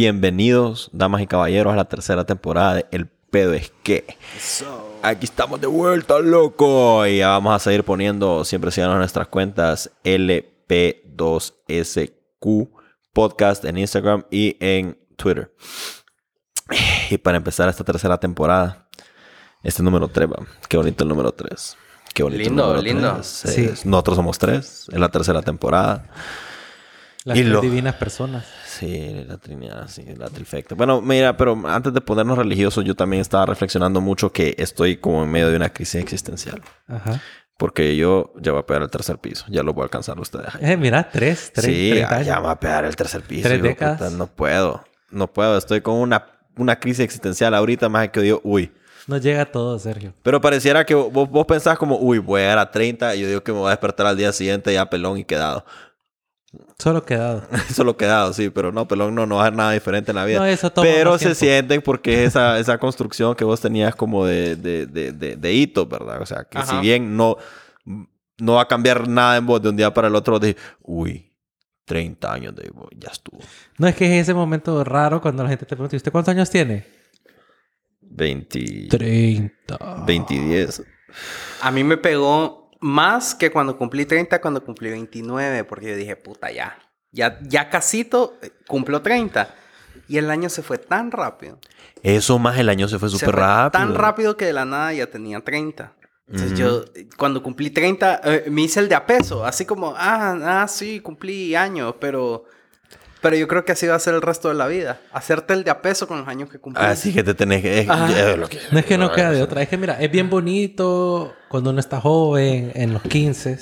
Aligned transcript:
Bienvenidos, 0.00 0.90
damas 0.92 1.22
y 1.22 1.26
caballeros, 1.26 1.72
a 1.72 1.76
la 1.76 1.86
tercera 1.86 2.26
temporada 2.26 2.74
de 2.74 2.84
El 2.90 3.06
Pedo 3.06 3.54
es 3.54 3.72
que. 3.82 4.04
Aquí 5.02 5.24
estamos 5.24 5.58
de 5.58 5.68
vuelta, 5.68 6.18
loco. 6.18 7.06
Y 7.06 7.16
ya 7.20 7.28
vamos 7.28 7.56
a 7.56 7.58
seguir 7.58 7.82
poniendo, 7.82 8.44
siempre 8.44 8.70
sigan 8.70 8.90
en 8.90 8.98
nuestras 8.98 9.26
cuentas, 9.28 9.90
LP2SQ 10.04 12.68
Podcast 13.14 13.64
en 13.64 13.78
Instagram 13.78 14.26
y 14.30 14.58
en 14.60 14.98
Twitter. 15.16 15.50
Y 17.08 17.16
para 17.16 17.38
empezar 17.38 17.70
esta 17.70 17.82
tercera 17.82 18.20
temporada, 18.20 18.86
este 19.62 19.82
número 19.82 20.08
3, 20.08 20.28
va. 20.28 20.44
Qué 20.68 20.76
bonito 20.76 21.04
el 21.04 21.08
número 21.08 21.32
3. 21.32 21.74
Qué 22.12 22.22
bonito 22.22 22.42
el 22.42 22.48
Lindo, 22.48 22.64
número 22.66 22.82
lindo. 22.82 23.14
tres. 23.14 23.26
Sí. 23.28 23.70
Nosotros 23.88 24.16
somos 24.16 24.38
tres 24.38 24.88
en 24.92 25.00
la 25.00 25.08
tercera 25.08 25.40
temporada. 25.40 26.04
Las 27.24 27.38
Y 27.38 27.40
tres 27.40 27.52
lo- 27.54 27.62
divinas 27.62 27.94
personas. 27.94 28.44
Sí, 28.78 29.24
la 29.26 29.38
Trinidad, 29.38 29.88
sí, 29.88 30.04
la 30.18 30.28
trifecta. 30.28 30.74
Bueno, 30.74 31.00
mira, 31.00 31.34
pero 31.36 31.58
antes 31.66 31.94
de 31.94 32.00
ponernos 32.02 32.36
religiosos, 32.36 32.84
yo 32.84 32.94
también 32.94 33.22
estaba 33.22 33.46
reflexionando 33.46 34.02
mucho 34.02 34.30
que 34.32 34.54
estoy 34.58 34.98
como 34.98 35.24
en 35.24 35.30
medio 35.30 35.48
de 35.48 35.56
una 35.56 35.70
crisis 35.70 36.02
existencial. 36.02 36.60
Ajá. 36.86 37.22
Porque 37.56 37.96
yo 37.96 38.34
ya 38.38 38.52
voy 38.52 38.60
a 38.60 38.66
pegar 38.66 38.82
el 38.82 38.90
tercer 38.90 39.16
piso. 39.16 39.46
Ya 39.48 39.62
lo 39.62 39.72
voy 39.72 39.82
a 39.82 39.84
alcanzar 39.84 40.20
ustedes. 40.20 40.48
Eh, 40.60 40.76
mira, 40.76 41.08
tres, 41.10 41.52
tres, 41.54 41.64
sí, 41.64 41.90
tres 41.94 42.10
ya, 42.10 42.22
ya 42.22 42.38
voy 42.38 42.50
a 42.50 42.60
pegar 42.60 42.84
el 42.84 42.94
tercer 42.94 43.22
piso. 43.22 43.48
Tres 43.48 43.62
décadas. 43.62 43.98
puta, 43.98 44.10
no 44.10 44.26
puedo. 44.26 44.84
No 45.10 45.32
puedo. 45.32 45.56
Estoy 45.56 45.80
con 45.80 45.94
una, 45.94 46.26
una 46.58 46.78
crisis 46.78 47.00
existencial 47.00 47.54
ahorita 47.54 47.88
más 47.88 48.10
que 48.10 48.20
digo, 48.20 48.42
uy. 48.44 48.70
Nos 49.06 49.22
llega 49.22 49.46
todo, 49.46 49.78
Sergio. 49.78 50.12
Pero 50.22 50.40
pareciera 50.40 50.84
que 50.84 50.94
vos, 50.94 51.30
vos 51.30 51.46
pensás 51.46 51.78
como, 51.78 51.96
uy, 51.96 52.18
voy 52.18 52.40
a 52.40 52.44
llegar 52.44 52.58
a 52.58 52.70
30 52.70 53.14
y 53.14 53.20
yo 53.20 53.28
digo 53.28 53.42
que 53.42 53.52
me 53.52 53.58
voy 53.58 53.68
a 53.68 53.70
despertar 53.70 54.06
al 54.06 54.16
día 54.18 54.32
siguiente 54.32 54.74
ya 54.74 54.90
pelón 54.90 55.16
y 55.16 55.24
quedado. 55.24 55.64
Solo 56.78 57.04
quedado. 57.04 57.46
Solo 57.74 57.96
quedado, 57.96 58.32
sí, 58.32 58.50
pero 58.50 58.72
no, 58.72 58.86
pelón 58.86 59.14
no, 59.14 59.26
no 59.26 59.36
va 59.36 59.42
a 59.42 59.46
haber 59.46 59.56
nada 59.56 59.72
diferente 59.72 60.10
en 60.12 60.16
la 60.16 60.24
vida. 60.24 60.38
No, 60.38 60.46
eso 60.46 60.70
toma 60.70 60.86
Pero 60.86 61.12
se 61.18 61.26
tiempo. 61.26 61.38
sienten 61.38 61.82
porque 61.82 62.22
es 62.24 62.28
esa, 62.28 62.58
esa 62.60 62.78
construcción 62.78 63.34
que 63.34 63.44
vos 63.44 63.60
tenías 63.60 63.94
como 63.94 64.26
de, 64.26 64.56
de, 64.56 64.86
de, 64.86 65.12
de, 65.12 65.36
de 65.36 65.52
hitos, 65.52 65.88
¿verdad? 65.88 66.20
O 66.20 66.26
sea, 66.26 66.44
que 66.44 66.62
si 66.62 66.76
bien 66.78 67.16
no, 67.16 67.36
no 68.38 68.54
va 68.54 68.62
a 68.62 68.68
cambiar 68.68 69.08
nada 69.08 69.36
en 69.36 69.46
vos 69.46 69.62
de 69.62 69.70
un 69.70 69.76
día 69.76 69.92
para 69.92 70.08
el 70.08 70.14
otro, 70.14 70.38
de, 70.38 70.56
uy, 70.82 71.32
30 71.86 72.32
años 72.32 72.54
de 72.54 72.70
ya 72.98 73.10
estuvo. 73.10 73.38
No 73.78 73.86
es 73.86 73.94
que 73.94 74.06
es 74.06 74.22
ese 74.22 74.34
momento 74.34 74.82
raro 74.84 75.20
cuando 75.20 75.42
la 75.42 75.48
gente 75.48 75.64
te 75.66 75.76
pregunta, 75.76 75.96
¿y 75.96 75.98
usted 75.98 76.12
cuántos 76.12 76.32
años 76.32 76.50
tiene? 76.50 76.84
20, 78.00 78.88
30. 78.90 80.04
20 80.06 80.34
y 80.34 80.38
10. 80.38 80.82
A 81.62 81.70
mí 81.70 81.84
me 81.84 81.96
pegó 81.96 82.65
más 82.80 83.34
que 83.34 83.50
cuando 83.50 83.76
cumplí 83.76 84.06
30, 84.06 84.40
cuando 84.40 84.64
cumplí 84.64 84.90
29, 84.90 85.64
porque 85.64 85.90
yo 85.90 85.96
dije, 85.96 86.16
puta, 86.16 86.50
ya. 86.50 86.78
Ya, 87.12 87.38
ya 87.42 87.70
casito 87.70 88.36
eh, 88.42 88.50
cumplo 88.66 89.02
30. 89.02 89.54
Y 90.08 90.18
el 90.18 90.30
año 90.30 90.48
se 90.48 90.62
fue 90.62 90.78
tan 90.78 91.10
rápido. 91.10 91.58
Eso 92.02 92.38
más 92.38 92.58
el 92.58 92.68
año 92.68 92.88
se 92.88 92.98
fue 92.98 93.08
súper 93.08 93.34
rápido. 93.34 93.70
Tan 93.70 93.94
rápido 93.94 94.36
que 94.36 94.44
de 94.44 94.52
la 94.52 94.64
nada 94.64 94.92
ya 94.92 95.06
tenía 95.06 95.40
30. 95.40 95.94
Entonces 96.28 96.58
yo, 96.58 96.84
eh, 96.94 97.08
cuando 97.16 97.42
cumplí 97.42 97.70
30, 97.70 98.20
eh, 98.24 98.44
me 98.50 98.62
hice 98.62 98.80
el 98.80 98.88
de 98.88 98.94
a 98.94 99.06
peso. 99.06 99.44
Así 99.44 99.64
como, 99.64 99.94
ah, 99.96 100.62
ah, 100.62 100.68
sí, 100.68 101.00
cumplí 101.00 101.54
años, 101.54 101.94
pero... 102.00 102.44
Pero 103.26 103.36
yo 103.38 103.48
creo 103.48 103.64
que 103.64 103.72
así 103.72 103.88
va 103.88 103.96
a 103.96 103.98
ser 103.98 104.14
el 104.14 104.22
resto 104.22 104.48
de 104.48 104.54
la 104.54 104.68
vida. 104.68 105.00
Hacerte 105.12 105.52
el 105.52 105.64
de 105.64 105.72
a 105.72 105.82
peso 105.82 106.06
con 106.06 106.18
los 106.20 106.28
años 106.28 106.48
que 106.48 106.60
cumplí. 106.60 106.80
Así 106.84 107.12
que 107.12 107.24
te 107.24 107.34
tenés 107.34 107.60
que... 107.60 107.80
es- 107.80 107.88
Ajá. 107.90 108.30
es 108.32 108.38
lo 108.38 108.48
que- 108.48 108.60
No 108.70 108.78
es 108.78 108.84
que 108.84 108.96
no 108.96 109.10
queda 109.10 109.32
de 109.32 109.42
otra. 109.42 109.62
Es 109.62 109.68
que 109.68 109.76
mira, 109.76 110.00
es 110.00 110.08
bien 110.12 110.30
bonito 110.30 111.34
cuando 111.48 111.70
uno 111.70 111.80
está 111.80 112.00
joven, 112.00 112.70
en 112.76 112.92
los 112.92 113.02
15, 113.02 113.58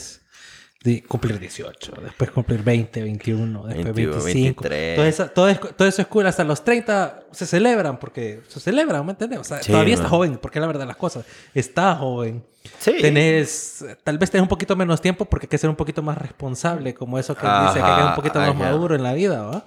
de 0.84 1.02
cumplir 1.02 1.38
18, 1.40 1.92
después 2.02 2.30
cumplir 2.30 2.62
20, 2.62 3.02
21, 3.02 3.62
después 3.68 3.84
21, 3.94 4.22
25. 4.22 4.62
23. 4.68 4.96
Todo, 4.96 5.06
eso, 5.06 5.26
todo, 5.30 5.48
es- 5.48 5.76
todo 5.76 5.88
eso 5.88 6.02
es 6.02 6.08
cool. 6.08 6.26
Hasta 6.26 6.44
los 6.44 6.62
30 6.62 7.24
se 7.32 7.46
celebran 7.46 7.98
porque 7.98 8.42
se 8.48 8.60
celebran, 8.60 9.04
¿me 9.06 9.12
entiendes? 9.12 9.38
O 9.40 9.44
sea, 9.44 9.62
Sí, 9.62 9.72
todavía 9.72 9.94
man. 9.96 10.04
está 10.04 10.10
joven, 10.10 10.36
porque 10.36 10.58
es 10.58 10.60
la 10.60 10.66
verdad 10.66 10.86
las 10.86 10.98
cosas. 10.98 11.24
Está 11.54 11.94
joven. 11.96 12.44
Sí. 12.78 12.96
Tenés, 13.00 13.82
tal 14.04 14.18
vez 14.18 14.30
tenés 14.30 14.42
un 14.42 14.48
poquito 14.48 14.76
menos 14.76 15.00
tiempo 15.00 15.24
porque 15.24 15.46
hay 15.46 15.48
que 15.48 15.56
ser 15.58 15.70
un 15.70 15.76
poquito 15.76 16.02
más 16.02 16.18
responsable, 16.18 16.92
como 16.92 17.18
eso 17.18 17.34
que 17.34 17.46
dice 17.46 17.74
que 17.74 17.80
hay 17.82 17.94
que 17.94 18.00
ser 18.02 18.08
un 18.10 18.14
poquito 18.14 18.38
Ajá, 18.38 18.52
más 18.52 18.58
maduro 18.70 18.94
en 18.94 19.02
la 19.02 19.14
vida, 19.14 19.42
¿va? 19.42 19.64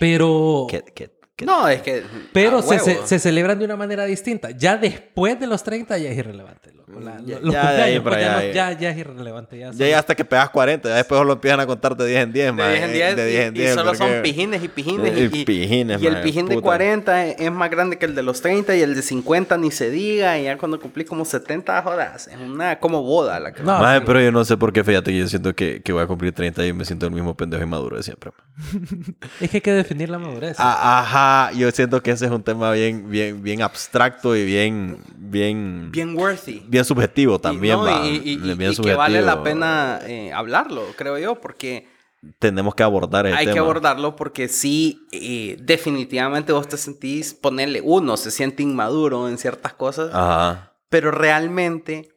Pero... 0.00 0.66
No, 1.44 1.68
es 1.68 1.82
que... 1.82 2.04
Pero 2.32 2.62
se 2.62 3.18
celebran 3.18 3.58
de 3.58 3.66
una 3.66 3.76
manera 3.76 4.04
distinta. 4.06 4.50
Ya 4.50 4.76
después 4.78 5.38
de 5.38 5.46
los 5.46 5.62
30 5.62 5.98
ya 5.98 6.08
es 6.10 6.16
irrelevante. 6.18 6.72
La- 7.00 7.20
Ya- 7.24 7.38
los 7.40 7.52
ya 7.52 7.72
de 7.72 7.82
ahí 7.82 7.94
cumpleaños, 7.96 8.02
para 8.02 8.42
ya, 8.46 8.52
ya, 8.72 8.78
ya 8.78 8.90
es 8.90 8.98
irrelevante. 8.98 9.58
Ya, 9.58 9.70
Ya 9.72 9.88
ya 9.88 9.98
hasta 9.98 10.14
que 10.14 10.24
pegas 10.24 10.48
40, 10.50 10.88
ya 10.88 10.94
después 10.96 11.20
lo 11.24 11.32
empiezan 11.34 11.60
a 11.60 11.66
contar 11.66 11.96
de 11.96 12.06
10 12.06 12.22
en 12.24 12.32
10, 12.32 12.46
De 12.46 12.52
man. 12.52 12.70
10 12.70 12.82
en 12.84 12.92
10, 12.92 13.16
De 13.16 13.26
10 13.26 13.46
en 13.48 13.56
y, 13.56 13.58
y 13.58 13.62
10, 13.62 13.74
solo 13.74 13.94
son 13.94 14.10
pijines 14.22 14.62
y 14.64 14.68
pijines. 14.68 15.16
Y 15.16 15.20
Y, 15.36 15.40
y- 15.42 15.44
pijines, 15.44 16.02
y 16.02 16.06
el 16.06 16.14
man, 16.14 16.22
pijín 16.22 16.46
de 16.46 16.54
puta. 16.54 16.64
40 16.64 17.26
es, 17.26 17.36
es 17.40 17.52
más 17.52 17.70
grande 17.70 17.98
que 17.98 18.06
el 18.06 18.14
de 18.14 18.22
los 18.22 18.40
30 18.40 18.74
y 18.76 18.80
el 18.82 18.94
de 18.94 19.02
50 19.02 19.56
ni 19.58 19.70
se 19.70 19.90
diga. 19.90 20.38
Y 20.38 20.44
ya 20.44 20.56
cuando 20.58 20.80
cumplí 20.80 21.04
como 21.04 21.24
70, 21.24 21.82
jodas, 21.82 22.26
es 22.28 22.36
una 22.38 22.78
como 22.80 23.02
boda 23.02 23.38
la 23.40 23.52
que... 23.52 23.62
No, 23.62 23.78
sí. 23.78 24.02
pero 24.06 24.20
yo 24.20 24.32
no 24.32 24.44
sé 24.44 24.56
por 24.56 24.72
qué, 24.72 24.82
fíjate 24.82 25.10
que 25.12 25.18
yo 25.18 25.28
siento 25.28 25.54
que, 25.54 25.82
que 25.82 25.92
voy 25.92 26.02
a 26.02 26.06
cumplir 26.06 26.32
30 26.32 26.66
y 26.66 26.72
me 26.72 26.84
siento 26.84 27.06
el 27.06 27.12
mismo 27.12 27.36
pendejo 27.36 27.62
inmaduro 27.62 27.96
de 27.96 28.02
siempre. 28.02 28.30
man. 28.36 29.16
Es 29.40 29.50
que 29.50 29.58
hay 29.58 29.60
que 29.60 29.72
definir 29.72 30.08
la 30.08 30.18
madurez. 30.18 30.56
Ah, 30.58 31.00
Ajá, 31.00 31.52
yo 31.56 31.70
siento 31.70 32.02
que 32.02 32.10
ese 32.10 32.24
es 32.26 32.30
un 32.32 32.42
tema 32.42 32.72
bien, 32.72 33.08
bien, 33.10 33.42
bien 33.42 33.62
abstracto 33.62 34.34
y 34.36 34.44
bien, 34.44 34.98
bien, 35.16 35.90
bien, 35.92 36.16
Bien 36.68 36.77
subjetivo 36.84 37.36
Y- 37.36 37.38
también, 37.38 37.76
no, 37.78 37.84
va. 37.84 38.06
y, 38.06 38.36
bien 38.36 38.72
y 38.72 38.76
que 38.82 38.94
vale 38.94 39.22
la 39.22 39.42
pena 39.42 40.00
eh, 40.06 40.32
hablarlo, 40.32 40.82
creo 40.96 41.18
yo, 41.18 41.40
porque 41.40 41.88
Tenemos 42.38 42.74
que 42.74 42.82
abordar 42.82 43.26
el 43.26 43.34
hay 43.34 43.44
tema. 43.44 43.54
que 43.54 43.58
abordarlo 43.60 44.16
porque 44.16 44.48
sí, 44.48 45.06
eh, 45.12 45.56
definitivamente 45.60 46.52
vos 46.52 46.66
te 46.68 46.76
sentís, 46.76 47.32
ponerle 47.34 47.80
uno, 47.80 48.16
se 48.16 48.30
siente 48.30 48.62
inmaduro 48.62 49.28
en 49.28 49.38
ciertas 49.38 49.74
cosas, 49.74 50.10
Ajá. 50.12 50.74
pero 50.88 51.10
realmente 51.12 52.08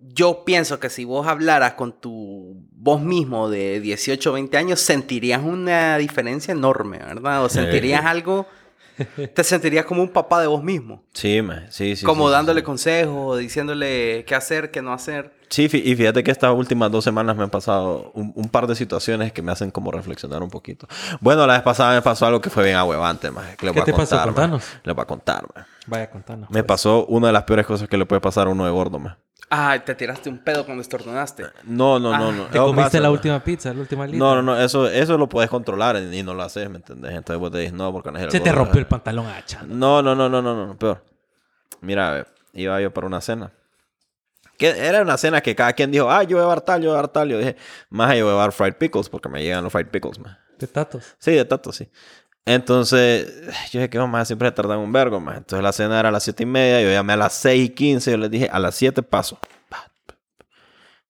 yo 0.00 0.44
pienso 0.44 0.80
que 0.80 0.90
si 0.90 1.04
vos 1.04 1.26
hablaras 1.26 1.74
con 1.74 1.92
tu 2.00 2.66
vos 2.72 3.00
mismo 3.02 3.50
de 3.50 3.80
18 3.80 4.30
o 4.30 4.32
20 4.34 4.56
años, 4.56 4.80
sentirías 4.80 5.42
una 5.42 5.98
diferencia 5.98 6.52
enorme, 6.52 6.98
¿verdad? 6.98 7.44
O 7.44 7.48
sentirías 7.50 8.04
algo, 8.04 8.46
te 9.34 9.44
sentirías 9.44 9.84
como 9.84 10.02
un 10.02 10.08
papá 10.08 10.40
de 10.40 10.46
vos 10.46 10.62
mismo. 10.62 11.02
Sí, 11.12 11.42
man. 11.42 11.66
Sí, 11.70 11.96
sí. 11.96 12.04
como 12.04 12.26
sí, 12.26 12.32
dándole 12.32 12.60
sí. 12.60 12.64
consejos, 12.64 13.38
diciéndole 13.38 14.24
qué 14.26 14.34
hacer, 14.34 14.70
qué 14.70 14.82
no 14.82 14.92
hacer. 14.92 15.32
Sí, 15.48 15.64
y 15.72 15.96
fíjate 15.96 16.22
que 16.22 16.30
estas 16.30 16.52
últimas 16.54 16.90
dos 16.90 17.04
semanas 17.04 17.34
me 17.36 17.42
han 17.42 17.50
pasado 17.50 18.10
un, 18.14 18.32
un 18.34 18.48
par 18.48 18.66
de 18.66 18.74
situaciones 18.74 19.32
que 19.32 19.40
me 19.40 19.50
hacen 19.50 19.70
como 19.70 19.90
reflexionar 19.90 20.42
un 20.42 20.50
poquito. 20.50 20.86
Bueno, 21.20 21.46
la 21.46 21.54
vez 21.54 21.62
pasada 21.62 21.94
me 21.94 22.02
pasó 22.02 22.26
algo 22.26 22.40
que 22.40 22.50
fue 22.50 22.64
bien 22.64 22.76
ahuevante, 22.76 23.30
más. 23.30 23.56
¿Qué 23.56 23.70
voy 23.70 23.80
a 23.80 23.84
te 23.84 23.94
pasó? 23.94 24.22
Contanos. 24.22 24.64
Les 24.84 24.94
voy 24.94 25.02
a 25.02 25.06
contar, 25.06 25.46
man. 25.54 25.66
Vaya, 25.86 26.10
contanos. 26.10 26.50
Me 26.50 26.62
pues. 26.62 26.66
pasó 26.66 27.06
una 27.06 27.28
de 27.28 27.32
las 27.32 27.44
peores 27.44 27.64
cosas 27.64 27.88
que 27.88 27.96
le 27.96 28.04
puede 28.04 28.20
pasar 28.20 28.46
a 28.46 28.50
uno 28.50 28.66
de 28.66 28.70
gordo, 28.70 28.98
man. 28.98 29.16
Ah, 29.50 29.78
te 29.82 29.94
tiraste 29.94 30.28
un 30.28 30.38
pedo 30.38 30.64
cuando 30.66 30.82
estornudaste. 30.82 31.44
No, 31.64 31.98
no, 31.98 32.10
no, 32.10 32.28
Ah, 32.28 32.32
no. 32.32 32.44
¿Te 32.46 32.58
comiste 32.58 32.82
pasa, 32.84 33.00
la 33.00 33.10
última 33.10 33.42
pizza, 33.42 33.72
la 33.72 33.80
última 33.80 34.06
lista? 34.06 34.18
No, 34.18 34.34
no, 34.34 34.42
no. 34.42 34.60
Eso, 34.60 34.86
eso 34.88 35.16
lo 35.16 35.28
puedes 35.28 35.48
controlar 35.48 35.96
y 35.96 36.22
no 36.22 36.34
lo 36.34 36.42
haces, 36.42 36.68
¿me 36.68 36.76
entiendes? 36.76 37.12
Entonces 37.12 37.40
vos 37.40 37.50
te 37.50 37.58
dices, 37.58 37.72
no, 37.72 37.90
porque 37.92 38.10
no 38.12 38.18
es 38.18 38.24
el 38.24 38.30
Se 38.30 38.40
te 38.40 38.52
rompió 38.52 38.78
el 38.78 38.86
pantalón 38.86 39.26
hacha. 39.26 39.62
No, 39.66 40.02
no, 40.02 40.14
no, 40.14 40.28
no, 40.28 40.42
no, 40.42 40.66
no, 40.66 40.76
peor. 40.76 41.02
Mira, 41.80 42.10
a 42.10 42.12
ver, 42.12 42.26
iba 42.52 42.78
yo 42.80 42.92
para 42.92 43.06
una 43.06 43.20
cena. 43.22 43.52
Que 44.58 44.70
era 44.70 45.00
una 45.02 45.16
cena 45.16 45.40
que 45.40 45.54
cada 45.54 45.72
quien 45.72 45.90
dijo, 45.92 46.10
ah, 46.10 46.24
yo 46.24 46.36
voy 46.36 46.40
a 46.40 46.44
llevar 46.44 46.60
tal, 46.60 46.82
yo 46.82 46.88
voy 46.90 46.94
a 46.94 46.98
llevar 46.98 47.08
tal. 47.12 47.28
Yo 47.30 47.38
dije, 47.38 47.56
más 47.90 48.14
yo 48.16 48.24
voy 48.24 48.32
a 48.32 48.34
llevar 48.34 48.52
fried 48.52 48.74
pickles 48.74 49.08
porque 49.08 49.28
me 49.28 49.42
llegan 49.42 49.62
los 49.64 49.72
fried 49.72 49.86
pickles, 49.86 50.18
man. 50.18 50.36
De 50.58 50.66
tatos. 50.66 51.14
Sí, 51.18 51.30
de 51.32 51.44
tato, 51.44 51.72
sí. 51.72 51.88
Entonces, 52.54 53.30
yo 53.70 53.80
dije 53.80 53.90
que 53.90 53.98
más 53.98 54.26
siempre 54.26 54.48
se 54.48 54.52
tardan 54.52 54.78
un 54.78 54.90
vergo, 54.92 55.20
más. 55.20 55.36
Entonces 55.36 55.62
la 55.62 55.72
cena 55.72 56.00
era 56.00 56.08
a 56.08 56.12
las 56.12 56.22
7 56.22 56.42
y 56.44 56.46
media, 56.46 56.80
yo 56.80 56.90
llamé 56.90 57.12
a 57.12 57.16
las 57.16 57.34
6 57.34 57.66
y 57.66 57.68
15, 57.74 58.10
yo 58.10 58.16
les 58.16 58.30
dije, 58.30 58.48
a 58.50 58.58
las 58.58 58.74
7 58.74 59.02
paso. 59.02 59.38
Pa, 59.68 59.90
pa, 60.06 60.14
pa. 60.38 60.46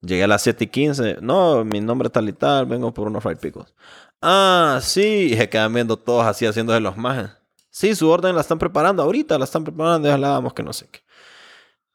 Llegué 0.00 0.24
a 0.24 0.26
las 0.26 0.42
7 0.42 0.64
y 0.64 0.66
15, 0.66 1.18
no, 1.20 1.64
mi 1.64 1.80
nombre 1.80 2.06
es 2.06 2.12
tal 2.12 2.28
y 2.28 2.32
tal, 2.32 2.66
vengo 2.66 2.92
por 2.92 3.06
unos 3.06 3.22
fried 3.22 3.38
pickles. 3.38 3.72
Ah, 4.20 4.80
sí, 4.82 5.30
y 5.32 5.36
se 5.36 5.48
quedan 5.48 5.72
viendo 5.72 5.96
todos 5.96 6.26
así 6.26 6.44
haciéndose 6.44 6.80
los 6.80 6.96
majes. 6.96 7.30
Sí, 7.70 7.94
su 7.94 8.08
orden 8.10 8.34
la 8.34 8.40
están 8.40 8.58
preparando 8.58 9.02
ahorita, 9.04 9.38
la 9.38 9.44
están 9.44 9.62
preparando, 9.62 10.08
ya 10.08 10.18
la 10.18 10.30
damos 10.30 10.52
que 10.54 10.64
no 10.64 10.72
sé 10.72 10.88
qué. 10.90 11.00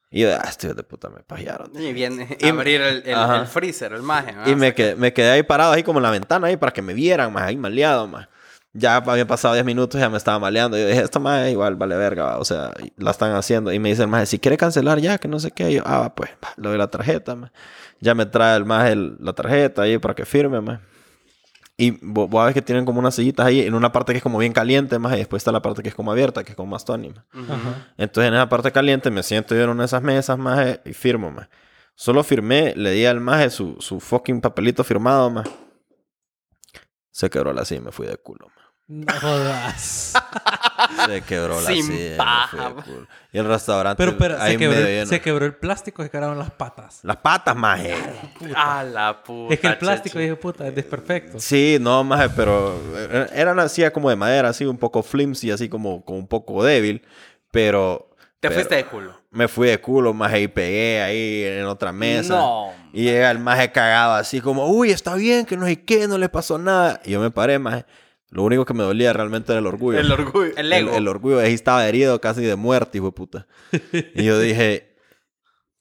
Y 0.09 0.21
yo, 0.21 0.29
ah, 0.33 0.45
este 0.47 0.67
hijo 0.67 0.75
de 0.75 0.83
puta, 0.83 1.09
me 1.09 1.21
pajearon. 1.23 1.71
Y 1.75 1.91
viene 1.91 2.37
Y- 2.39 2.45
a 2.45 2.49
abrir 2.51 2.79
el, 2.81 3.03
el- 3.05 3.15
Ajá. 3.15 3.41
el 3.41 3.47
freezer, 3.47 3.91
el 3.91 4.03
maje. 4.03 4.27
¿verdad? 4.31 4.47
Y 4.47 4.55
me 4.55 4.73
quedé, 4.73 4.95
me 4.95 5.11
quedé 5.11 5.31
ahí 5.31 5.43
parado, 5.43 5.73
ahí 5.73 5.83
como 5.83 5.99
en 5.99 6.03
la 6.03 6.11
ventana, 6.11 6.47
ahí 6.47 6.55
para 6.55 6.71
que 6.71 6.81
me 6.81 6.93
vieran, 6.93 7.33
más 7.33 7.43
ahí 7.43 7.57
maleado, 7.57 8.07
más. 8.07 8.29
Ya 8.75 8.95
habían 8.97 9.27
pasado 9.27 9.53
10 9.53 9.65
minutos 9.65 9.99
y 9.99 10.01
ya 10.01 10.09
me 10.09 10.17
estaba 10.17 10.39
maleando. 10.39 10.77
Yo 10.77 10.87
dije, 10.87 11.01
esta 11.01 11.19
más 11.19 11.47
igual 11.49 11.75
vale 11.75 11.95
verga, 11.95 12.23
va. 12.23 12.37
o 12.39 12.45
sea, 12.45 12.71
y 12.83 12.91
la 13.01 13.11
están 13.11 13.33
haciendo. 13.35 13.71
Y 13.71 13.77
me 13.79 13.89
dice 13.89 14.01
el 14.01 14.07
más, 14.07 14.27
si 14.29 14.39
quiere 14.39 14.57
cancelar 14.57 14.99
ya, 14.99 15.19
que 15.19 15.27
no 15.27 15.39
sé 15.39 15.51
qué. 15.51 15.69
Y 15.69 15.75
yo, 15.75 15.83
ah, 15.85 16.13
pues, 16.15 16.31
va, 16.43 16.49
le 16.57 16.69
doy 16.69 16.77
la 16.77 16.87
tarjeta, 16.89 17.35
más. 17.35 17.51
Ya 17.99 18.15
me 18.15 18.25
trae 18.25 18.57
el 18.57 18.65
más 18.65 18.91
la 18.95 19.33
tarjeta 19.33 19.83
ahí 19.83 19.99
para 19.99 20.15
que 20.15 20.25
firme, 20.25 20.59
más. 20.59 20.79
Y 21.77 21.91
vo- 22.01 22.27
vos 22.27 22.45
ves 22.45 22.53
que 22.55 22.61
tienen 22.63 22.83
como 22.85 22.99
unas 22.99 23.13
sillitas 23.15 23.45
ahí, 23.45 23.61
en 23.61 23.73
una 23.75 23.91
parte 23.91 24.11
que 24.13 24.17
es 24.17 24.23
como 24.23 24.37
bien 24.39 24.53
caliente, 24.53 24.97
más, 24.99 25.13
y 25.13 25.17
después 25.17 25.41
está 25.41 25.51
la 25.51 25.61
parte 25.61 25.81
que 25.83 25.89
es 25.89 25.95
como 25.95 26.11
abierta, 26.11 26.43
que 26.43 26.51
es 26.51 26.55
como 26.55 26.71
más 26.71 26.83
más. 26.85 27.23
Ajá. 27.33 27.87
Entonces 27.97 28.27
en 28.29 28.33
esa 28.35 28.49
parte 28.49 28.71
caliente 28.71 29.09
me 29.11 29.21
siento 29.23 29.53
yo 29.55 29.61
en 29.63 29.69
una 29.69 29.83
de 29.83 29.85
esas 29.87 30.01
mesas, 30.03 30.37
maje, 30.37 30.81
y 30.85 30.93
firmo, 30.93 31.29
maje. 31.31 31.49
Solo 31.95 32.23
firmé, 32.23 32.73
le 32.75 32.91
di 32.91 33.05
al 33.05 33.19
maje 33.21 33.49
su, 33.51 33.77
su 33.79 33.99
fucking 33.99 34.41
papelito 34.41 34.83
firmado, 34.83 35.29
maje. 35.29 35.49
Se 37.11 37.29
quebró 37.29 37.53
la 37.53 37.65
silla 37.65 37.81
y 37.81 37.83
me 37.85 37.91
fui 37.91 38.07
de 38.07 38.17
culo, 38.17 38.47
maje. 38.55 38.62
No 38.87 39.13
jodas. 39.19 40.13
Se 41.07 41.21
quebró 41.21 41.59
la 41.61 41.67
Sin 41.69 41.83
silla. 41.85 42.17
paja. 42.17 42.73
Y 43.31 43.37
el 43.37 43.45
restaurante 43.47 43.97
Pero, 44.03 44.17
pero 44.17 44.39
ahí 44.41 44.51
se, 44.53 44.57
quebró, 44.57 44.75
medio 44.75 44.87
el- 44.87 44.93
lleno. 44.95 45.05
se 45.07 45.21
quebró 45.21 45.45
el 45.45 45.55
plástico 45.55 46.01
y 46.01 46.05
se 46.05 46.11
quebraron 46.11 46.37
las 46.37 46.51
patas. 46.51 46.99
Las 47.03 47.17
patas, 47.17 47.55
maje. 47.55 47.95
A 48.55 48.83
la 48.83 49.23
puta. 49.23 49.53
Es 49.53 49.59
que 49.59 49.67
el 49.67 49.77
plástico, 49.77 50.19
de 50.19 50.35
puta, 50.35 50.67
es 50.67 50.75
desperfecto. 50.75 51.39
Sí, 51.39 51.77
no, 51.79 52.03
maje, 52.03 52.29
pero 52.35 52.77
era 53.33 53.53
una 53.53 53.69
silla 53.69 53.91
como 53.91 54.09
de 54.09 54.15
madera, 54.17 54.49
así 54.49 54.65
un 54.65 54.77
poco 54.77 55.01
flimsy, 55.01 55.49
así 55.51 55.69
como, 55.69 56.03
como 56.03 56.19
un 56.19 56.27
poco 56.27 56.63
débil. 56.63 57.01
Pero... 57.51 58.09
Te 58.41 58.49
pero 58.49 58.55
fuiste 58.55 58.75
de 58.75 58.85
culo. 58.85 59.17
Me 59.31 59.47
fui 59.47 59.69
de 59.69 59.79
culo, 59.79 60.13
maje, 60.13 60.41
y 60.41 60.47
pegué 60.49 61.01
ahí 61.01 61.43
en 61.59 61.65
otra 61.65 61.93
mesa. 61.93 62.35
No. 62.35 62.73
Y 62.91 63.03
llega 63.03 63.31
el 63.31 63.39
maje 63.39 63.71
cagado 63.71 64.13
así 64.15 64.41
como, 64.41 64.67
uy, 64.67 64.91
está 64.91 65.15
bien, 65.15 65.45
que 65.45 65.55
no 65.55 65.65
sé 65.65 65.81
qué, 65.81 66.07
no 66.09 66.17
le 66.17 66.27
pasó 66.27 66.57
nada. 66.57 66.99
Y 67.05 67.11
yo 67.11 67.21
me 67.21 67.31
paré, 67.31 67.57
maje. 67.57 67.85
Lo 68.33 68.43
único 68.43 68.65
que 68.65 68.73
me 68.73 68.83
dolía 68.83 69.13
realmente 69.13 69.51
era 69.51 69.59
el 69.59 69.67
orgullo. 69.67 69.99
El 69.99 70.11
orgullo. 70.11 70.51
El 70.57 70.73
ego. 70.73 70.89
El, 70.91 70.95
el 70.97 71.07
orgullo. 71.07 71.39
Ahí 71.39 71.53
estaba 71.53 71.87
herido 71.87 72.19
casi 72.19 72.41
de 72.41 72.55
muerte, 72.55 72.97
hijo 72.97 73.07
de 73.07 73.11
puta. 73.13 73.47
y 74.15 74.23
yo 74.23 74.39
dije, 74.39 74.95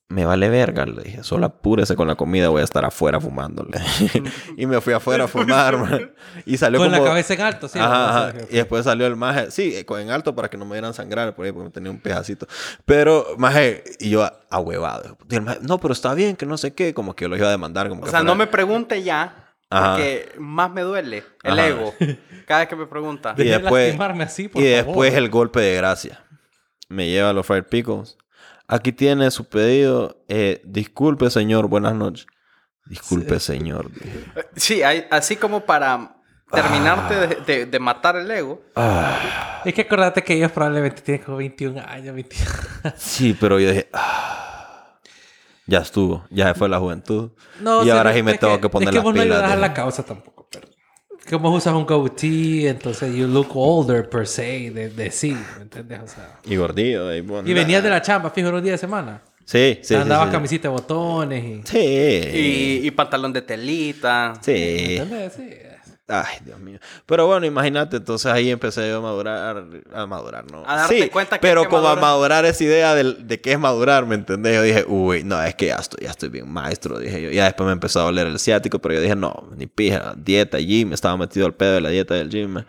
me 0.09 0.27
vale 0.27 0.51
verga. 0.51 0.85
Le 0.85 1.03
dije, 1.03 1.23
solo 1.25 1.47
apúrese 1.47 1.97
con 1.97 2.07
la 2.07 2.15
comida, 2.17 2.51
voy 2.51 2.61
a 2.61 2.65
estar 2.65 2.85
afuera 2.85 3.19
fumándole. 3.21 3.79
y 4.59 4.67
me 4.67 4.79
fui 4.83 4.93
afuera 4.93 5.25
a 5.25 5.29
fumar, 5.29 5.79
man. 5.79 6.13
Y 6.45 6.59
salió 6.59 6.79
Con 6.79 6.91
como... 6.91 7.03
la 7.03 7.09
cabeza 7.09 7.33
en 7.33 7.41
alto, 7.41 7.69
sí. 7.69 7.79
Ajá, 7.79 7.89
¿no? 7.89 8.05
ajá. 8.05 8.33
Y 8.51 8.57
después 8.57 8.85
salió 8.85 9.07
el 9.07 9.17
maje. 9.17 9.51
Sí, 9.51 9.75
eh, 9.75 9.87
con- 9.87 10.01
en 10.01 10.11
alto 10.11 10.35
para 10.35 10.51
que 10.51 10.59
no 10.59 10.67
me 10.67 10.75
dieran 10.77 10.93
sangrar 10.93 11.35
por 11.35 11.47
ahí, 11.47 11.53
porque 11.53 11.71
tenía 11.71 11.91
un 11.91 11.99
pejacito. 12.01 12.47
Pero, 12.85 13.25
maje, 13.39 13.83
y 14.01 14.11
yo 14.11 14.31
ahuevado. 14.51 15.17
Y 15.31 15.37
el 15.37 15.41
maje, 15.43 15.61
no, 15.63 15.79
pero 15.79 15.93
está 15.95 16.13
bien, 16.13 16.37
que 16.37 16.45
no 16.45 16.59
sé 16.59 16.75
qué. 16.75 16.93
Como 16.93 17.17
que 17.17 17.25
yo 17.25 17.31
lo 17.31 17.37
iba 17.39 17.47
a 17.49 17.51
demandar. 17.51 17.89
Como 17.89 18.03
O 18.03 18.05
que 18.05 18.11
sea, 18.11 18.21
fuera- 18.21 18.31
no 18.31 18.37
me 18.39 18.47
pregunte 18.47 19.03
ya. 19.03 19.42
Ajá. 19.73 19.93
Porque 19.95 20.33
más 20.39 20.71
me 20.71 20.83
duele 20.83 21.25
el 21.43 21.59
Ajá. 21.59 21.69
ego. 21.69 21.95
Cada 22.47 22.61
vez 22.61 22.69
que 22.69 22.77
me 22.77 22.87
pregunta. 22.87 23.35
Y 23.37 23.45
de 23.45 23.59
después, 23.59 23.85
lastimarme 23.89 24.25
así, 24.25 24.49
por 24.49 24.63
y 24.63 24.67
favor. 24.71 24.87
después 24.87 25.15
el 25.15 25.29
golpe 25.31 25.61
de 25.61 25.77
gracia. 25.77 26.25
Me 26.89 27.09
lleva 27.09 27.31
a 27.31 27.33
los 27.33 27.47
fried 27.47 27.65
pickles. 27.65 28.17
Aquí 28.69 28.93
tiene 28.93 29.31
su 29.31 29.49
pedido. 29.49 30.23
Eh, 30.29 30.61
disculpe, 30.65 31.31
señor. 31.31 31.69
Buenas 31.69 31.95
noches. 31.95 32.27
Disculpe, 32.87 33.39
señor. 33.41 33.91
Sí, 34.57 34.83
hay- 34.83 35.07
así 35.11 35.37
como 35.37 35.61
para 35.65 36.17
terminarte 36.51 37.15
de, 37.15 37.27
de- 37.47 37.67
de 37.67 37.79
matar 37.79 38.17
el 38.17 38.31
ego. 38.31 38.61
Ah, 38.77 39.63
Es 39.65 39.73
que 39.73 39.83
acordate 39.83 40.23
que 40.23 40.35
ellos 40.35 40.53
probablemente 40.53 41.01
tienen 41.01 41.23
como 41.25 41.39
21 41.39 41.81
años, 41.81 42.15
21. 42.15 42.51
sí, 42.97 43.37
pero 43.41 43.59
yo 43.61 43.71
dije... 43.71 43.89
ah, 43.93 44.52
ya 45.73 45.79
estuvo. 45.79 46.25
Ya 46.31 46.49
se 46.49 46.55
fue 46.55 46.69
la 46.69 46.79
juventud. 46.79 47.31
No, 47.61 47.81
y 47.83 47.85
sí, 47.85 47.91
ahora 47.91 48.13
sí 48.15 48.23
me 48.23 48.33
que- 48.33 48.39
tengo 48.39 48.61
que 48.61 48.69
poner 48.69 48.89
Es 48.89 48.91
que 48.93 48.97
las 48.97 49.05
vos 49.05 49.15
no 49.15 49.23
pilas. 49.23 49.37
ayudas 49.39 49.53
a 49.53 49.55
de- 49.57 49.61
la 49.63 49.73
causa 49.75 50.03
tampoco, 50.05 50.47
pero... 50.51 50.69
Como 51.31 51.51
usas 51.51 51.73
un 51.75 51.87
goatee, 51.87 52.69
entonces 52.69 53.15
you 53.15 53.27
look 53.29 53.49
older 53.55 54.09
per 54.11 54.27
se, 54.27 54.71
de, 54.71 54.91
de 54.91 55.11
sí, 55.11 55.37
¿me 55.57 55.63
entiendes? 55.63 56.01
O 56.03 56.09
sea... 56.09 56.39
Y 56.45 56.57
gordillo. 56.57 57.15
Y, 57.15 57.21
bueno, 57.21 57.49
Y 57.49 57.55
venías 57.55 57.83
de 57.83 57.91
la 57.91 58.03
chamba, 58.03 58.31
fijo, 58.31 58.51
los 58.51 58.63
días 58.63 58.75
de 58.75 58.79
semana. 58.87 59.23
Sí, 59.45 59.79
sí, 59.83 59.89
sí. 59.89 59.95
Andabas 59.95 60.27
sí, 60.29 60.33
camisita 60.33 60.63
de 60.69 60.75
botones 60.75 61.45
y... 61.45 61.63
Sí. 61.65 61.79
Y, 61.79 62.87
y 62.87 62.91
pantalón 62.91 63.33
de 63.33 63.43
telita. 63.43 64.35
Sí. 64.41 64.97
¿Entendés? 64.99 65.33
Sí. 65.35 65.49
Ay, 66.15 66.39
Dios 66.45 66.59
mío. 66.61 66.79
Pero 67.07 67.27
bueno, 67.27 67.47
imagínate, 67.47 67.97
entonces 67.97 68.31
ahí 68.31 68.51
empecé 68.51 68.89
yo 68.91 68.99
a 68.99 69.01
madurar, 69.01 69.65
a 69.95 70.07
madurar, 70.07 70.45
¿no? 70.51 70.63
A 70.67 70.77
darte 70.77 71.03
sí, 71.05 71.09
cuenta 71.09 71.39
que 71.39 71.43
pero 71.43 71.63
que 71.63 71.69
como 71.69 71.79
a 71.89 71.95
madurar. 71.95 72.03
madurar 72.03 72.45
esa 72.45 72.65
idea 72.65 72.95
del- 72.95 73.27
de, 73.27 73.41
qué 73.41 73.53
es 73.53 73.59
madurar, 73.59 74.05
¿me 74.05 74.15
entendés? 74.15 74.55
Yo 74.57 74.63
dije, 74.63 74.85
uy, 74.87 75.25
no, 75.25 75.43
es 75.43 75.55
que 75.55 75.67
ya 75.67 75.77
estoy, 75.77 76.05
ya 76.05 76.11
estoy 76.11 76.29
bien 76.29 76.53
maestro, 76.53 76.99
dije 76.99 77.23
yo. 77.23 77.31
Ya 77.31 77.45
después 77.45 77.67
me 77.67 77.73
empezó 77.73 78.01
a 78.01 78.05
doler 78.05 78.27
el 78.27 78.39
ciático, 78.39 78.79
pero 78.79 78.95
yo 78.95 79.01
dije, 79.01 79.17
no, 79.17 79.49
ni 79.57 79.67
pija, 79.67 80.15
dieta, 80.17 80.59
gym, 80.59 80.93
estaba 80.93 81.17
metido 81.17 81.47
al 81.47 81.55
pedo 81.55 81.73
de 81.75 81.81
la 81.81 81.89
dieta 81.89 82.15
del 82.15 82.29
gym. 82.29 82.63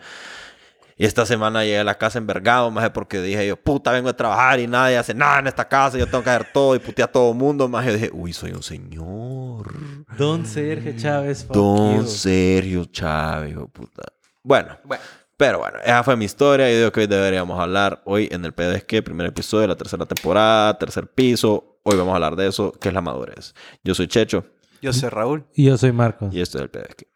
Y 0.96 1.04
esta 1.06 1.26
semana 1.26 1.64
llegué 1.64 1.78
a 1.78 1.84
la 1.84 1.96
casa 1.98 2.18
envergado, 2.18 2.70
más 2.70 2.88
porque 2.90 3.20
dije 3.20 3.46
yo, 3.46 3.56
puta, 3.56 3.90
vengo 3.92 4.08
a 4.08 4.16
trabajar 4.16 4.60
y 4.60 4.66
nadie 4.66 4.96
hace 4.96 5.14
nada 5.14 5.40
en 5.40 5.48
esta 5.48 5.66
casa, 5.68 5.98
yo 5.98 6.06
tengo 6.06 6.22
que 6.22 6.30
hacer 6.30 6.48
todo 6.52 6.74
y 6.76 6.78
putear 6.78 7.08
a 7.08 7.12
todo 7.12 7.32
el 7.32 7.36
mundo, 7.36 7.68
más 7.68 7.84
yo 7.86 7.92
dije, 7.94 8.10
uy, 8.12 8.32
soy 8.32 8.52
un 8.52 8.62
señor. 8.62 9.72
Don 10.16 10.46
Sergio 10.46 10.96
Chávez, 10.96 11.46
Don 11.48 12.02
you. 12.02 12.06
Sergio 12.06 12.84
Chávez, 12.86 13.50
hijo 13.52 13.68
puta. 13.68 14.04
Bueno, 14.42 14.76
Bueno, 14.84 15.02
pero 15.36 15.58
bueno, 15.58 15.78
esa 15.82 16.02
fue 16.04 16.16
mi 16.16 16.26
historia. 16.26 16.70
Y 16.70 16.76
digo 16.76 16.92
que 16.92 17.00
hoy 17.00 17.06
deberíamos 17.06 17.58
hablar 17.58 18.02
hoy 18.04 18.28
en 18.30 18.44
el 18.44 18.52
PDSQ, 18.52 19.02
primer 19.02 19.26
episodio 19.26 19.62
de 19.62 19.68
la 19.68 19.76
tercera 19.76 20.06
temporada, 20.06 20.78
tercer 20.78 21.08
piso. 21.08 21.78
Hoy 21.82 21.96
vamos 21.96 22.12
a 22.12 22.14
hablar 22.16 22.36
de 22.36 22.46
eso, 22.46 22.72
que 22.72 22.88
es 22.88 22.94
la 22.94 23.00
madurez. 23.00 23.54
Yo 23.82 23.94
soy 23.94 24.06
Checho 24.06 24.44
yo 24.84 24.92
soy 24.92 25.08
Raúl. 25.08 25.46
Y 25.54 25.64
yo 25.64 25.78
soy 25.78 25.92
Marcos. 25.92 26.34
y 26.34 26.42
esto 26.42 26.58
es 26.58 26.64
el 26.64 26.68
PDSQ. 26.68 27.13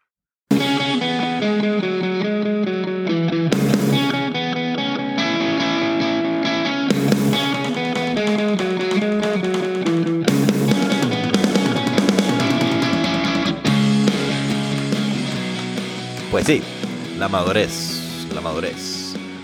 Sí, 16.49 16.63
la 17.19 17.27
madurez, 17.29 18.25
la 18.33 18.41
madurez. 18.41 18.98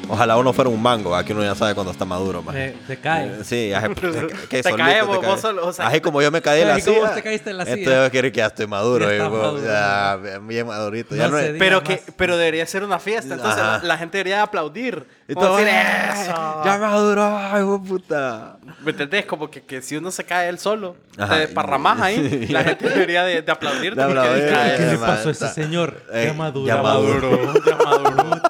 Ojalá 0.10 0.38
uno 0.38 0.54
fuera 0.54 0.70
un 0.70 0.82
mango, 0.82 1.16
aquí 1.16 1.32
uno 1.34 1.44
ya 1.44 1.56
sabe 1.56 1.74
cuando 1.74 1.92
está 1.92 2.06
maduro, 2.06 2.42
man. 2.44 2.54
Se, 2.56 2.76
se 2.88 2.98
cae. 3.00 3.28
Eh, 3.28 3.44
Sí, 3.44 3.70
ya 3.70 3.82
que 4.50 4.64
Te 4.64 4.74
cae, 4.76 4.96
te 4.96 5.02
vos- 5.04 5.20
cae. 5.20 5.30
vos 5.30 5.42
solo, 5.42 5.66
o 5.68 5.74
sea, 5.74 5.88
Así 5.88 6.02
como 6.02 6.22
yo 6.22 6.32
me 6.32 6.42
caí 6.42 6.62
en 6.62 6.68
la 6.68 6.80
silla. 6.80 7.00
vos 7.00 7.14
te 7.16 7.24
caíste 7.24 7.50
en 7.52 7.58
la 7.58 7.64
Entonces 7.64 7.86
silla. 7.86 8.04
yo 8.06 8.12
quiero 8.12 8.32
que 8.32 8.38
ya 8.38 8.46
estoy 8.48 8.68
maduro. 8.68 9.12
Ya 9.12 9.30
maduro. 9.30 9.64
ya, 9.64 10.18
bien 10.42 10.68
madurito. 10.68 11.16
Ya 11.16 11.26
No 11.26 11.32
no 11.32 11.38
se 11.40 11.52
es-. 11.52 11.56
Pero, 11.60 11.84
que, 11.84 12.02
pero 12.18 12.38
debería 12.38 12.66
ser 12.66 12.84
una 12.84 13.00
fiesta. 13.00 13.34
Entonces 13.36 13.58
la, 13.64 13.80
la 13.84 13.98
gente 13.98 14.18
debería 14.18 14.42
aplaudir. 14.44 15.06
y 15.28 15.34
todo, 15.34 15.58
decir, 15.58 15.74
"Eh, 15.74 16.22
"Eso". 16.22 16.62
Ya 16.66 16.78
maduró, 16.78 17.38
ay, 17.38 17.64
puta. 17.88 18.58
¿Me 18.84 18.92
entendés? 18.92 19.26
Como 19.26 19.50
que, 19.50 19.62
que 19.64 19.82
si 19.82 19.98
uno 19.98 20.12
se 20.12 20.24
cae 20.24 20.50
él 20.50 20.60
solo, 20.60 20.96
Ajá. 21.18 21.38
te 21.40 21.48
parramas 21.48 22.00
ahí, 22.02 22.48
la 22.50 22.64
gente 22.64 22.90
debería 22.90 23.24
de, 23.24 23.42
de 23.42 23.52
aplaudirte. 23.52 24.00
De 24.00 24.06
porque 24.06 24.20
aplaudir. 24.20 24.44
dice, 24.46 24.76
¿Qué 24.78 24.84
le 24.86 24.94
Eh, 24.94 24.98
pasó 24.98 25.30
a 25.30 25.32
ese 25.32 25.48
señor? 25.50 26.02
eh, 26.14 26.26
ya 26.28 26.34
maduro. 26.34 26.68
ya 26.68 26.82
maduro. 26.82 27.54
Ya 27.66 27.76
maduro. 27.78 28.42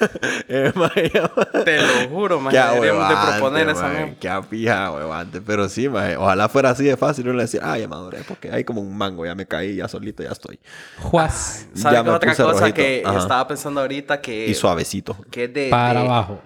Eh, 0.48 0.72
Te 1.64 1.76
lo 1.82 2.08
juro, 2.10 2.40
man. 2.40 2.52
Qué 2.52 2.58
Deberíamos 2.58 3.08
de 3.08 3.14
proponer 3.32 3.68
esa 3.68 3.88
mierda. 3.88 4.14
Qué 4.20 4.46
pija, 4.48 4.90
huevante. 4.92 5.40
Pero 5.40 5.68
sí, 5.68 5.88
man. 5.88 6.16
Ojalá 6.16 6.48
fuera 6.48 6.70
así 6.70 6.84
de 6.84 6.96
fácil. 6.96 7.26
Uno 7.28 7.36
le 7.36 7.42
decía, 7.42 7.60
ah, 7.64 7.76
ya 7.78 7.88
maduré. 7.88 8.20
Porque 8.26 8.50
hay 8.50 8.64
como 8.64 8.80
un 8.80 8.96
mango. 8.96 9.26
Ya 9.26 9.34
me 9.34 9.46
caí, 9.46 9.76
ya 9.76 9.88
solito, 9.88 10.22
ya 10.22 10.30
estoy. 10.30 10.58
Juaz. 11.00 11.66
¿Sabes 11.74 11.98
Ya 11.98 12.02
qué 12.04 12.10
me 12.10 12.16
otra 12.16 12.30
puse 12.30 12.42
cosa 12.42 12.60
rojito. 12.60 12.76
que 12.76 13.02
Ajá. 13.04 13.18
estaba 13.18 13.48
pensando 13.48 13.80
ahorita 13.80 14.20
que, 14.20 14.46
Y 14.48 14.54
suavecito. 14.54 15.16
que 15.30 15.44
es 15.44 15.52
de, 15.54 15.68
Para 15.70 16.00
de- 16.00 16.06
abajo. 16.06 16.40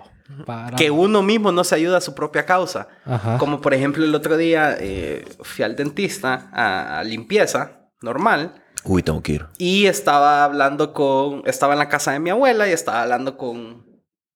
Para 0.47 0.76
que 0.76 0.90
uno 0.90 1.23
mismo 1.23 1.52
no 1.52 1.62
se 1.62 1.75
ayuda 1.75 1.99
a 1.99 2.00
su 2.00 2.14
propia 2.14 2.47
causa? 2.47 2.88
Ajá. 3.04 3.37
Como 3.37 3.61
por 3.61 3.75
ejemplo 3.75 4.02
el 4.02 4.14
otro 4.14 4.38
día 4.38 4.76
eh, 4.80 5.26
fui 5.42 5.62
al 5.64 5.76
dentista 5.76 6.49
a, 6.54 7.00
a 7.00 7.04
limpieza 7.04 7.73
normal 8.00 8.62
Uy, 8.84 9.02
tengo 9.02 9.22
que 9.22 9.32
ir. 9.32 9.46
y 9.58 9.86
estaba 9.86 10.44
hablando 10.44 10.92
con, 10.92 11.42
estaba 11.46 11.72
en 11.74 11.78
la 11.78 11.88
casa 11.88 12.12
de 12.12 12.18
mi 12.20 12.30
abuela 12.30 12.68
y 12.68 12.72
estaba 12.72 13.02
hablando 13.02 13.36
con, 13.36 13.86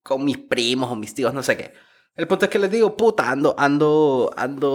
con 0.02 0.24
mis 0.24 0.38
primos 0.38 0.90
o 0.90 0.96
mis 0.96 1.14
tíos, 1.14 1.34
no 1.34 1.42
sé 1.42 1.56
qué. 1.56 1.72
El 2.14 2.26
punto 2.26 2.46
es 2.46 2.50
que 2.50 2.58
les 2.58 2.70
digo, 2.70 2.96
puta, 2.96 3.30
ando, 3.30 3.54
ando, 3.58 4.30
ando, 4.38 4.70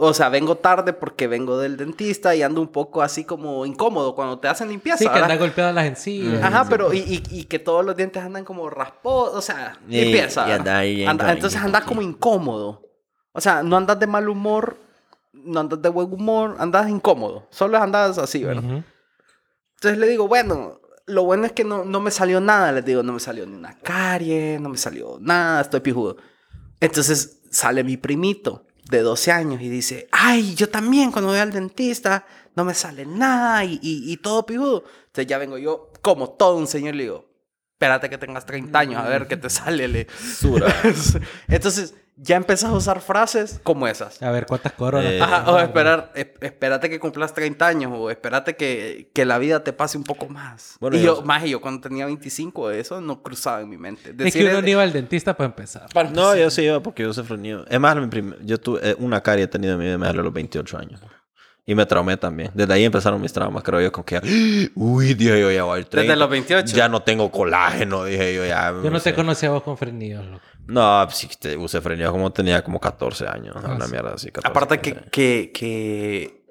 o 0.00 0.12
sea, 0.12 0.28
vengo 0.28 0.56
tarde 0.56 0.92
porque 0.92 1.28
vengo 1.28 1.56
del 1.58 1.76
dentista 1.76 2.34
y 2.34 2.42
ando 2.42 2.60
un 2.60 2.66
poco 2.66 3.00
así 3.00 3.22
como 3.24 3.64
incómodo 3.64 4.16
cuando 4.16 4.40
te 4.40 4.48
hacen 4.48 4.68
limpieza. 4.70 4.98
Sí, 4.98 5.04
que 5.04 5.10
¿verdad? 5.12 5.30
anda 5.30 5.36
golpeado 5.40 5.72
las 5.72 5.84
encías. 5.86 6.42
Ajá, 6.42 6.66
pero 6.68 6.92
y, 6.92 6.98
y, 6.98 7.22
y 7.30 7.44
que 7.44 7.60
todos 7.60 7.84
los 7.84 7.94
dientes 7.94 8.20
andan 8.24 8.44
como 8.44 8.68
rasposos, 8.70 9.36
o 9.36 9.40
sea, 9.40 9.78
Y- 9.88 10.00
limpieza. 10.00 10.52
anda 10.52 10.80
Anda- 10.80 11.30
entonces 11.32 11.60
andas 11.60 11.84
como 11.84 12.02
incómodo. 12.02 12.82
O 13.32 13.40
sea, 13.40 13.62
no 13.62 13.76
andas 13.76 14.00
de 14.00 14.08
mal 14.08 14.28
humor, 14.28 14.76
no 15.32 15.60
andas 15.60 15.80
de 15.80 15.88
buen 15.90 16.12
humor, 16.12 16.56
andas 16.58 16.88
incómodo. 16.88 17.46
Solo 17.50 17.78
andas 17.78 18.18
así, 18.18 18.42
¿verdad? 18.42 18.64
Ujú. 18.64 18.82
Entonces 19.80 19.98
le 19.98 20.08
digo, 20.08 20.28
bueno, 20.28 20.78
lo 21.06 21.24
bueno 21.24 21.46
es 21.46 21.52
que 21.52 21.64
no, 21.64 21.86
no 21.86 22.00
me 22.00 22.10
salió 22.10 22.38
nada. 22.38 22.70
Les 22.70 22.84
digo, 22.84 23.02
no 23.02 23.14
me 23.14 23.20
salió 23.20 23.46
ni 23.46 23.56
una 23.56 23.78
carie, 23.78 24.58
no 24.60 24.68
me 24.68 24.76
salió 24.76 25.16
nada, 25.22 25.62
estoy 25.62 25.80
pijudo. 25.80 26.18
Entonces 26.80 27.40
sale 27.50 27.82
mi 27.82 27.96
primito 27.96 28.66
de 28.90 29.00
12 29.00 29.32
años 29.32 29.62
y 29.62 29.70
dice, 29.70 30.06
ay, 30.12 30.54
yo 30.54 30.68
también 30.68 31.10
cuando 31.10 31.30
voy 31.30 31.38
al 31.38 31.50
dentista 31.50 32.26
no 32.54 32.66
me 32.66 32.74
sale 32.74 33.06
nada 33.06 33.64
y, 33.64 33.80
y, 33.80 34.12
y 34.12 34.18
todo 34.18 34.44
pijudo. 34.44 34.84
Entonces 35.06 35.26
ya 35.26 35.38
vengo 35.38 35.56
yo 35.56 35.90
como 36.02 36.28
todo 36.28 36.58
un 36.58 36.66
señor 36.66 36.94
y 36.94 36.98
le 36.98 37.02
digo, 37.04 37.30
espérate 37.72 38.10
que 38.10 38.18
tengas 38.18 38.44
30 38.44 38.78
años 38.78 39.02
a 39.02 39.08
ver 39.08 39.28
qué 39.28 39.38
te 39.38 39.48
sale. 39.48 39.88
Le... 39.88 40.06
Entonces 41.48 41.94
ya 42.22 42.36
empezás 42.36 42.68
a 42.70 42.74
usar 42.74 43.00
frases 43.00 43.60
como 43.62 43.86
esas. 43.88 44.20
A 44.22 44.30
ver, 44.30 44.44
¿cuántas 44.46 44.72
coronas? 44.74 45.10
Eh, 45.10 45.20
Ajá, 45.22 45.50
o 45.50 45.58
esperar, 45.58 46.12
es- 46.14 46.28
espérate 46.40 46.90
que 46.90 47.00
cumplas 47.00 47.32
30 47.32 47.66
años 47.66 47.92
o 47.94 48.10
espérate 48.10 48.56
que, 48.56 49.10
que 49.14 49.24
la 49.24 49.38
vida 49.38 49.64
te 49.64 49.72
pase 49.72 49.96
un 49.96 50.04
poco 50.04 50.28
más. 50.28 50.76
Bueno, 50.80 50.96
y 50.96 51.02
yo- 51.02 51.16
yo, 51.16 51.22
más, 51.22 51.44
y 51.46 51.50
yo 51.50 51.60
cuando 51.60 51.80
tenía 51.88 52.04
25, 52.06 52.70
eso 52.72 53.00
no 53.00 53.22
cruzaba 53.22 53.62
en 53.62 53.70
mi 53.70 53.78
mente. 53.78 54.10
Es 54.10 54.16
Decir, 54.16 54.44
que 54.44 54.50
uno 54.52 54.60
no 54.60 54.68
iba 54.68 54.82
al 54.82 54.92
dentista 54.92 55.34
para 55.36 55.46
empezar. 55.48 55.86
para 55.94 56.10
No, 56.10 56.32
empezar, 56.32 56.38
yo 56.38 56.50
sí 56.50 56.62
iba 56.62 56.80
porque 56.82 57.02
yo 57.04 57.12
sufro 57.14 57.36
niño. 57.36 57.64
Es 57.68 57.80
más, 57.80 57.96
mi 57.96 58.06
prim- 58.08 58.34
yo 58.42 58.58
tuve 58.60 58.80
eh, 58.90 58.96
una 58.98 59.22
carie 59.22 59.44
he 59.44 59.48
tenido 59.48 59.72
en 59.74 59.78
mi 59.78 59.84
vida 59.86 59.96
me 59.96 60.06
a 60.06 60.12
los 60.12 60.32
28 60.32 60.76
años. 60.78 61.00
Y 61.66 61.74
me 61.74 61.86
traumé 61.86 62.16
también. 62.16 62.50
Desde 62.52 62.72
ahí 62.74 62.84
empezaron 62.84 63.20
mis 63.20 63.32
traumas, 63.32 63.62
creo 63.62 63.80
yo, 63.80 63.92
con 63.92 64.02
que... 64.02 64.20
Uy, 64.74 65.14
dije 65.14 65.40
yo, 65.40 65.50
ya 65.52 65.62
voy 65.64 65.78
al 65.78 65.86
30. 65.86 66.00
Desde 66.12 66.16
los 66.20 66.28
28. 66.30 66.76
Ya 66.76 66.88
no 66.88 67.02
tengo 67.02 67.30
colágeno, 67.30 68.04
dije 68.04 68.34
yo, 68.34 68.44
ya... 68.44 68.72
Yo 68.82 68.90
no 68.90 68.98
sé. 68.98 69.10
te 69.10 69.16
conocía 69.16 69.50
a 69.50 69.52
vos 69.52 69.62
con 69.62 69.76
frenillos, 69.76 70.24
loco. 70.26 70.40
No, 70.66 71.02
pues 71.06 71.16
sí, 71.18 71.28
te 71.38 71.56
usé 71.56 71.80
frenillo 71.80 72.12
como 72.12 72.32
tenía 72.32 72.62
como 72.62 72.78
14 72.80 73.26
años. 73.26 73.56
Ah, 73.62 73.72
una 73.74 73.86
sí. 73.86 73.90
mierda 73.92 74.14
así. 74.14 74.30
14, 74.30 74.48
Aparte 74.48 74.80
que, 74.80 74.92
15. 74.94 75.10
que, 75.10 75.50
que 75.52 76.44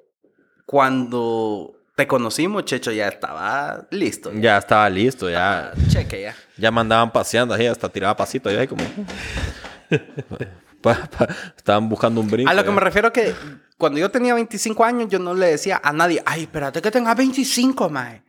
cuando 0.66 1.74
te 1.96 2.06
conocimos, 2.06 2.64
Checho 2.64 2.92
ya 2.92 3.08
estaba 3.08 3.86
listo. 3.90 4.30
Ya 4.34 4.56
estaba 4.58 4.88
listo, 4.88 5.28
ya... 5.28 5.72
Cheque 5.88 6.22
ya. 6.22 6.34
Ya 6.56 6.70
me 6.70 6.80
andaban 6.80 7.10
paseando 7.12 7.54
ahí, 7.54 7.66
hasta 7.66 7.88
tiraba 7.88 8.16
pasito. 8.16 8.48
Ahí 8.48 8.66
como... 8.66 8.84
Pa- 10.80 10.94
pa- 11.10 11.28
estaban 11.58 11.90
buscando 11.90 12.22
un 12.22 12.30
brinco. 12.30 12.50
A 12.50 12.54
lo 12.54 12.62
que 12.62 12.68
ya. 12.70 12.74
me 12.74 12.80
refiero 12.80 13.12
que 13.12 13.34
cuando 13.76 13.98
yo 13.98 14.10
tenía 14.10 14.32
25 14.32 14.82
años, 14.82 15.08
yo 15.10 15.18
no 15.18 15.34
le 15.34 15.48
decía 15.48 15.78
a 15.84 15.92
nadie, 15.92 16.22
ay, 16.24 16.42
espérate 16.44 16.80
que 16.80 16.90
tengas 16.90 17.14
25, 17.18 17.90
mae. 17.90 18.22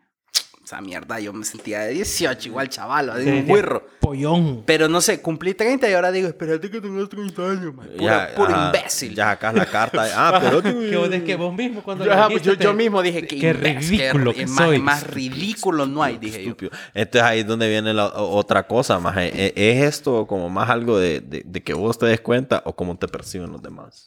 Esa 0.72 0.80
mierda, 0.80 1.20
yo 1.20 1.34
me 1.34 1.44
sentía 1.44 1.82
de 1.82 1.96
18, 1.96 2.48
igual 2.48 2.70
chaval, 2.70 3.10
así, 3.10 3.28
un 3.28 3.46
burro. 3.46 3.86
Pollón. 4.00 4.64
Pero 4.66 4.88
no 4.88 5.02
sé, 5.02 5.22
cumplí 5.22 5.54
30 5.54 5.90
y 5.90 5.94
ahora 5.94 6.14
digo, 6.14 6.30
espérate 6.30 6.72
que 6.72 6.80
tengas 6.80 7.10
30 7.10 7.42
años. 7.44 7.74
Pura, 7.98 8.30
Ya, 8.30 8.36
puro 8.38 8.52
imbécil. 8.68 9.14
Ya 9.14 9.26
sacas 9.26 9.54
la 9.54 9.66
carta. 9.66 10.08
Ah, 10.16 10.40
pero... 10.42 10.62
Que 10.64 10.96
vos, 10.96 11.12
es 11.12 11.24
que 11.24 11.36
vos 11.36 11.54
mismo 11.54 11.84
cuando 11.84 12.06
Yo, 12.06 12.30
dijiste, 12.30 12.74
mismo 12.74 13.02
dije 13.02 13.28
que 13.28 13.38
Qué 13.38 13.52
ridículo 13.52 14.34
que 14.34 14.46
más, 14.48 14.56
soy. 14.66 14.80
más 14.80 15.06
ridículo 15.08 15.86
no 15.88 16.04
hay, 16.04 16.18
dije 16.18 16.46
yo. 16.46 16.70
Entonces 16.94 17.22
ahí 17.22 17.42
es 17.42 17.48
donde 17.48 17.68
viene 17.68 17.94
la 17.94 18.06
otra 18.06 18.66
cosa, 18.66 18.98
más 18.98 19.18
¿Es 19.18 19.84
esto 19.84 20.26
como 20.26 20.50
más 20.50 20.70
algo 20.70 20.98
de, 20.98 21.20
de- 21.20 21.44
de 21.46 21.64
que 21.64 21.74
vos 21.74 21.98
te 22.00 22.06
des 22.06 22.22
cuenta 22.22 22.64
o 22.66 22.74
cómo 22.78 22.98
te 22.98 23.10
perciben 23.10 23.52
los 23.52 23.62
demás? 23.62 24.06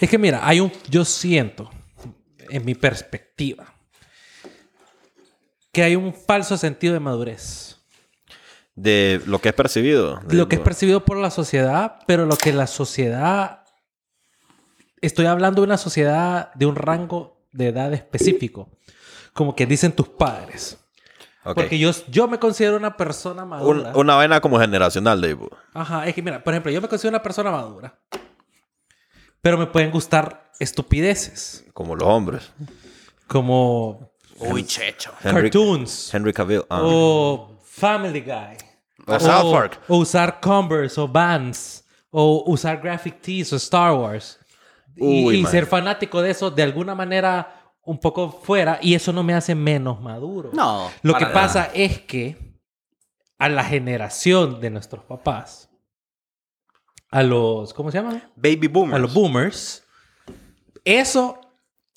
Es 0.00 0.08
que 0.08 0.16
mira, 0.16 0.48
hay 0.48 0.60
un, 0.60 0.72
yo 0.88 1.04
siento, 1.04 1.70
en 2.48 2.64
mi 2.64 2.74
perspectiva, 2.74 3.73
que 5.74 5.82
hay 5.82 5.96
un 5.96 6.14
falso 6.14 6.56
sentido 6.56 6.94
de 6.94 7.00
madurez. 7.00 7.76
De 8.74 9.20
lo 9.26 9.40
que 9.40 9.50
es 9.50 9.54
percibido. 9.54 10.20
de- 10.26 10.34
Lo 10.36 10.48
que 10.48 10.56
es 10.56 10.62
percibido 10.62 11.04
por 11.04 11.18
la 11.18 11.30
sociedad, 11.30 11.96
pero 12.06 12.24
lo 12.24 12.36
que 12.36 12.52
la 12.52 12.66
sociedad... 12.66 13.60
Estoy 15.02 15.26
hablando 15.26 15.60
de 15.60 15.66
una 15.66 15.76
sociedad 15.76 16.52
de 16.54 16.64
un 16.66 16.76
rango 16.76 17.44
de 17.52 17.68
edad 17.68 17.92
específico. 17.92 18.70
Como 19.34 19.54
que 19.54 19.66
dicen 19.66 19.92
tus 19.92 20.08
padres. 20.08 20.78
Porque 21.42 21.78
yo, 21.78 21.90
yo 22.08 22.26
me 22.26 22.38
considero 22.38 22.76
una 22.78 22.96
persona 22.96 23.42
Un- 23.42 23.48
madura. 23.50 23.92
una 23.96 24.14
vaina 24.14 24.40
como 24.40 24.58
generacional, 24.58 25.20
Dave. 25.20 25.46
Ajá, 25.74 26.06
es 26.06 26.14
que 26.14 26.22
mira, 26.22 26.42
por 26.42 26.54
ejemplo, 26.54 26.72
yo 26.72 26.80
me 26.80 26.88
considero 26.88 27.10
una 27.16 27.22
persona 27.22 27.50
madura. 27.50 27.98
Pero 29.42 29.58
me 29.58 29.66
pueden 29.66 29.90
gustar 29.90 30.50
estupideces. 30.58 31.66
Como 31.74 31.94
los 31.96 32.08
hombres. 32.08 32.50
Como 33.26 34.13
Uy, 34.40 34.64
Checho. 34.64 35.12
Henry, 35.22 35.42
cartoons. 35.50 36.12
Henry 36.12 36.32
Cavill. 36.32 36.64
ah. 36.68 36.80
O 36.82 37.58
Family 37.64 38.20
Guy. 38.20 38.56
O 39.06 39.18
South 39.20 39.52
Park. 39.52 39.80
O 39.88 39.98
usar 39.98 40.40
Converse 40.40 41.00
o 41.00 41.06
Vans. 41.08 41.84
O 42.10 42.44
usar 42.46 42.80
Graphic 42.80 43.20
Tees 43.20 43.52
o 43.52 43.56
Star 43.56 43.92
Wars. 43.94 44.38
Y, 44.96 45.24
Uy, 45.26 45.36
y 45.38 45.42
man. 45.42 45.50
ser 45.50 45.66
fanático 45.66 46.22
de 46.22 46.30
eso 46.30 46.50
de 46.50 46.62
alguna 46.62 46.94
manera 46.94 47.60
un 47.82 47.98
poco 47.98 48.30
fuera. 48.30 48.78
Y 48.80 48.94
eso 48.94 49.12
no 49.12 49.22
me 49.22 49.34
hace 49.34 49.54
menos 49.54 50.00
maduro. 50.00 50.50
No. 50.52 50.90
Lo 51.02 51.14
que 51.14 51.22
nada. 51.24 51.32
pasa 51.34 51.70
es 51.74 52.00
que 52.00 52.36
a 53.38 53.48
la 53.48 53.64
generación 53.64 54.60
de 54.60 54.70
nuestros 54.70 55.04
papás, 55.04 55.68
a 57.10 57.22
los, 57.22 57.74
¿cómo 57.74 57.90
se 57.90 57.98
llama? 57.98 58.30
Baby 58.36 58.68
boomers. 58.68 58.96
A 58.96 58.98
los 59.00 59.12
boomers, 59.12 59.84
eso 60.84 61.40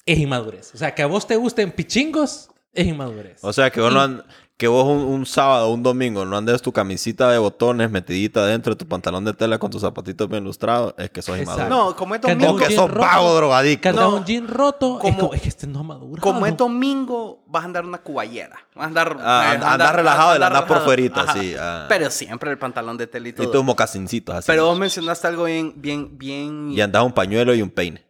es 0.07 0.17
inmadurez. 0.17 0.73
O 0.73 0.77
sea, 0.77 0.95
que 0.95 1.03
a 1.03 1.07
vos 1.07 1.27
te 1.27 1.35
gusten 1.35 1.71
pichingos 1.71 2.49
es 2.73 2.87
inmadurez. 2.87 3.43
O 3.43 3.53
sea, 3.53 3.69
que 3.69 3.79
vos, 3.81 3.93
no 3.93 4.23
que 4.57 4.67
vos 4.67 4.85
un, 4.87 4.97
un 5.03 5.25
sábado 5.27 5.67
o 5.69 5.73
un 5.73 5.83
domingo 5.83 6.25
no 6.25 6.35
andes 6.35 6.63
tu 6.63 6.71
camisita 6.71 7.29
de 7.31 7.37
botones 7.37 7.91
metidita 7.91 8.43
dentro 8.47 8.73
de 8.73 8.79
tu 8.79 8.87
pantalón 8.87 9.23
de 9.23 9.33
tela 9.33 9.59
con 9.59 9.69
tus 9.69 9.81
zapatitos 9.81 10.27
bien 10.27 10.43
lustrados, 10.43 10.95
es 10.97 11.11
que 11.11 11.21
sos 11.21 11.37
Exacto. 11.37 11.61
inmaduro. 11.61 11.85
No, 11.91 11.95
como 11.95 12.15
es 12.15 12.21
O 12.25 12.27
domingo, 12.27 12.57
que 12.57 12.71
sos 12.75 12.91
vago 12.91 13.35
drogadicto. 13.35 13.83
Que 13.83 13.89
andas 13.89 14.09
No. 14.09 14.15
un 14.17 14.25
jean 14.25 14.47
roto, 14.47 14.99
es, 15.03 15.15
Como- 15.15 15.33
es 15.35 15.41
que 15.43 15.49
este 15.49 15.67
no 15.67 15.81
es 15.81 15.85
maduro. 15.85 16.21
como 16.23 16.45
es 16.47 16.57
domingo, 16.57 17.43
vas 17.45 17.61
a 17.61 17.65
andar 17.65 17.85
una 17.85 17.99
cuballera. 17.99 18.57
Vas 18.73 18.85
a 18.85 18.87
andar... 18.87 19.17
Ah, 19.21 19.51
eh, 19.53 19.63
andar 19.63 19.95
relajado 19.95 20.35
y 20.35 20.39
la 20.39 20.47
andar 20.47 20.61
por 20.63 20.77
relajado. 20.77 20.85
fuerita, 20.85 21.21
Ajá. 21.21 21.33
sí, 21.39 21.53
ah. 21.59 21.85
Pero 21.87 22.09
siempre 22.09 22.49
el 22.49 22.57
pantalón 22.57 22.97
de 22.97 23.05
tela 23.05 23.27
y 23.27 23.29
Y 23.29 23.33
todo. 23.33 23.51
tus 23.51 23.63
mocasincitos 23.63 24.33
así. 24.35 24.47
Pero 24.47 24.65
vos 24.65 24.79
mencionaste 24.79 25.27
algo 25.27 25.43
bien, 25.43 25.73
bien, 25.75 26.17
bien... 26.17 26.71
Y 26.71 26.81
andas 26.81 27.03
un 27.03 27.11
pañuelo 27.13 27.53
y 27.53 27.61
un 27.61 27.69
peine. 27.69 28.03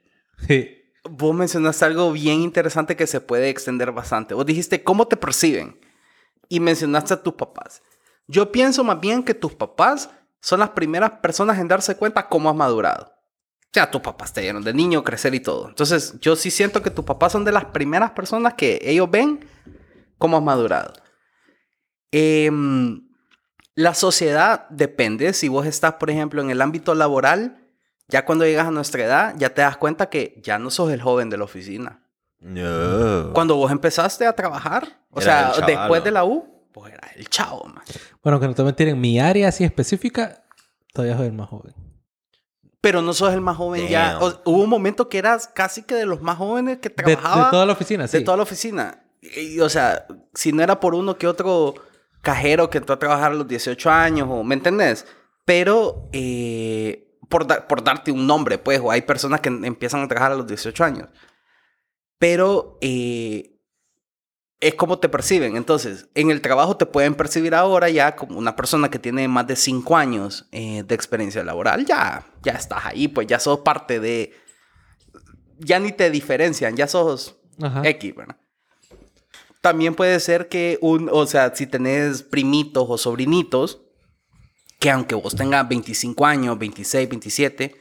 Sí. 0.47 0.76
Vos 1.09 1.35
mencionaste 1.35 1.85
algo 1.85 2.11
bien 2.11 2.41
interesante 2.41 2.95
que 2.95 3.07
se 3.07 3.21
puede 3.21 3.49
extender 3.49 3.91
bastante. 3.91 4.33
Vos 4.33 4.45
dijiste, 4.45 4.83
¿cómo 4.83 5.07
te 5.07 5.17
perciben? 5.17 5.79
Y 6.49 6.59
mencionaste 6.59 7.13
a 7.13 7.23
tus 7.23 7.33
papás. 7.33 7.81
Yo 8.27 8.51
pienso 8.51 8.83
más 8.83 8.99
bien 8.99 9.23
que 9.23 9.33
tus 9.33 9.53
papás 9.55 10.09
son 10.41 10.59
las 10.59 10.69
primeras 10.69 11.11
personas 11.11 11.59
en 11.59 11.67
darse 11.67 11.95
cuenta 11.95 12.27
cómo 12.27 12.49
has 12.49 12.55
madurado. 12.55 13.13
O 13.67 13.69
sea, 13.73 13.91
tus 13.91 14.01
papás 14.01 14.33
te 14.33 14.41
dieron 14.41 14.63
de 14.63 14.73
niño 14.73 15.03
crecer 15.03 15.35
y 15.35 15.39
todo. 15.39 15.67
Entonces, 15.67 16.15
yo 16.21 16.35
sí 16.35 16.51
siento 16.51 16.81
que 16.81 16.89
tus 16.89 17.05
papás 17.05 17.33
son 17.33 17.43
de 17.43 17.51
las 17.51 17.65
primeras 17.65 18.11
personas 18.11 18.53
que 18.53 18.79
ellos 18.81 19.11
ven 19.11 19.45
cómo 20.17 20.37
has 20.37 20.43
madurado. 20.43 20.93
Em, 22.11 23.07
la 23.75 23.93
sociedad 23.93 24.67
depende. 24.69 25.33
Si 25.33 25.49
vos 25.49 25.65
estás, 25.65 25.93
por 25.93 26.09
ejemplo, 26.09 26.41
en 26.41 26.49
el 26.49 26.61
ámbito 26.61 26.95
laboral, 26.95 27.66
ya 28.07 28.25
cuando 28.25 28.45
llegas 28.45 28.67
a 28.67 28.71
nuestra 28.71 29.03
edad, 29.03 29.33
ya 29.37 29.49
te 29.53 29.61
das 29.61 29.77
cuenta 29.77 30.09
que 30.09 30.39
ya 30.43 30.59
no 30.59 30.69
sos 30.69 30.91
el 30.91 31.01
joven 31.01 31.29
de 31.29 31.37
la 31.37 31.43
oficina. 31.43 32.01
No. 32.39 33.33
Cuando 33.33 33.55
vos 33.55 33.71
empezaste 33.71 34.25
a 34.25 34.33
trabajar, 34.33 34.87
o 35.11 35.19
Era 35.21 35.53
sea, 35.53 35.65
después 35.65 36.03
de 36.03 36.11
la 36.11 36.23
U, 36.23 36.47
pues 36.71 36.93
era 36.93 37.09
el 37.15 37.27
chavo, 37.29 37.65
man. 37.65 37.83
Bueno, 38.23 38.39
que 38.39 38.47
no 38.47 38.53
te 38.53 38.63
mentir, 38.63 38.87
en 38.89 39.01
mi 39.01 39.19
área 39.19 39.49
así 39.49 39.63
específica, 39.63 40.43
todavía 40.93 41.17
soy 41.17 41.27
el 41.27 41.33
más 41.33 41.49
joven. 41.49 41.73
Pero 42.79 43.01
no 43.01 43.13
sos 43.13 43.33
el 43.33 43.41
más 43.41 43.57
joven 43.57 43.87
ya. 43.87 44.13
Damn. 44.13 44.23
O- 44.23 44.41
hubo 44.51 44.63
un 44.63 44.69
momento 44.69 45.09
que 45.09 45.17
eras 45.17 45.47
casi 45.47 45.81
que 45.81 45.95
de 45.95 46.05
los 46.05 46.21
más 46.21 46.37
jóvenes 46.37 46.77
que 46.77 46.89
De, 46.89 46.95
trabajaba 46.95 47.45
de 47.45 47.51
toda 47.51 47.65
la 47.65 47.73
oficina, 47.73 48.07
sí. 48.07 48.19
de 48.19 48.23
toda 48.23 48.37
la 48.37 48.43
oficina. 48.43 49.03
Y, 49.21 49.59
o 49.59 49.67
sea, 49.67 50.05
si 50.35 50.51
no 50.51 50.61
era 50.61 50.79
por 50.79 50.93
uno 50.93 51.17
que 51.17 51.27
otro 51.27 51.73
cajero 52.21 52.69
que 52.69 52.77
entró 52.77 52.93
a 52.95 52.99
trabajar 52.99 53.31
a 53.31 53.35
los 53.35 53.47
18 53.47 53.89
años, 53.89 54.27
o, 54.29 54.43
¿me 54.43 54.53
entendés? 54.53 55.07
Pero 55.43 56.07
eh, 56.13 57.06
por, 57.29 57.46
da- 57.48 57.67
por 57.67 57.84
darte 57.84 58.12
un 58.12 58.25
nombre, 58.27 58.57
pues, 58.57 58.79
o 58.81 58.91
hay 58.91 59.01
personas 59.01 59.41
que 59.41 59.50
empiezan 59.50 60.01
a 60.03 60.07
trabajar 60.07 60.31
a 60.31 60.36
los 60.36 60.48
18 60.48 60.84
años. 60.84 61.10
Pero 62.19 62.77
eh, 62.81 63.53
es 64.60 64.74
como 64.75 65.00
te 65.00 65.10
perciben. 65.10 65.55
Entonces, 65.55 66.10
en 66.15 66.31
el 66.31 66.41
trabajo 66.41 66.77
te 66.77 66.86
pueden 66.86 67.15
percibir 67.15 67.53
ahora 67.53 67.89
ya 67.89 68.15
como 68.15 68.38
una 68.39 68.55
persona 68.55 68.89
que 68.89 69.00
tiene 69.00 69.27
más 69.27 69.46
de 69.48 69.55
5 69.55 69.96
años 69.96 70.48
eh, 70.51 70.84
de 70.84 70.96
experiencia 70.96 71.43
laboral. 71.43 71.86
Ya, 71.86 72.25
ya 72.43 72.53
estás 72.53 72.86
ahí, 72.86 73.07
pues 73.07 73.27
ya 73.27 73.39
sos 73.39 73.60
parte 73.60 74.00
de... 74.00 74.34
Ya 75.60 75.79
ni 75.79 75.91
te 75.91 76.10
diferencian, 76.12 76.75
ya 76.75 76.88
sos 76.88 77.38
Ajá. 77.62 77.81
X, 77.88 78.15
¿verdad? 78.15 78.38
También 79.62 79.96
puede 79.96 80.19
ser 80.19 80.48
que 80.50 80.77
un, 80.81 81.10
o 81.12 81.25
sea, 81.25 81.53
si 81.55 81.65
tenés 81.67 82.22
primitos 82.24 82.86
o 82.88 82.98
sobrinitos, 82.98 83.81
que 84.79 84.89
aunque 84.91 85.15
vos 85.15 85.36
tengas 85.36 85.67
25 85.67 86.25
años, 86.25 86.57
26, 86.57 87.10
27, 87.10 87.75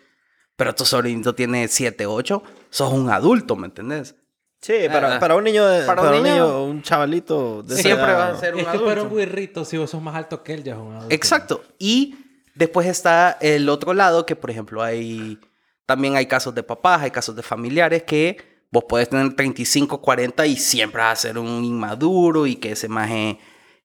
pero 0.56 0.74
tu 0.74 0.84
sobrinito 0.84 1.34
tiene 1.34 1.68
7, 1.68 2.06
8, 2.06 2.42
sos 2.70 2.92
un 2.92 3.10
adulto, 3.10 3.56
¿me 3.56 3.66
entendés? 3.66 4.14
Sí, 4.62 4.72
para, 4.90 5.16
Ah, 5.16 5.20
para 5.20 5.36
un 5.36 5.44
niño, 5.44 5.66
de- 5.66 5.84
para 5.84 6.02
para, 6.02 6.16
un 6.16 6.22
niño- 6.22 6.34
niño, 6.34 6.64
un 6.64 6.82
chavalito 6.82 7.62
de 7.62 7.76
Siempre 7.76 8.06
edad, 8.10 8.18
va 8.18 8.28
a 8.30 8.40
ser 8.40 8.54
un 8.54 8.60
Es 8.60 8.64
que 8.64 8.70
adulto. 8.70 8.86
para 8.86 9.02
un 9.02 9.14
guirrito, 9.16 9.64
si 9.64 9.76
vos 9.76 9.90
sos 9.90 10.00
más 10.02 10.14
alto 10.16 10.42
que 10.42 10.54
él, 10.54 10.64
ya 10.64 10.72
es 10.72 10.78
un 10.80 10.94
adulto. 10.94 11.14
Exacto. 11.14 11.62
Y 11.78 12.16
después 12.54 12.86
está 12.88 13.36
el 13.42 13.68
otro 13.68 13.92
lado, 13.92 14.24
que 14.24 14.34
por 14.34 14.50
ejemplo 14.50 14.82
hay, 14.82 15.38
también 15.84 16.16
hay 16.16 16.26
casos 16.26 16.54
de 16.54 16.62
papás, 16.62 17.02
hay 17.02 17.10
casos 17.10 17.36
de 17.36 17.42
familiares 17.42 18.02
que 18.04 18.38
vos 18.72 18.84
puedes 18.88 19.08
tener 19.10 19.36
35, 19.36 20.00
40 20.00 20.46
y 20.46 20.56
siempre 20.56 21.02
vas 21.02 21.18
a 21.18 21.22
ser 21.28 21.38
un 21.38 21.62
inmaduro 21.62 22.46
y 22.46 22.56
que 22.56 22.72
ese 22.72 22.88
maje 22.88 23.38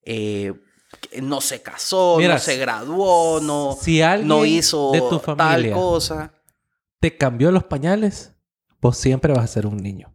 eh, 0.03 0.53
que 0.53 0.71
no 1.21 1.41
se 1.41 1.62
casó, 1.62 2.15
Mira, 2.17 2.36
no 2.36 2.39
se 2.39 2.57
graduó, 2.57 3.39
no, 3.41 3.77
si 3.79 4.01
alguien 4.01 4.27
no 4.27 4.45
hizo 4.45 4.91
de 4.91 5.00
tu 5.00 5.19
tal 5.19 5.38
familia- 5.38 5.74
cosa. 5.74 6.33
Te 7.00 7.17
cambió 7.17 7.51
los 7.51 7.63
pañales, 7.63 8.33
vos 8.79 8.98
siempre 8.98 9.33
vas 9.33 9.43
a 9.43 9.48
ser 9.48 9.65
un 9.65 9.77
niño. 9.77 10.13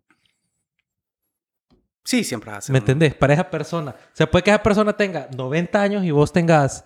Sí, 2.04 2.22
siempre 2.22 2.50
vas 2.52 2.58
a 2.58 2.62
ser 2.62 2.72
¿Me 2.72 2.78
un- 2.78 2.82
entendés? 2.82 3.14
Para 3.14 3.34
esa 3.34 3.50
persona. 3.50 3.90
O 3.90 4.16
sea, 4.16 4.30
puede 4.30 4.44
que 4.44 4.50
esa 4.50 4.62
persona 4.62 4.96
tenga 4.96 5.28
90 5.36 5.82
años 5.82 6.04
y 6.04 6.12
vos 6.12 6.32
tengas 6.32 6.84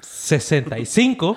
65 0.00 1.36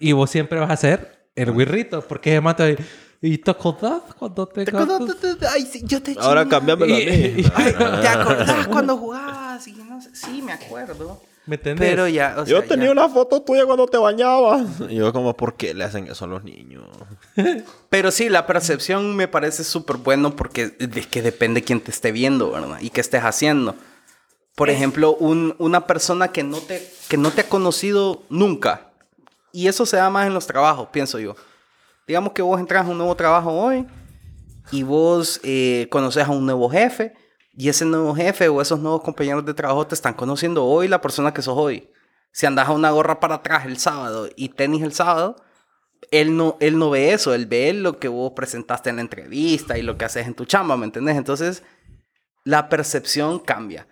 y 0.00 0.12
vos 0.12 0.30
siempre 0.30 0.58
vas 0.58 0.70
a 0.70 0.76
ser 0.76 1.28
el 1.34 1.52
guirrito. 1.52 2.00
Porque 2.06 2.36
es 2.36 2.42
más 2.42 2.56
te 2.56 2.76
¿y 3.22 3.38
te 3.38 3.50
acordás 3.50 4.02
cuando 4.18 4.46
te... 4.46 4.64
¿Te 4.64 4.76
acordás? 4.76 5.16
Ay, 5.54 5.64
sí, 5.70 5.82
yo 5.84 6.02
te 6.02 6.14
Ahora 6.18 6.42
chingaba. 6.42 6.50
cámbiamelo 6.66 6.94
a 6.94 6.98
mí. 6.98 7.04
Ay, 7.54 7.72
¿Te 8.02 8.08
acordás 8.08 8.66
cuando 8.68 8.96
jugabas? 8.98 9.66
Y 9.68 9.72
no 9.72 10.00
sé- 10.02 10.10
Sí, 10.14 10.42
me 10.42 10.52
acuerdo. 10.52 11.20
¿Me 11.46 11.56
entendés? 11.56 11.88
Pero 11.90 12.06
ya, 12.06 12.34
o 12.38 12.44
sea, 12.46 12.60
yo 12.60 12.62
tenía 12.62 12.86
ya. 12.86 12.92
una 12.92 13.08
foto 13.08 13.42
tuya 13.42 13.64
cuando 13.66 13.86
te 13.86 13.98
bañabas. 13.98 14.64
Y 14.88 14.94
yo 14.96 15.12
como, 15.12 15.36
¿por 15.36 15.54
qué 15.54 15.74
le 15.74 15.82
hacen 15.84 16.06
eso 16.06 16.24
a 16.24 16.28
los 16.28 16.44
niños? 16.44 16.84
Pero 17.90 18.10
sí, 18.12 18.28
la 18.28 18.46
percepción 18.46 19.16
me 19.16 19.26
parece 19.28 19.64
súper 19.64 19.96
bueno 19.96 20.36
porque 20.36 20.76
es 20.78 21.06
que 21.08 21.22
depende 21.22 21.62
quién 21.64 21.80
te 21.80 21.90
esté 21.90 22.12
viendo, 22.12 22.52
¿verdad? 22.52 22.78
Y 22.80 22.90
qué 22.90 23.00
estés 23.00 23.22
haciendo. 23.24 23.74
Por 24.54 24.70
ejemplo, 24.70 25.14
un- 25.16 25.56
una 25.58 25.86
persona 25.86 26.28
que 26.28 26.44
no, 26.44 26.58
te, 26.58 26.88
que 27.08 27.16
no 27.16 27.30
te 27.32 27.40
ha 27.40 27.48
conocido 27.48 28.22
nunca. 28.28 28.90
Y 29.52 29.66
eso 29.66 29.84
se 29.84 29.96
da 29.96 30.10
más 30.10 30.26
en 30.28 30.34
los 30.34 30.46
trabajos, 30.46 30.88
pienso 30.92 31.18
yo. 31.18 31.34
Digamos 32.06 32.32
que 32.32 32.42
vos 32.42 32.58
entras 32.58 32.86
a 32.86 32.88
un 32.88 32.98
nuevo 32.98 33.14
trabajo 33.14 33.52
hoy 33.52 33.86
y 34.70 34.82
vos 34.82 35.40
eh, 35.42 35.86
conoces 35.90 36.24
a 36.26 36.30
un 36.30 36.44
nuevo 36.44 36.68
jefe 36.68 37.14
y 37.54 37.68
ese 37.68 37.84
nuevo 37.84 38.14
jefe 38.14 38.48
o 38.48 38.60
esos 38.60 38.80
nuevos 38.80 39.02
compañeros 39.02 39.44
de 39.44 39.54
trabajo 39.54 39.86
te 39.86 39.94
están 39.94 40.14
conociendo 40.14 40.64
hoy 40.64 40.88
la 40.88 41.00
persona 41.00 41.34
que 41.34 41.42
sos 41.42 41.56
hoy. 41.56 41.90
Si 42.32 42.46
andas 42.46 42.68
a 42.68 42.72
una 42.72 42.90
gorra 42.90 43.20
para 43.20 43.36
atrás 43.36 43.66
el 43.66 43.78
sábado 43.78 44.28
y 44.36 44.48
tenis 44.48 44.82
el 44.82 44.92
sábado, 44.92 45.36
él 46.10 46.36
no, 46.36 46.56
él 46.60 46.78
no 46.78 46.90
ve 46.90 47.12
eso, 47.12 47.34
él 47.34 47.46
ve 47.46 47.72
lo 47.72 47.98
que 47.98 48.08
vos 48.08 48.32
presentaste 48.34 48.90
en 48.90 48.96
la 48.96 49.02
entrevista 49.02 49.78
y 49.78 49.82
lo 49.82 49.98
que 49.98 50.06
haces 50.06 50.26
en 50.26 50.34
tu 50.34 50.46
chamba, 50.46 50.76
¿me 50.76 50.86
entendés? 50.86 51.16
Entonces, 51.16 51.62
la 52.44 52.68
percepción 52.68 53.38
cambia. 53.38 53.86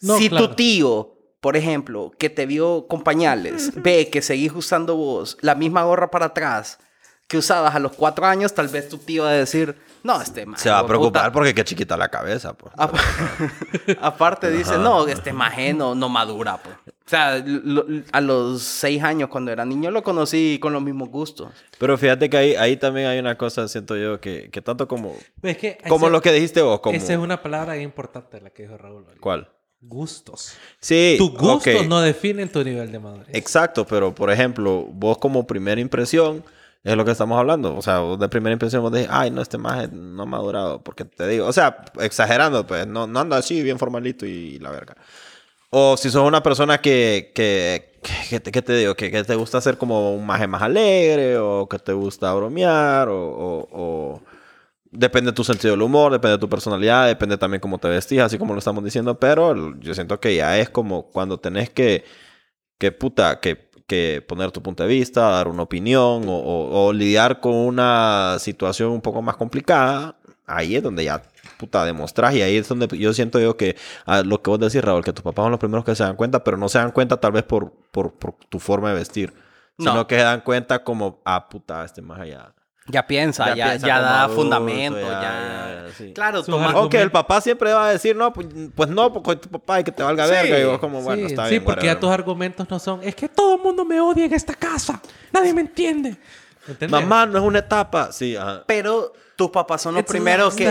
No, 0.00 0.16
si 0.16 0.28
claro. 0.28 0.48
tu 0.48 0.54
tío, 0.54 1.18
por 1.40 1.56
ejemplo, 1.56 2.12
que 2.16 2.30
te 2.30 2.46
vio 2.46 2.86
con 2.88 3.02
pañales, 3.02 3.72
ve 3.82 4.08
que 4.08 4.22
seguís 4.22 4.52
usando 4.52 4.96
vos 4.96 5.36
la 5.40 5.54
misma 5.54 5.82
gorra 5.82 6.10
para 6.10 6.26
atrás 6.26 6.78
que 7.30 7.38
usabas 7.38 7.72
a 7.76 7.78
los 7.78 7.92
cuatro 7.92 8.26
años, 8.26 8.52
tal 8.52 8.66
vez 8.66 8.88
tu 8.88 8.98
tío 8.98 9.22
va 9.22 9.30
a 9.30 9.34
decir, 9.34 9.76
no, 10.02 10.20
este 10.20 10.44
maje, 10.46 10.64
Se 10.64 10.68
va 10.68 10.80
a 10.80 10.86
preocupar 10.86 11.22
puta". 11.26 11.32
porque 11.32 11.54
qué 11.54 11.62
chiquita 11.62 11.96
la 11.96 12.08
cabeza, 12.08 12.54
pues. 12.54 12.74
Apa- 12.76 12.98
Aparte 14.00 14.50
dice, 14.50 14.76
no, 14.78 15.06
este 15.06 15.32
maje 15.32 15.72
no, 15.72 15.94
no 15.94 16.08
madura, 16.08 16.58
pues. 16.62 16.74
O 16.86 17.10
sea, 17.10 17.38
lo- 17.44 17.86
a 18.12 18.20
los 18.20 18.62
seis 18.62 19.02
años 19.02 19.28
cuando 19.28 19.50
era 19.52 19.64
niño 19.64 19.90
lo 19.92 20.02
conocí 20.02 20.58
con 20.60 20.72
los 20.72 20.82
mismos 20.82 21.08
gustos. 21.08 21.50
Pero 21.78 21.96
fíjate 21.98 22.28
que 22.28 22.36
ahí, 22.36 22.54
ahí 22.56 22.76
también 22.76 23.06
hay 23.06 23.18
una 23.20 23.36
cosa, 23.38 23.66
siento 23.68 23.96
yo, 23.96 24.20
que, 24.20 24.50
que 24.50 24.60
tanto 24.60 24.86
como... 24.88 25.14
Es 25.42 25.56
que 25.56 25.78
Como 25.88 26.06
ese- 26.06 26.12
lo 26.12 26.20
que 26.22 26.32
dijiste 26.32 26.62
vos, 26.62 26.80
como... 26.80 26.96
Esa 26.96 27.12
es 27.12 27.18
una 27.20 27.40
palabra 27.42 27.74
bien 27.74 27.84
importante 27.84 28.40
la 28.40 28.50
que 28.50 28.62
dijo 28.64 28.76
Raúl. 28.76 29.04
ahorita. 29.04 29.20
¿Cuál? 29.20 29.48
Gustos. 29.80 30.54
Sí, 30.80 31.14
Tus 31.16 31.32
gustos 31.32 31.86
no 31.86 32.00
definen 32.00 32.48
tu 32.50 32.62
nivel 32.62 32.90
de 32.92 32.98
madurez. 32.98 33.28
Exacto, 33.32 33.86
pero 33.86 34.14
por 34.14 34.30
ejemplo, 34.30 34.84
vos 34.92 35.16
como 35.18 35.46
primera 35.46 35.80
impresión, 35.80 36.44
es 36.84 36.96
lo 36.96 37.04
que 37.04 37.12
estamos 37.12 37.38
hablando. 37.38 37.76
O 37.76 37.82
sea, 37.82 38.00
de 38.00 38.28
primera 38.28 38.52
impresión 38.52 38.82
vos 38.82 38.92
decís, 38.92 39.08
ay, 39.12 39.30
no, 39.30 39.42
este 39.42 39.58
más 39.58 39.90
no 39.92 40.22
ha 40.24 40.26
madurado. 40.26 40.82
Porque 40.82 41.04
te 41.04 41.26
digo, 41.28 41.46
o 41.46 41.52
sea, 41.52 41.84
exagerando, 42.00 42.66
pues, 42.66 42.86
no, 42.86 43.06
no 43.06 43.20
anda 43.20 43.36
así 43.38 43.62
bien 43.62 43.78
formalito 43.78 44.26
y, 44.26 44.58
la 44.58 44.70
verga. 44.70 44.96
O 45.70 45.96
si 45.96 46.10
sos 46.10 46.26
una 46.26 46.42
persona 46.42 46.78
que, 46.80 47.32
que, 47.34 48.00
que, 48.30 48.40
que 48.42 48.62
te, 48.62 48.76
digo, 48.76 48.94
que, 48.96 49.10
que 49.10 49.22
te 49.24 49.34
gusta 49.36 49.60
ser 49.60 49.78
como 49.78 50.14
un 50.14 50.26
maje 50.26 50.46
más 50.48 50.62
alegre, 50.62 51.38
o 51.38 51.68
que 51.68 51.78
te 51.78 51.92
gusta 51.92 52.32
bromear, 52.34 53.08
o, 53.08 53.16
o- 53.30 53.68
o- 53.72 54.22
Depende 54.92 55.30
de 55.30 55.36
tu 55.36 55.44
sentido 55.44 55.72
del 55.72 55.82
humor, 55.82 56.10
depende 56.12 56.32
de 56.32 56.40
tu 56.40 56.48
personalidad, 56.48 57.06
depende 57.06 57.38
también 57.38 57.60
cómo 57.60 57.78
te 57.78 57.88
vestís, 57.88 58.20
así 58.20 58.38
como 58.38 58.54
lo 58.54 58.58
estamos 58.58 58.82
diciendo, 58.84 59.20
pero 59.20 59.78
yo 59.78 59.94
siento 59.94 60.18
que 60.18 60.34
ya 60.34 60.58
es 60.58 60.68
como 60.70 61.10
cuando 61.12 61.38
tenés 61.38 61.70
que, 61.70 62.04
que 62.78 62.92
puta, 62.92 63.40
que, 63.40 63.69
que 63.90 64.24
poner 64.26 64.52
tu 64.52 64.62
punto 64.62 64.84
de 64.84 64.88
vista, 64.88 65.28
dar 65.28 65.48
una 65.48 65.64
opinión 65.64 66.28
o, 66.28 66.32
o- 66.38 66.86
o 66.86 66.92
lidiar 66.92 67.40
con 67.40 67.52
una 67.54 68.36
situación 68.38 68.90
un 68.92 69.00
poco 69.00 69.20
más 69.20 69.36
complicada, 69.36 70.14
ahí 70.46 70.76
es 70.76 70.82
donde 70.82 71.04
ya, 71.04 71.22
puta, 71.58 71.84
demostrás 71.84 72.34
y 72.34 72.42
ahí 72.42 72.56
es 72.56 72.68
donde 72.68 72.86
yo 72.96 73.12
siento 73.12 73.38
yo 73.40 73.56
que 73.56 73.76
ah, 74.06 74.22
lo 74.22 74.40
que 74.42 74.50
vos 74.50 74.60
decís, 74.60 74.82
Raúl, 74.82 75.02
que 75.04 75.12
tus 75.12 75.22
papás 75.24 75.44
son 75.44 75.50
los 75.50 75.60
primeros 75.60 75.84
que 75.84 75.94
se 75.96 76.04
dan 76.04 76.16
cuenta, 76.16 76.42
pero 76.44 76.56
no 76.56 76.68
se 76.68 76.78
dan 76.78 76.92
cuenta 76.92 77.16
tal 77.18 77.32
vez 77.32 77.42
por, 77.42 77.72
por, 77.90 78.12
por 78.14 78.34
tu 78.48 78.58
forma 78.60 78.88
de 78.90 78.94
vestir, 78.94 79.34
No. 79.78 79.90
sino 79.90 80.06
que 80.06 80.16
se 80.16 80.22
dan 80.22 80.40
cuenta 80.42 80.84
como, 80.84 81.20
ah, 81.24 81.48
puta, 81.48 81.84
este 81.84 82.00
más 82.02 82.20
allá. 82.20 82.54
Ya 82.86 83.06
piensa, 83.06 83.48
ya, 83.48 83.54
ya, 83.54 83.64
piensa 83.68 83.86
como 83.86 84.00
da 84.00 84.22
adulto, 84.22 84.42
fundamento, 84.42 85.00
ya. 85.00 85.20
ya, 85.22 85.84
sí. 85.96 86.12
Claro, 86.12 86.38
argumentos. 86.38 86.74
Aunque 86.74 87.00
el 87.00 87.10
papá 87.10 87.40
siempre 87.40 87.72
va 87.72 87.88
a 87.88 87.92
decir, 87.92 88.16
no, 88.16 88.32
pues, 88.32 88.48
pues 88.74 88.88
no, 88.88 89.12
porque 89.12 89.36
tu 89.36 89.48
papá 89.48 89.80
y 89.80 89.84
que 89.84 89.92
te 89.92 90.02
valga 90.02 90.24
Sí. 90.24 90.30
verga. 90.30 90.58
Y 90.58 90.64
vos 90.64 90.78
como, 90.78 91.00
bueno, 91.02 91.26
sí, 91.26 91.32
está 91.32 91.44
sí, 91.44 91.50
bien. 91.50 91.64
porque 91.64 91.86
ya 91.86 92.00
tus 92.00 92.10
argumentos 92.10 92.68
no 92.68 92.78
son, 92.78 93.00
es 93.02 93.14
que 93.14 93.28
todo 93.28 93.56
el 93.56 93.62
mundo 93.62 93.84
me 93.84 94.00
odia 94.00 94.24
en 94.24 94.34
esta 94.34 94.54
casa. 94.54 95.00
Nadie 95.32 95.52
me 95.52 95.60
entiende. 95.60 96.16
¿Entendés? 96.66 96.90
Mamá, 96.90 97.26
no 97.26 97.38
es 97.38 97.44
una 97.44 97.60
etapa. 97.60 98.12
Sí, 98.12 98.34
ajá. 98.36 98.64
Pero 98.66 99.12
tus 99.36 99.50
papás 99.50 99.82
son 99.82 99.94
los 99.94 100.02
It's 100.02 100.10
primeros 100.10 100.54
que... 100.54 100.70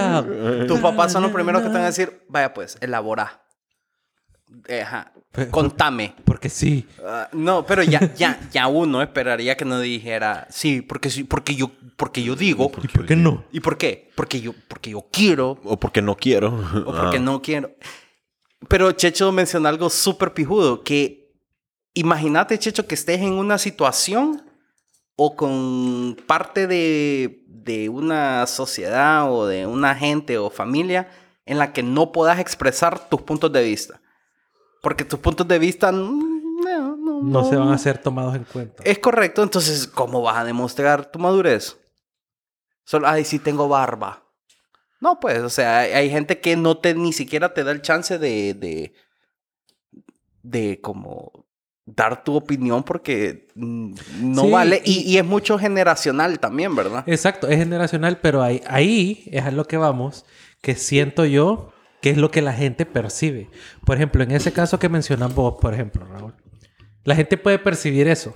Tus 0.68 0.80
papás 0.80 1.12
son 1.12 1.24
los 1.24 1.32
primeros 1.32 1.62
que 1.62 1.68
te 1.68 1.74
van 1.74 1.84
a 1.84 1.88
decir, 1.88 2.24
vaya 2.28 2.54
pues, 2.54 2.78
elabora. 2.82 3.42
Eh, 4.68 4.86
Contame. 5.52 6.16
Porque 6.26 6.50
sí. 6.50 6.88
Ah, 7.06 7.30
no, 7.34 7.66
pero 7.66 7.84
ya, 7.84 8.14
ya, 8.16 8.40
ya 8.52 8.68
uno 8.68 9.02
esperaría 9.02 9.56
que 9.56 9.66
no 9.66 9.80
dijera, 9.80 10.48
sí, 10.50 10.82
porque 10.82 11.10
sí, 11.10 11.24
porque 11.24 11.56
yo, 11.56 11.72
porque 11.98 12.24
yo 12.24 12.36
digo. 12.36 12.72
¿Y 12.84 12.88
por 12.88 13.06
qué 13.06 13.16
no? 13.16 13.44
¿Y 13.52 13.60
por 13.60 13.78
qué? 13.78 14.10
Porque 14.16 14.42
yo, 14.42 14.54
porque 14.68 14.92
yo 14.92 15.06
quiero 15.12 15.60
O 15.64 15.80
porque 15.80 16.02
no 16.02 16.16
quiero. 16.16 16.48
o 16.86 16.92
porque 16.92 17.20
no 17.20 17.42
quiero. 17.42 17.72
Pero 18.68 18.92
Checho 18.92 19.32
mencionó 19.32 19.70
algo 19.70 19.90
súper 19.90 20.34
pijudo, 20.34 20.84
que 20.84 21.32
imagínate, 21.94 22.58
Checho, 22.58 22.88
que 22.88 22.96
estés 22.96 23.22
en 23.22 23.34
una 23.34 23.58
situación 23.58 24.44
o 25.16 25.36
con 25.36 26.18
parte 26.28 26.66
de, 26.68 27.44
de 27.48 27.88
una 27.90 28.48
sociedad 28.48 29.32
o 29.32 29.46
de 29.46 29.66
una 29.68 29.96
gente 29.96 30.38
o 30.38 30.50
familia 30.50 31.10
en 31.46 31.58
la 31.58 31.72
que 31.72 31.84
no 31.84 32.12
puedas 32.12 32.40
expresar 32.40 33.10
tus 33.10 33.22
puntos 33.22 33.52
de 33.52 33.64
vista. 33.64 34.02
Porque 34.82 35.04
tus 35.06 35.20
puntos 35.20 35.48
de 35.48 35.60
vista 35.60 35.92
no, 35.92 36.12
no, 36.98 37.22
No 37.22 37.44
se 37.44 37.56
van 37.56 37.70
a 37.70 37.78
ser 37.78 37.98
tomados 37.98 38.36
en 38.36 38.46
cuenta. 38.46 38.84
Es 38.86 39.00
correcto, 39.00 39.44
entonces, 39.44 39.88
¿cómo 39.88 40.22
vas 40.22 40.38
a 40.38 40.44
demostrar 40.46 41.12
tu 41.12 41.20
madurez? 41.20 41.78
Solo, 42.86 43.08
ay, 43.08 43.24
sí 43.26 43.40
tengo 43.40 43.68
barba. 43.68 44.24
No, 45.02 45.20
pues, 45.20 45.40
o 45.42 45.50
sea, 45.50 45.80
hay, 45.80 45.92
hay 45.92 46.10
gente 46.10 46.40
que 46.40 46.56
no 46.58 46.78
te 46.78 46.94
ni 46.96 47.14
siquiera 47.14 47.54
te 47.54 47.64
da 47.64 47.72
el 47.72 47.82
chance 47.82 48.18
de, 48.20 48.54
de, 48.54 48.94
de 50.44 50.80
como 50.82 51.46
dar 51.86 52.24
tu 52.24 52.36
opinión 52.36 52.84
porque 52.84 53.48
no 53.56 54.44
Sí, 54.44 54.52
vale. 54.52 54.82
Y, 54.86 55.00
y- 55.00 55.14
y 55.14 55.18
es 55.18 55.26
mucho 55.26 55.58
generacional 55.58 56.40
también, 56.40 56.76
¿verdad? 56.76 57.04
Exacto, 57.08 57.48
es 57.48 57.58
generacional, 57.58 58.20
pero 58.20 58.42
ahí, 58.44 58.62
ahí 58.68 59.24
es 59.32 59.44
a 59.44 59.52
lo 59.52 59.66
que 59.66 59.78
vamos, 59.78 60.26
que 60.62 60.76
siento 60.76 61.26
yo 61.26 61.72
que 62.02 62.12
es 62.12 62.18
lo 62.18 62.32
que 62.32 62.42
la 62.42 62.54
gente 62.54 62.86
percibe. 62.86 63.50
Por 63.86 63.98
ejemplo, 63.98 64.24
en 64.24 64.32
ese 64.32 64.54
caso 64.54 64.80
que 64.80 64.90
mencionas 64.90 65.34
vos, 65.34 65.56
por 65.60 65.74
ejemplo, 65.74 66.06
Raúl, 66.06 66.34
la 67.04 67.16
gente 67.16 67.38
puede 67.38 67.60
percibir 67.60 68.08
eso. 68.08 68.34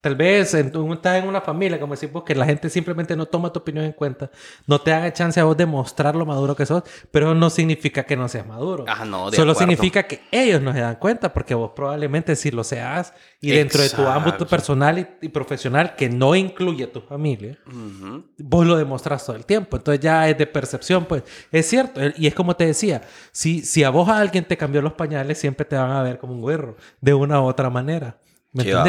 Tal 0.00 0.14
vez 0.14 0.54
en, 0.54 0.70
tú 0.70 0.92
estás 0.92 1.20
en 1.20 1.28
una 1.28 1.40
familia, 1.40 1.80
como 1.80 1.94
decís 1.94 2.12
vos, 2.12 2.22
que 2.22 2.32
la 2.32 2.44
gente 2.44 2.70
simplemente 2.70 3.16
no 3.16 3.26
toma 3.26 3.52
tu 3.52 3.58
opinión 3.58 3.84
en 3.84 3.90
cuenta, 3.92 4.30
no 4.68 4.80
te 4.80 4.92
haga 4.92 5.12
chance 5.12 5.40
a 5.40 5.44
vos 5.44 5.56
de 5.56 5.66
mostrar 5.66 6.14
lo 6.14 6.24
maduro 6.24 6.54
que 6.54 6.64
sos, 6.66 6.84
pero 7.10 7.34
no 7.34 7.50
significa 7.50 8.04
que 8.04 8.16
no 8.16 8.28
seas 8.28 8.46
maduro. 8.46 8.84
Ah, 8.86 9.04
no, 9.04 9.28
de 9.28 9.36
Solo 9.36 9.52
acuerdo. 9.52 9.72
significa 9.72 10.04
que 10.04 10.20
ellos 10.30 10.62
no 10.62 10.72
se 10.72 10.78
dan 10.80 10.94
cuenta, 10.96 11.32
porque 11.32 11.52
vos 11.52 11.72
probablemente 11.74 12.36
sí 12.36 12.52
lo 12.52 12.62
seas, 12.62 13.12
y 13.40 13.50
dentro 13.50 13.82
de 13.82 13.90
tu 13.90 14.06
ámbito 14.06 14.46
personal 14.46 15.00
y, 15.00 15.06
y 15.20 15.28
profesional, 15.30 15.96
que 15.96 16.08
no 16.08 16.36
incluye 16.36 16.84
a 16.84 16.92
tu 16.92 17.00
familia, 17.00 17.58
Ujú. 17.66 18.24
vos 18.38 18.66
lo 18.66 18.76
demostras 18.76 19.26
todo 19.26 19.34
el 19.34 19.44
tiempo. 19.44 19.78
Entonces 19.78 20.00
ya 20.00 20.28
es 20.28 20.38
de 20.38 20.46
percepción, 20.46 21.06
pues. 21.06 21.24
Es 21.50 21.66
cierto. 21.68 22.00
Y 22.16 22.28
es 22.28 22.34
como 22.36 22.54
te 22.54 22.66
decía, 22.66 23.02
si, 23.32 23.62
si 23.62 23.82
a 23.82 23.90
vos 23.90 24.08
a 24.08 24.20
alguien 24.20 24.44
te 24.44 24.56
cambió 24.56 24.80
los 24.80 24.92
pañales, 24.92 25.38
siempre 25.38 25.66
te 25.66 25.74
van 25.74 25.90
a 25.90 26.04
ver 26.04 26.18
como 26.20 26.34
un 26.34 26.40
güero, 26.40 26.76
de 27.00 27.14
una 27.14 27.40
u 27.42 27.46
otra 27.46 27.68
manera. 27.68 28.18
¿Me 28.52 28.62
Sí, 28.62 28.70
va. 28.70 28.84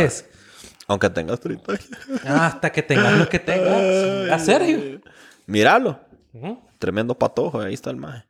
Aunque 0.90 1.08
tengas 1.12 1.40
30 1.40 1.72
años. 1.72 1.90
Hasta 2.26 2.72
que 2.72 2.82
tengas 2.82 3.14
lo 3.14 3.30
que 3.30 3.38
tengas. 3.38 4.32
A 4.32 4.40
Sergio. 4.40 5.00
Míralo. 5.46 6.00
Ujú. 6.34 6.60
Tremendo 6.80 7.14
patojo. 7.14 7.62
Ahí 7.62 7.76
está 7.76 7.92
el 7.92 7.98
maje. 7.98 8.26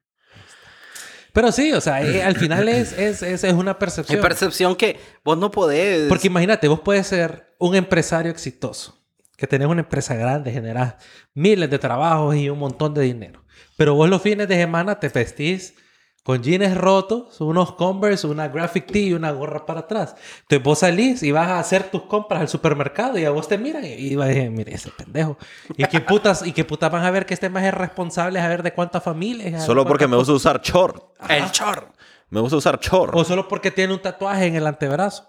Pero 1.32 1.54
sí, 1.54 1.72
o 1.72 1.80
sea, 1.80 2.02
eh, 2.04 2.22
al 2.22 2.36
final 2.36 2.68
es, 2.68 2.92
es, 2.92 3.24
es, 3.24 3.46
es 3.46 3.54
una 3.54 3.80
percepción. 3.80 4.22
percepción 4.22 4.76
que 4.76 5.00
vos 5.24 5.38
no 5.38 5.52
podés. 5.52 6.10
Porque 6.10 6.28
imagínate, 6.28 6.68
vos 6.68 6.82
puedes 6.82 7.08
ser 7.08 7.56
un 7.60 7.76
empresario 7.76 8.30
exitoso, 8.30 9.02
que 9.38 9.48
tenés 9.48 9.70
una 9.70 9.82
empresa 9.82 10.16
grande, 10.16 10.52
generás 10.52 10.96
miles 11.34 11.70
de 11.70 11.80
trabajos 11.80 12.36
y 12.36 12.50
un 12.50 12.60
montón 12.60 12.94
de 12.94 13.04
dinero. 13.04 13.46
Pero 13.78 13.96
vos 13.96 14.10
los 14.10 14.22
fines 14.22 14.50
de 14.50 14.56
semana 14.56 15.00
te 15.00 15.08
vestís 15.08 15.76
con 16.24 16.44
jeans 16.44 16.78
rotos, 16.78 17.40
unos 17.42 17.74
Converse, 17.74 18.28
una 18.28 18.48
graphic 18.48 18.92
tee 18.92 19.08
y 19.08 19.14
una 19.14 19.32
gorra 19.32 19.66
para 19.66 19.82
atrás. 19.82 20.16
Entonces 20.42 20.64
vos 20.64 20.80
salís 20.80 21.24
y 21.24 21.32
vas 21.32 21.48
a 21.48 21.60
hacer 21.60 21.90
tus 21.90 22.04
compras 22.04 22.42
al 22.42 22.50
supermercado 22.50 23.18
y 23.18 23.26
a 23.26 23.32
vos 23.32 23.48
te 23.48 23.58
miran 23.58 23.84
y, 23.86 24.16
vas 24.16 24.26
a 24.26 24.30
decir, 24.30 24.52
mire 24.52 24.76
ese 24.76 24.92
pendejo. 24.92 25.38
¿Y 25.78 25.86
qué 25.86 26.02
putas, 26.02 26.46
y 26.46 26.52
qué 26.52 26.66
putas 26.66 26.92
van 26.92 27.04
a 27.04 27.12
ver 27.12 27.26
que 27.26 27.34
este 27.34 27.50
más 27.50 27.64
es 27.64 27.74
responsable 27.74 28.40
a 28.40 28.48
ver 28.48 28.64
de 28.64 28.74
cuántas 28.74 29.04
familias? 29.04 29.66
Solo 29.66 29.86
porque 29.86 30.08
me 30.08 30.18
gusta 30.18 30.34
usar 30.34 30.62
short. 30.62 31.04
El 31.30 31.50
chor. 31.52 31.92
Me 32.30 32.40
gusta 32.40 32.58
usar 32.58 32.80
short. 32.80 33.16
O 33.16 33.24
solo 33.24 33.48
porque 33.48 33.72
tiene 33.72 33.94
un 33.94 34.02
tatuaje 34.02 34.46
en 34.46 34.56
el 34.56 34.68
antebrazo. 34.68 35.28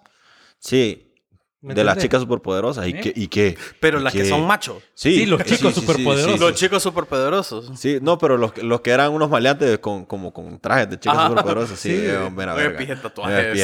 Sí. 0.59 1.10
¿Me 1.63 1.75
de 1.75 1.85
las 1.85 1.99
chicas 1.99 2.23
superpoderosas. 2.23 2.87
¿Y 2.89 2.91
¿Eh? 2.93 3.01
qué? 3.01 3.13
¿Y 3.15 3.29
qué? 3.29 3.59
Pero 3.81 4.01
¿Y 4.01 4.03
las 4.03 4.13
que 4.15 4.25
son 4.25 4.47
machos. 4.47 4.83
Sí, 4.95 5.15
Sí, 5.15 5.27
los 5.27 5.43
chicos 5.45 5.75
sí, 5.75 5.81
sí, 5.81 5.87
superpoderosos. 5.87 6.33
sí, 6.33 6.39
Los 6.41 6.55
chicos 6.55 6.83
superpoderosos. 6.83 7.71
Sí, 7.79 7.99
no, 8.01 8.17
pero 8.17 8.39
los, 8.39 8.57
los 8.63 8.81
que 8.81 8.91
eran 8.91 9.13
unos 9.13 9.29
maleantes 9.29 9.79
con, 9.79 10.07
como 10.07 10.33
con 10.33 10.59
trajes 10.59 10.89
de 10.89 10.99
chicas 10.99 11.19
Ajá. 11.19 11.29
superpoderosas, 11.29 11.79
sí, 11.79 11.91
Sí. 11.91 12.07
eh, 12.07 12.31
mira, 12.35 12.55
Oye, 12.55 12.63
verga. 12.63 12.79
pije 12.79 12.97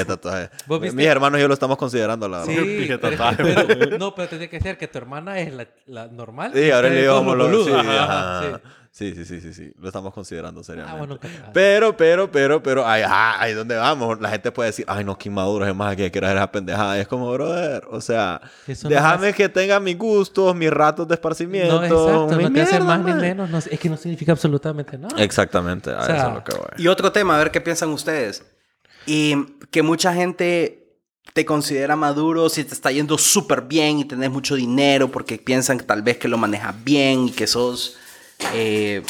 tatuajes. 0.05 0.51
Mis 0.95 1.07
hermanos 1.07 1.39
y 1.39 1.43
yo 1.43 1.49
lo 1.49 1.55
estamos 1.55 1.79
considerando, 1.79 2.29
la 2.29 2.41
verdad. 2.41 2.53
Sí, 2.53 2.61
Pije 2.81 2.99
pero, 2.99 3.17
tatuaje. 3.17 3.43
pero- 3.77 3.99
no, 3.99 4.15
pero 4.15 4.29
tiene 4.29 4.49
que 4.51 4.61
ser 4.61 4.77
que 4.77 4.89
tu 4.89 4.99
hermana 4.99 5.39
es 5.41 5.55
la, 5.55 5.67
la 5.87 6.07
normal. 6.09 6.53
Sí, 6.55 6.71
ahora 6.71 6.91
le 6.91 7.01
digo 7.01 7.35
lo... 7.35 7.49
Sí. 8.97 9.15
Sí. 9.15 9.27
sí, 9.27 9.41
sí, 9.43 9.53
sí. 9.53 9.73
Lo 9.79 9.89
estamos 9.89 10.15
considerando 10.15 10.65
seriamente. 10.65 10.95
Ah, 10.95 11.07
bueno. 11.07 11.19
Pero, 11.53 11.95
pero, 11.99 12.33
pero, 12.33 12.63
pero, 12.63 12.87
ay, 12.87 13.03
ajá, 13.03 13.43
ahí 13.43 13.53
donde 13.53 13.77
vamos, 13.77 14.19
la 14.23 14.31
gente 14.31 14.51
puede 14.51 14.71
decir, 14.71 14.87
ay, 14.89 15.05
no, 15.05 15.19
qué 15.19 15.29
inmaduro, 15.29 15.67
es 15.67 15.75
más 15.75 15.95
que 15.97 16.11
quiero 16.11 16.27
hacer 16.27 16.39
esa 16.39 16.51
pendejada. 16.51 16.99
Es 16.99 17.07
como, 17.07 17.31
brother, 17.31 17.83
o 17.91 18.01
sea, 18.01 18.41
Eso 18.67 18.89
no 18.89 18.95
déjame 18.95 19.29
hace- 19.29 19.37
que 19.37 19.49
tenga 19.51 19.79
mis 19.81 19.99
gustos, 19.99 20.57
mis 20.57 20.71
ratos 20.71 21.07
de 21.09 21.15
esparcimiento. 21.15 21.75
No, 21.79 21.85
exacto, 21.85 22.21
no 22.41 22.53
te 22.53 22.61
hace 22.63 22.79
mierdas, 22.79 22.85
más 22.85 22.99
ni 23.01 23.11
man. 23.11 23.21
menos. 23.21 23.51
no- 23.51 23.59
es 23.59 23.79
que 23.79 23.91
no 23.91 23.99
significa 23.99 24.33
absolutamente 24.33 24.97
nada. 24.97 25.23
Exactamente, 25.23 25.91
a 25.91 25.99
O 25.99 26.03
sea, 26.07 26.17
eso 26.17 26.29
es 26.29 26.35
lo 26.35 26.45
que 26.45 26.57
voy. 26.57 26.67
Y 26.79 26.89
otro 26.89 27.13
tema, 27.13 27.35
a 27.37 27.39
ver 27.39 27.51
qué 27.51 27.61
piensan 27.61 27.91
ustedes. 27.91 28.47
Y 29.05 29.37
que 29.71 29.83
mucha 29.83 30.15
gente 30.15 30.85
te 31.35 31.45
considera 31.45 31.97
maduro 31.97 32.49
si 32.49 32.65
te 32.65 32.73
está 32.73 32.91
yendo 32.91 33.19
súper 33.19 33.61
bien 33.61 33.99
y 33.99 34.07
tenés 34.07 34.31
mucho 34.31 34.55
dinero 34.55 35.09
porque 35.13 35.37
piensan 35.37 35.77
que 35.77 35.85
tal 35.85 36.01
vez 36.01 36.17
que 36.17 36.29
lo 36.29 36.39
manejas 36.39 36.75
bien 36.83 37.27
y 37.29 37.31
que 37.31 37.47
sos... 37.47 37.99
eh, 38.55 39.03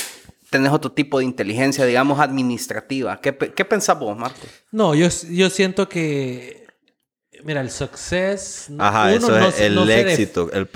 tenés 0.50 0.72
otro 0.72 0.92
tipo 0.92 1.18
de 1.18 1.24
inteligencia, 1.24 1.84
digamos, 1.84 2.20
administrativa. 2.20 3.20
¿Qué, 3.20 3.36
qué 3.36 3.64
pensás 3.64 3.98
vos, 3.98 4.16
Marco? 4.16 4.46
No, 4.72 4.94
yo, 4.94 5.08
yo 5.30 5.50
siento 5.50 5.88
que. 5.88 6.64
Mira, 7.44 7.60
el 7.60 7.70
success. 7.70 8.68
Ajá, 8.78 9.04
uno 9.04 9.10
eso 9.14 9.28
no 9.38 9.48
es 9.48 9.54
se- 9.54 9.66
el 9.66 9.74
no 9.74 9.86
se 9.86 9.92
def- 9.92 10.08
éxito. 10.08 10.50
el 10.52 10.68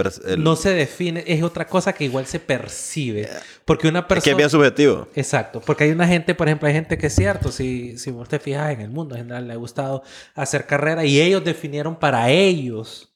No 0.44 0.54
se 0.56 0.70
define, 0.74 1.24
es 1.26 1.42
otra 1.42 1.66
cosa 1.66 1.92
que 1.94 2.04
igual 2.04 2.26
se 2.26 2.38
percibe. 2.38 3.28
Porque 3.64 3.88
una 3.88 4.00
es 4.00 4.04
persona. 4.04 4.24
que 4.24 4.30
es 4.30 4.36
bien 4.36 4.50
subjetivo. 4.50 5.08
Exacto, 5.16 5.60
porque 5.64 5.84
hay 5.84 5.90
una 5.90 6.06
gente, 6.06 6.34
por 6.34 6.46
ejemplo, 6.48 6.68
hay 6.68 6.74
gente 6.74 6.98
que 6.98 7.06
es 7.06 7.14
cierto, 7.14 7.50
si, 7.50 7.96
si 7.98 8.10
vos 8.10 8.28
te 8.28 8.38
fijas 8.38 8.72
en 8.72 8.82
el 8.82 8.90
mundo 8.90 9.14
en 9.16 9.22
general, 9.22 9.48
le 9.48 9.54
ha 9.54 9.56
gustado 9.56 10.02
hacer 10.34 10.66
carrera 10.66 11.04
y 11.04 11.20
ellos 11.20 11.42
definieron 11.42 11.98
para 11.98 12.30
ellos 12.30 13.10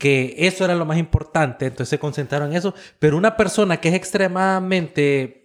que 0.00 0.34
eso 0.38 0.64
era 0.64 0.74
lo 0.74 0.86
más 0.86 0.96
importante, 0.98 1.66
entonces 1.66 1.90
se 1.90 1.98
concentraron 1.98 2.50
en 2.50 2.56
eso, 2.56 2.74
pero 2.98 3.16
una 3.18 3.36
persona 3.36 3.76
que 3.80 3.90
es 3.90 3.94
extremadamente... 3.94 5.36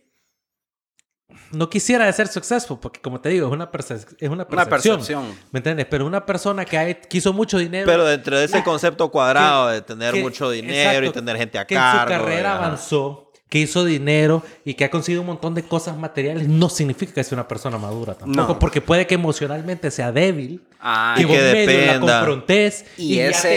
No 1.52 1.70
quisiera 1.70 2.12
ser 2.14 2.28
successful, 2.30 2.80
porque 2.80 3.02
como 3.02 3.20
te 3.20 3.30
digo, 3.30 3.48
es 3.48 3.54
una, 3.54 3.70
es 3.74 4.30
una 4.30 4.46
Una 4.50 4.66
percepción. 4.66 4.98
percepción. 4.98 5.26
¿Me 5.52 5.60
entiendes? 5.60 5.86
Pero 5.90 6.06
una 6.06 6.26
persona 6.26 6.64
que 6.64 6.78
ha- 6.78 6.94
quiso 7.02 7.34
mucho 7.34 7.58
dinero... 7.58 7.86
Pero 7.86 8.06
dentro 8.06 8.38
de 8.40 8.46
ese 8.46 8.64
concepto 8.64 9.12
cuadrado 9.12 9.68
de 9.68 9.82
tener 9.82 10.14
que- 10.14 10.22
mucho 10.22 10.50
dinero 10.50 11.06
y 11.06 11.12
tener 11.12 11.36
gente 11.38 11.60
a 11.60 11.66
que 11.68 11.76
en 11.76 11.82
cargo. 11.82 12.02
su 12.14 12.20
carrera 12.20 12.56
ajá. 12.56 12.66
avanzó, 12.66 13.25
que 13.50 13.60
hizo 13.60 13.86
dinero 13.86 14.42
y 14.66 14.74
que 14.74 14.86
ha 14.86 14.90
conseguido 14.90 15.22
un 15.22 15.28
montón 15.28 15.54
de 15.54 15.64
cosas 15.64 15.96
materiales, 15.98 16.48
no 16.48 16.68
significa 16.68 17.14
que 17.14 17.24
sea 17.24 17.36
una 17.36 17.48
persona 17.48 17.78
madura 17.78 18.16
tampoco. 18.16 18.54
No. 18.54 18.60
Porque 18.60 18.82
puede 18.82 19.06
que 19.08 19.16
emocionalmente 19.16 19.92
sea 19.92 20.12
débil 20.12 20.62
Ah, 20.88 21.16
y, 21.18 21.24
vos 21.26 21.36
que 21.36 21.42
medio 21.42 21.66
la 21.66 21.72
dependa. 21.94 22.20
confrontés 22.20 22.86
y, 22.98 23.14
Y 23.16 23.20
ese, 23.20 23.48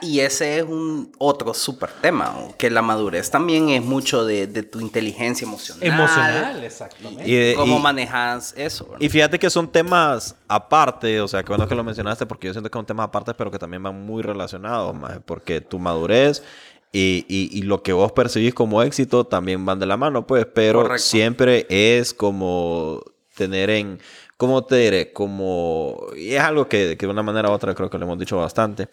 te- 0.00 0.06
y 0.06 0.20
ese 0.20 0.58
es 0.58 0.62
un 0.64 1.10
otro 1.18 1.52
súper 1.54 1.90
tema, 2.00 2.36
¿o? 2.38 2.56
que 2.56 2.70
la 2.70 2.82
madurez 2.82 3.30
también 3.32 3.68
es 3.70 3.82
mucho 3.82 4.24
de, 4.24 4.46
de 4.46 4.62
tu 4.62 4.78
inteligencia 4.80 5.44
emocional. 5.44 5.82
emocional, 5.82 6.62
exactamente. 6.64 7.28
Y, 7.28 7.34
de- 7.34 7.54
¿Cómo 7.56 7.78
y- 7.78 7.82
manejas 7.82 8.54
eso? 8.56 8.84
¿verdad? 8.84 8.98
y 9.00 9.08
fíjate 9.08 9.38
que 9.40 9.50
son 9.50 9.66
temas 9.72 10.36
aparte, 10.46 11.20
o 11.20 11.26
sea, 11.26 11.42
que 11.42 11.48
bueno 11.48 11.66
que 11.66 11.74
lo 11.74 11.82
mencionaste 11.82 12.26
porque 12.26 12.46
yo 12.46 12.52
siento 12.52 12.70
que 12.70 12.78
son 12.78 12.86
temas 12.86 13.06
aparte, 13.06 13.34
pero 13.34 13.50
que 13.50 13.58
también 13.58 13.82
van 13.82 14.00
muy 14.04 14.22
relacionados, 14.22 14.94
maje, 14.94 15.18
porque 15.24 15.60
tu 15.60 15.78
madurez 15.80 16.44
y, 16.92 17.24
y- 17.28 17.50
y 17.58 17.62
lo 17.62 17.82
que 17.82 17.92
vos 17.92 18.12
percibís 18.12 18.54
como 18.54 18.82
éxito 18.82 19.24
también 19.24 19.64
van 19.66 19.78
de 19.78 19.86
la 19.86 19.96
mano, 19.96 20.26
pues, 20.26 20.46
pero 20.46 20.82
Correcto. 20.82 21.02
siempre 21.04 21.66
es 21.68 22.14
como 22.14 23.02
tener 23.36 23.70
en, 23.70 24.00
¿cómo 24.36 24.64
te 24.64 24.76
diré? 24.76 25.12
Como, 25.12 26.06
y 26.16 26.32
es 26.34 26.40
algo 26.40 26.68
que, 26.68 26.96
que 26.96 27.06
de 27.06 27.12
una 27.12 27.22
manera 27.22 27.50
u 27.50 27.52
otra 27.52 27.74
creo 27.74 27.90
que 27.90 27.98
lo 27.98 28.04
hemos 28.06 28.18
dicho 28.18 28.36
bastante. 28.38 28.88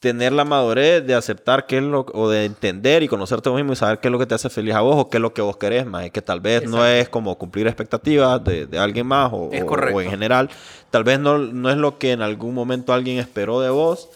Tener 0.00 0.32
la 0.32 0.44
madurez 0.44 1.06
de 1.06 1.14
aceptar 1.14 1.64
qué 1.66 1.76
es 1.76 1.82
lo, 1.84 2.00
o 2.12 2.28
de 2.28 2.44
entender 2.44 3.04
y 3.04 3.08
conocerte 3.08 3.48
vos 3.48 3.56
mismo 3.56 3.72
y 3.72 3.76
saber 3.76 4.00
qué 4.00 4.08
es 4.08 4.12
lo 4.12 4.18
que 4.18 4.26
te 4.26 4.34
hace 4.34 4.50
feliz 4.50 4.74
a 4.74 4.80
vos 4.80 4.96
o 4.98 5.08
qué 5.08 5.18
es 5.18 5.20
lo 5.20 5.32
que 5.32 5.42
vos 5.42 5.56
querés, 5.58 5.86
más 5.86 6.10
que 6.10 6.20
tal 6.20 6.40
vez 6.40 6.68
no 6.68 6.84
es 6.84 7.08
como 7.08 7.38
cumplir 7.38 7.68
expectativas 7.68 8.42
de, 8.42 8.66
de 8.66 8.78
alguien 8.80 9.06
más 9.06 9.32
o, 9.32 9.36
o- 9.36 9.50
o 9.94 10.00
en 10.00 10.10
general. 10.10 10.50
Tal 10.90 11.04
vez 11.04 11.20
no, 11.20 11.38
no 11.38 11.70
es 11.70 11.76
lo 11.76 11.98
que 11.98 12.10
en 12.10 12.20
algún 12.20 12.52
momento 12.52 12.92
alguien 12.92 13.18
esperó 13.20 13.60
de 13.60 13.70
vos, 13.70 14.08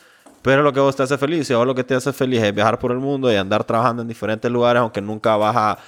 pero 0.46 0.62
lo 0.62 0.72
que 0.72 0.80
vos 0.80 0.96
te 0.96 1.02
hace 1.02 1.18
feliz. 1.18 1.46
Si 1.46 1.52
vos 1.54 1.66
lo 1.66 1.74
que 1.74 1.85
te 1.85 1.94
hace 1.94 2.12
feliz 2.12 2.42
es 2.42 2.54
viajar 2.54 2.78
por 2.78 2.90
el 2.92 2.98
mundo 2.98 3.30
y 3.30 3.37
andar 3.37 3.64
trabajando 3.64 4.00
en 4.00 4.09
diferentes 4.09 4.50
lugares, 4.50 4.80
aunque 4.80 5.00
nunca 5.02 5.37
vas 5.37 5.54
a, 5.56 5.78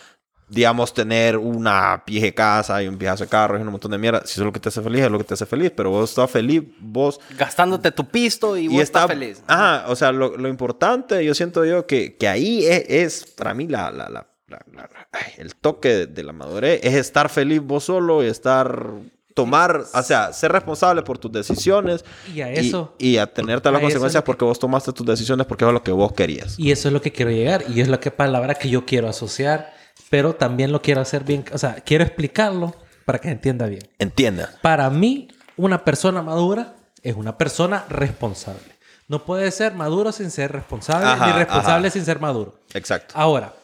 digamos, 0.49 0.93
tener 0.93 1.37
una 1.37 2.03
pije 2.05 2.35
casa 2.35 2.83
y 2.83 2.89
un 2.89 2.97
pijazo 2.99 3.25
de 3.25 3.31
carros 3.31 3.59
y 3.59 3.63
un 3.63 3.71
montón 3.71 3.91
de 3.93 3.99
mierda. 3.99 4.21
Si 4.25 4.33
eso 4.33 4.43
es 4.43 4.47
lo 4.47 4.53
que 4.53 4.61
te 4.61 4.69
hace 4.69 4.83
feliz, 4.83 5.03
es 5.05 5.11
lo 5.11 5.19
que 5.19 5.25
te 5.25 5.35
hace 5.35 5.47
feliz. 5.47 5.73
Pero 5.75 5.91
vos 5.91 6.11
estás 6.11 6.31
feliz, 6.31 6.63
vos 6.81 7.21
Gastándote 7.39 7.93
tu 7.93 8.05
pisto 8.07 8.57
y, 8.57 8.69
vos 8.69 8.83
está 8.83 9.05
estás 9.05 9.17
feliz. 9.17 9.43
Ajá, 9.47 9.85
o 9.89 9.97
sea, 9.97 10.13
lo, 10.13 10.37
lo 10.37 10.49
importante, 10.49 11.25
yo 11.25 11.35
siento 11.35 11.65
yo 11.65 11.87
que, 11.87 12.17
que 12.17 12.29
ahí 12.29 12.67
es, 12.67 12.85
es, 12.89 13.27
para 13.33 13.55
mí 13.55 13.67
la, 13.69 13.91
la, 13.91 14.09
la- 14.11 14.27
la- 14.49 14.89
el 15.37 15.55
toque 15.57 15.89
de, 15.91 16.07
de 16.07 16.23
la 16.23 16.33
madurez, 16.33 16.81
es 16.83 16.95
estar 16.95 17.29
feliz 17.29 17.61
vos 17.61 17.85
solo 17.85 18.23
y 18.25 18.27
estar, 18.29 18.87
tomar, 19.39 19.85
o 19.95 20.03
sea, 20.03 20.33
ser 20.33 20.51
responsable 20.51 21.03
por 21.03 21.17
tus 21.17 21.31
decisiones 21.31 22.05
Y 22.35 22.41
a 22.41 22.51
eso- 22.51 22.93
y, 22.99 23.19
a 23.19 23.27
tener 23.33 23.61
todas 23.61 23.75
las 23.75 23.79
a 23.83 23.83
eso 23.83 23.87
es 23.87 23.93
consecuencias 23.95 24.23
que- 24.23 24.27
porque 24.27 24.45
vos 24.45 24.59
tomaste 24.59 24.93
tus 24.93 25.07
decisiones 25.07 25.47
porque 25.47 25.65
es 25.65 25.73
lo 25.73 25.81
que 25.85 25.93
vos 25.93 26.13
querías. 26.13 26.59
Y 26.59 26.73
eso 26.73 26.89
es 26.89 26.93
lo 26.93 27.01
que 27.01 27.13
quiero 27.13 27.31
llegar. 27.31 27.63
Y 27.69 27.81
es 27.81 27.87
la 27.87 28.01
que 28.01 28.11
palabra 28.11 28.55
que 28.57 28.69
yo 28.69 28.85
quiero 28.85 29.09
asociar. 29.09 29.73
Pero 30.11 30.35
también 30.35 30.73
lo 30.73 30.83
quiero 30.83 31.01
hacer 31.03 31.23
bien. 31.23 31.45
O 31.53 31.59
sea, 31.59 31.77
quiero 31.85 32.03
explicarlo 32.03 32.75
para 33.05 33.21
que 33.21 33.29
se 33.29 33.33
entienda 33.33 33.67
bien. 33.67 33.83
Entienda. 34.01 34.51
Para 34.61 34.91
mí, 34.91 35.29
una 35.57 35.85
persona 35.85 36.21
madura 36.21 36.75
es 37.05 37.15
una 37.15 37.39
persona 37.39 37.85
responsable. 37.89 38.61
No 39.07 39.25
puede 39.25 39.51
ser 39.53 39.75
maduro 39.75 40.11
sin 40.11 40.31
ser 40.33 40.51
responsable, 40.51 41.07
Ajá, 41.07 41.27
ni 41.27 41.33
responsable 41.33 41.87
ajá. 41.89 41.93
sin 41.95 42.05
ser 42.05 42.19
maduro. 42.21 42.59
Exacto. 42.75 43.15
Ahora, 43.17 43.55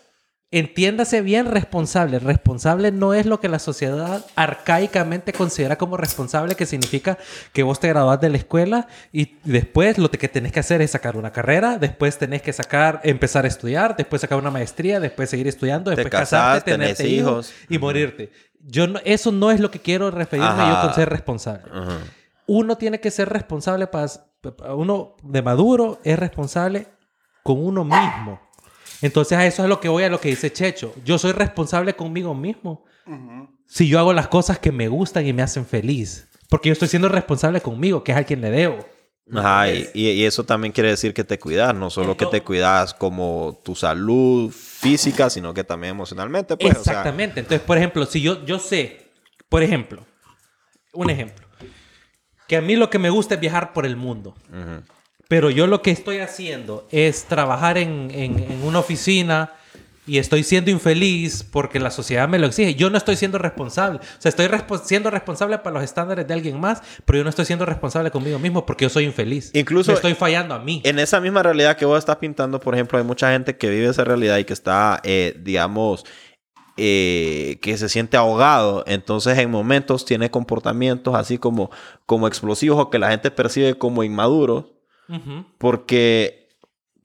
entiéndase 0.59 1.21
bien 1.21 1.47
responsable. 1.51 2.19
Responsable 2.19 2.93
no 2.93 3.13
es 3.15 3.27
lo 3.27 3.41
que 3.41 3.49
la 3.49 3.59
sociedad 3.59 4.25
arcaicamente 4.37 5.33
considera 5.33 5.77
como 5.77 5.97
responsable, 5.97 6.55
que 6.55 6.67
significa 6.67 7.19
que 7.53 7.63
vos 7.63 7.81
te 7.81 7.89
graduás 7.89 8.21
de 8.21 8.29
la 8.31 8.37
escuela 8.37 8.87
y 9.13 9.37
después 9.45 9.99
lo 9.99 10.11
que 10.11 10.29
tenés 10.29 10.53
que 10.53 10.61
hacer 10.61 10.81
es 10.83 10.93
sacar 10.93 11.17
una 11.17 11.33
carrera, 11.33 11.79
después 11.79 12.19
tenés 12.19 12.43
que 12.43 12.53
sacar, 12.53 13.01
empezar 13.05 13.45
a 13.45 13.49
estudiar, 13.49 13.97
después 13.97 14.23
sacar 14.23 14.39
una 14.39 14.51
maestría, 14.51 15.01
después 15.01 15.29
seguir 15.31 15.49
estudiando, 15.49 15.91
después 15.91 16.11
casás, 16.11 16.29
casarte, 16.31 16.71
tenés 16.73 16.97
tenerte 16.99 17.09
hijos 17.15 17.51
hijos. 17.51 17.55
y 17.69 17.79
morirte. 17.79 18.31
Yo 18.61 18.87
no- 18.87 19.01
eso 19.05 19.33
no 19.33 19.51
es 19.51 19.61
lo 19.61 19.71
que 19.71 19.81
quiero 19.81 20.11
referirme 20.11 20.51
Ajá. 20.51 20.71
yo 20.81 20.87
con 20.87 20.95
ser 20.95 21.09
responsable 21.11 21.65
Ajá. 21.71 21.99
uno 22.47 22.77
tiene 22.79 23.01
que 23.01 23.11
ser 23.11 23.29
responsable 23.29 23.87
para... 23.89 24.07
Uno 24.75 25.17
de 25.23 25.41
maduro 25.43 26.01
es 26.05 26.19
responsable 26.19 26.87
con 27.43 27.59
uno 27.65 27.83
mismo. 27.85 28.41
Entonces 29.05 29.37
a 29.37 29.45
eso 29.45 29.63
es 29.63 29.69
lo 29.69 29.81
que 29.81 29.91
voy 29.91 30.03
a 30.05 30.09
lo 30.09 30.19
que 30.19 30.31
dice 30.31 30.51
Checho. 30.51 30.95
Yo 31.05 31.19
soy 31.19 31.33
responsable 31.33 31.95
conmigo 31.95 32.35
mismo. 32.35 32.87
Si 33.67 33.87
yo 33.87 33.99
hago 33.99 34.15
las 34.15 34.29
cosas 34.29 34.59
que 34.59 34.73
me 34.73 34.89
gustan 34.89 35.27
y 35.27 35.35
me 35.35 35.43
hacen 35.43 35.67
feliz. 35.67 36.27
Porque 36.49 36.71
yo 36.71 36.73
estoy 36.73 36.89
siendo 36.89 37.11
responsable 37.11 37.61
conmigo, 37.61 38.03
que 38.03 38.13
es 38.13 38.19
a 38.19 38.25
quien 38.25 38.41
le 38.41 38.49
debo. 38.49 38.79
Ajá, 39.31 39.71
y, 39.71 40.25
eso 40.25 40.45
también 40.45 40.73
quiere 40.73 40.89
decir 40.89 41.13
que 41.13 41.23
te 41.23 41.39
cuidas, 41.39 41.75
no 41.75 41.91
solo 41.91 42.17
que 42.17 42.25
te 42.25 42.43
cuidas 42.43 42.95
como 42.95 43.61
tu 43.63 43.75
salud 43.75 44.51
física, 44.51 45.29
sino 45.29 45.53
que 45.53 45.65
también 45.65 45.91
emocionalmente, 45.91 46.57
pues. 46.57 46.79
o 46.79 46.83
sea, 46.83 46.93
Exactamente. 46.95 47.41
Entonces, 47.41 47.61
por 47.67 47.77
ejemplo, 47.77 48.07
si 48.07 48.23
yo, 48.23 48.43
yo 48.47 48.59
sé, 48.59 49.11
por 49.51 49.63
ejemplo, 49.63 50.07
un 50.95 51.11
ejemplo, 51.11 51.47
que 52.49 52.57
a 52.57 52.63
mí 52.63 52.75
lo 52.75 52.89
que 52.89 52.99
me 52.99 53.11
gusta 53.11 53.35
es 53.35 53.41
viajar 53.41 53.75
por 53.75 53.85
el 53.85 53.97
mundo. 53.97 54.35
ujú. 54.49 54.94
Pero 55.29 55.51
yo 55.51 55.67
lo 55.67 55.83
que 55.83 55.91
estoy 55.91 56.19
haciendo 56.19 56.87
es 56.91 57.25
trabajar 57.25 57.79
en, 57.79 58.11
en- 58.13 58.39
en 58.39 58.63
una 58.63 58.79
oficina 58.81 59.53
y 60.07 60.19
estoy 60.19 60.43
siendo 60.45 60.71
infeliz 60.71 61.43
porque 61.51 61.81
la 61.81 61.91
sociedad 61.91 62.29
me 62.29 62.39
lo 62.39 62.47
exige. 62.47 62.75
Yo 62.75 62.91
no 62.91 62.99
estoy 62.99 63.17
siendo 63.17 63.39
responsable. 63.39 64.01
O 64.01 64.21
sea, 64.21 64.29
estoy 64.29 64.49
respo- 64.49 64.79
siendo 64.85 65.11
responsable 65.11 65.57
para 65.59 65.75
los 65.75 65.83
estándares 65.83 66.29
de 66.29 66.35
alguien 66.35 66.61
más, 66.61 66.83
pero 67.07 67.17
yo 67.19 67.25
no 67.25 67.31
estoy 67.31 67.47
siendo 67.47 67.65
responsable 67.65 68.11
conmigo 68.11 68.39
mismo 68.39 68.67
porque 68.67 68.85
yo 68.85 68.91
soy 68.91 69.05
infeliz. 69.05 69.51
Incluso- 69.55 69.93
Me 69.93 69.95
estoy 69.97 70.13
fallando 70.15 70.55
a 70.55 70.59
mí. 70.59 70.83
En 70.85 70.99
esa 70.99 71.21
misma 71.21 71.43
realidad 71.43 71.77
que 71.79 71.87
vos 71.87 71.99
estás 71.99 72.17
pintando, 72.17 72.61
por 72.61 72.75
ejemplo, 72.75 72.99
hay 72.99 73.05
mucha 73.05 73.33
gente 73.33 73.57
que 73.57 73.71
vive 73.71 73.87
esa 73.89 74.05
realidad 74.05 74.37
y 74.37 74.45
que 74.45 74.53
está, 74.53 75.01
eh, 75.05 75.35
digamos, 75.43 76.05
eh, 76.77 77.59
que 77.63 77.77
se 77.79 77.89
siente 77.89 78.17
ahogado. 78.17 78.85
Entonces, 78.87 79.39
en 79.39 79.51
momentos 79.51 80.05
tiene 80.05 80.31
comportamientos 80.31 81.15
así 81.15 81.39
como, 81.39 81.71
como 82.05 82.27
explosivos 82.29 82.79
o 82.79 82.91
que 82.91 82.99
la 82.99 83.11
gente 83.11 83.31
percibe 83.31 83.75
como 83.79 84.03
inmaduros. 84.05 84.67
Ujú. 85.09 85.45
Porque, 85.59 86.49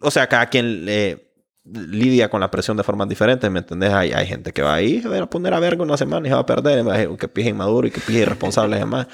o 0.02 0.12
sea, 0.12 0.28
cada 0.28 0.48
quien 0.48 0.86
eh, 0.88 1.32
lidia 1.66 2.30
con 2.30 2.40
la 2.42 2.50
presión 2.52 2.78
de 2.78 2.84
formas 2.84 3.08
diferentes, 3.10 3.50
¿me 3.52 3.60
entendés? 3.60 3.92
Hay, 3.94 4.12
hay 4.12 4.26
gente 4.28 4.52
que 4.54 4.62
va 4.62 4.74
ahí, 4.76 5.02
se 5.02 5.08
va 5.10 5.20
a 5.20 5.30
poner 5.30 5.54
a 5.54 5.60
verga 5.60 5.84
una 5.84 5.98
semana 5.98 6.28
y 6.28 6.30
se 6.30 6.36
va 6.36 6.42
a 6.42 6.46
perder, 6.46 6.88
hay 6.90 7.08
que 7.18 7.28
pije 7.28 7.50
inmaduro 7.50 7.88
y 7.88 7.92
que 7.92 8.00
pije 8.02 8.20
irresponsable 8.20 8.76
además. 8.78 9.08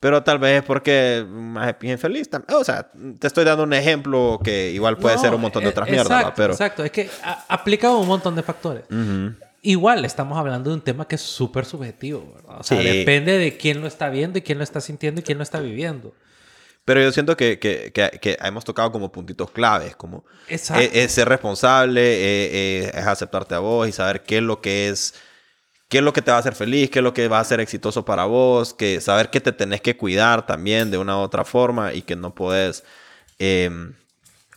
Pero 0.00 0.20
tal 0.24 0.40
vez 0.40 0.58
es 0.58 0.64
porque 0.64 1.24
más 1.30 1.76
bien 1.78 1.96
feliz. 1.96 2.28
O 2.54 2.64
sea, 2.64 2.90
te 3.20 3.26
estoy 3.28 3.44
dando 3.44 3.62
un 3.62 3.72
ejemplo 3.72 4.40
que 4.42 4.72
igual 4.72 4.96
puede 4.98 5.14
No, 5.14 5.20
ser 5.22 5.32
un 5.32 5.40
montón 5.40 5.62
de 5.62 5.68
eh, 5.68 5.70
otras 5.70 5.88
mierdas. 5.88 6.32
Pero... 6.34 6.52
Exacto, 6.54 6.82
es 6.84 6.90
que 6.90 7.08
a- 7.22 7.44
aplica 7.48 7.88
un 7.94 8.08
montón 8.08 8.34
de 8.34 8.42
factores. 8.42 8.82
Ujú. 8.90 9.34
Igual 9.64 10.04
estamos 10.04 10.36
hablando 10.36 10.70
de 10.70 10.74
un 10.74 10.82
tema 10.82 11.06
que 11.06 11.14
es 11.14 11.20
súper 11.20 11.64
subjetivo, 11.66 12.32
¿verdad? 12.34 12.56
O 12.58 12.62
sea, 12.64 12.82
Sí. 12.82 12.84
depende 12.98 13.38
de 13.38 13.56
quién 13.56 13.80
lo 13.80 13.86
está 13.86 14.08
viendo 14.08 14.40
y 14.40 14.42
quién 14.42 14.58
lo 14.58 14.64
está 14.64 14.80
sintiendo 14.80 15.20
y 15.20 15.22
quién 15.22 15.38
lo 15.38 15.44
está 15.44 15.60
viviendo. 15.60 16.12
Pero 16.84 17.00
yo 17.00 17.12
siento 17.12 17.36
que, 17.36 17.58
que, 17.58 17.92
que, 17.92 18.18
que 18.20 18.36
hemos 18.42 18.64
tocado 18.64 18.90
como 18.90 19.12
puntitos 19.12 19.50
claves, 19.50 19.94
como 19.94 20.24
es, 20.48 20.68
es 20.70 21.12
ser 21.12 21.28
responsable, 21.28 22.00
eh, 22.02 22.50
eh, 22.52 22.92
es 22.94 23.06
aceptarte 23.06 23.54
a 23.54 23.60
vos 23.60 23.88
y 23.88 23.92
saber 23.92 24.24
qué 24.24 24.38
es 24.38 24.42
lo 24.42 24.60
que 24.60 24.88
es, 24.88 25.14
qué 25.88 25.98
es 25.98 26.04
lo 26.04 26.12
que 26.12 26.22
te 26.22 26.32
va 26.32 26.38
a 26.38 26.40
hacer 26.40 26.56
feliz, 26.56 26.90
qué 26.90 26.98
es 26.98 27.02
lo 27.04 27.14
que 27.14 27.28
va 27.28 27.38
a 27.38 27.44
ser 27.44 27.60
exitoso 27.60 28.04
para 28.04 28.24
vos, 28.24 28.74
que 28.74 29.00
saber 29.00 29.30
que 29.30 29.40
te 29.40 29.52
tenés 29.52 29.80
que 29.80 29.96
cuidar 29.96 30.44
también 30.44 30.90
de 30.90 30.98
una 30.98 31.16
u 31.18 31.20
otra 31.20 31.44
forma 31.44 31.92
y 31.92 32.02
que 32.02 32.16
no 32.16 32.34
puedes, 32.34 32.82
eh, 33.38 33.70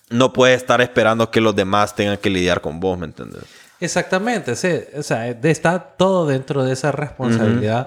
no 0.09 0.33
puedes 0.33 0.57
estar 0.57 0.81
esperando 0.81 1.29
que 1.29 1.41
los 1.41 1.55
demás 1.55 1.95
tengan 1.95 2.17
que 2.17 2.31
lidiar 2.31 2.59
con 2.59 2.79
vos, 2.79 2.97
¿me 2.97 3.05
entiendes? 3.05 3.43
Exactamente, 3.79 4.55
sí. 4.55 4.69
O 4.97 5.03
sea, 5.03 5.27
está 5.29 5.79
todo 5.79 6.25
dentro 6.25 6.63
de 6.63 6.73
esa 6.73 6.91
responsabilidad. 6.91 7.85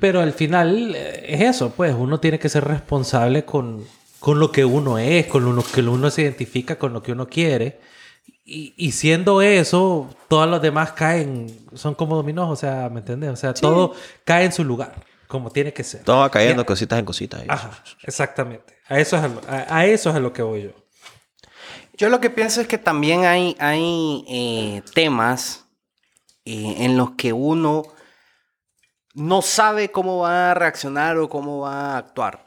Pero 0.00 0.20
al 0.20 0.32
final 0.32 0.94
eh, 0.94 1.24
es 1.28 1.40
eso, 1.56 1.70
pues 1.70 1.94
uno 1.96 2.20
tiene 2.20 2.38
que 2.38 2.48
ser 2.48 2.64
responsable 2.64 3.44
con, 3.44 3.84
con 4.20 4.38
lo 4.38 4.52
que 4.52 4.64
uno 4.64 4.98
es, 4.98 5.26
con 5.26 5.44
lo 5.56 5.62
que 5.64 5.80
uno 5.80 6.10
se 6.10 6.22
identifica, 6.22 6.76
con 6.78 6.92
lo 6.92 7.02
que 7.02 7.12
uno 7.12 7.26
quiere. 7.26 7.80
Y, 8.44 8.74
y 8.76 8.92
siendo 8.92 9.40
eso, 9.40 10.10
todos 10.28 10.48
los 10.48 10.60
demás 10.60 10.92
caen, 10.92 11.46
son 11.74 11.94
como 11.94 12.16
dominós, 12.16 12.50
o 12.50 12.56
sea, 12.56 12.88
¿me 12.90 13.00
entiendes? 13.00 13.30
O 13.30 13.36
sea, 13.36 13.54
todo 13.54 13.94
cae 14.24 14.44
en 14.44 14.52
su 14.52 14.64
lugar, 14.64 14.94
como 15.28 15.50
tiene 15.50 15.72
que 15.72 15.84
ser. 15.84 16.02
Todo 16.02 16.18
va 16.18 16.30
cayendo 16.30 16.62
Ya. 16.62 16.66
cositas 16.66 16.98
en 16.98 17.04
cositas. 17.04 17.40
ahí. 17.40 17.46
Ajá, 17.48 17.70
exactamente. 18.02 18.74
A 18.88 18.98
eso, 18.98 19.16
es 19.16 19.22
a, 19.22 19.28
lo- 19.28 19.40
a- 19.48 19.76
a 19.78 19.86
eso 19.86 20.10
es 20.10 20.16
a 20.16 20.20
lo 20.20 20.32
que 20.32 20.42
voy 20.42 20.64
yo. 20.64 20.70
Yo 21.94 22.08
lo 22.08 22.20
que 22.20 22.30
pienso 22.30 22.60
es 22.60 22.66
que 22.68 22.78
también 22.78 23.24
hay, 23.24 23.56
hay 23.58 24.24
eh, 24.28 24.82
temas 24.94 25.66
eh, 26.44 26.76
en 26.78 26.96
los 26.96 27.12
que 27.12 27.32
uno 27.32 27.82
no 29.14 29.42
sabe 29.42 29.90
cómo 29.90 30.18
va 30.20 30.50
a 30.50 30.54
reaccionar 30.54 31.18
o 31.18 31.28
cómo 31.28 31.60
va 31.60 31.94
a 31.94 31.98
actuar. 31.98 32.46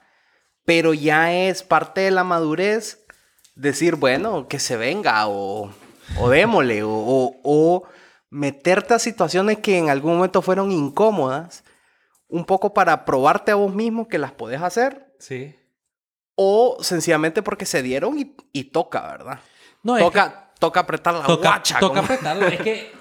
Pero 0.66 0.94
ya 0.96 1.32
es 1.34 1.62
parte 1.62 2.02
de 2.02 2.12
la 2.12 2.24
madurez 2.24 3.06
decir, 3.56 3.96
bueno, 3.96 4.48
que 4.48 4.60
se 4.60 4.78
venga 4.78 5.28
o, 5.28 5.72
o 6.20 6.30
démosle 6.30 6.82
o, 6.84 6.90
o- 6.92 7.36
o 7.44 7.84
meterte 8.32 8.96
a 8.96 9.00
situaciones 9.00 9.60
que 9.60 9.78
en 9.78 9.90
algún 9.90 10.16
momento 10.16 10.42
fueron 10.42 10.72
incómodas, 10.72 11.64
un 12.28 12.44
poco 12.46 12.74
para 12.74 13.06
probarte 13.06 13.52
a 13.52 13.56
vos 13.56 13.74
mismo 13.74 14.08
que 14.08 14.18
las 14.18 14.32
podés 14.32 14.62
hacer 14.62 15.14
Sí. 15.20 15.56
O 16.36 16.78
sencillamente 16.82 17.42
porque 17.42 17.66
se 17.66 17.82
dieron 17.82 18.20
y, 18.20 18.36
y 18.54 18.66
toca, 18.66 19.02
¿verdad? 19.08 19.40
No, 19.84 19.98
es 19.98 20.04
que- 20.04 20.10
toca, 20.10 20.52
toca 20.60 20.80
apretar 20.82 21.14
la 21.14 21.24
toca, 21.26 21.50
guacha. 21.50 21.80
toca 21.80 22.02
como- 22.02 22.14
apretarlo. 22.14 22.48
Es 22.48 22.62
que, 22.62 22.92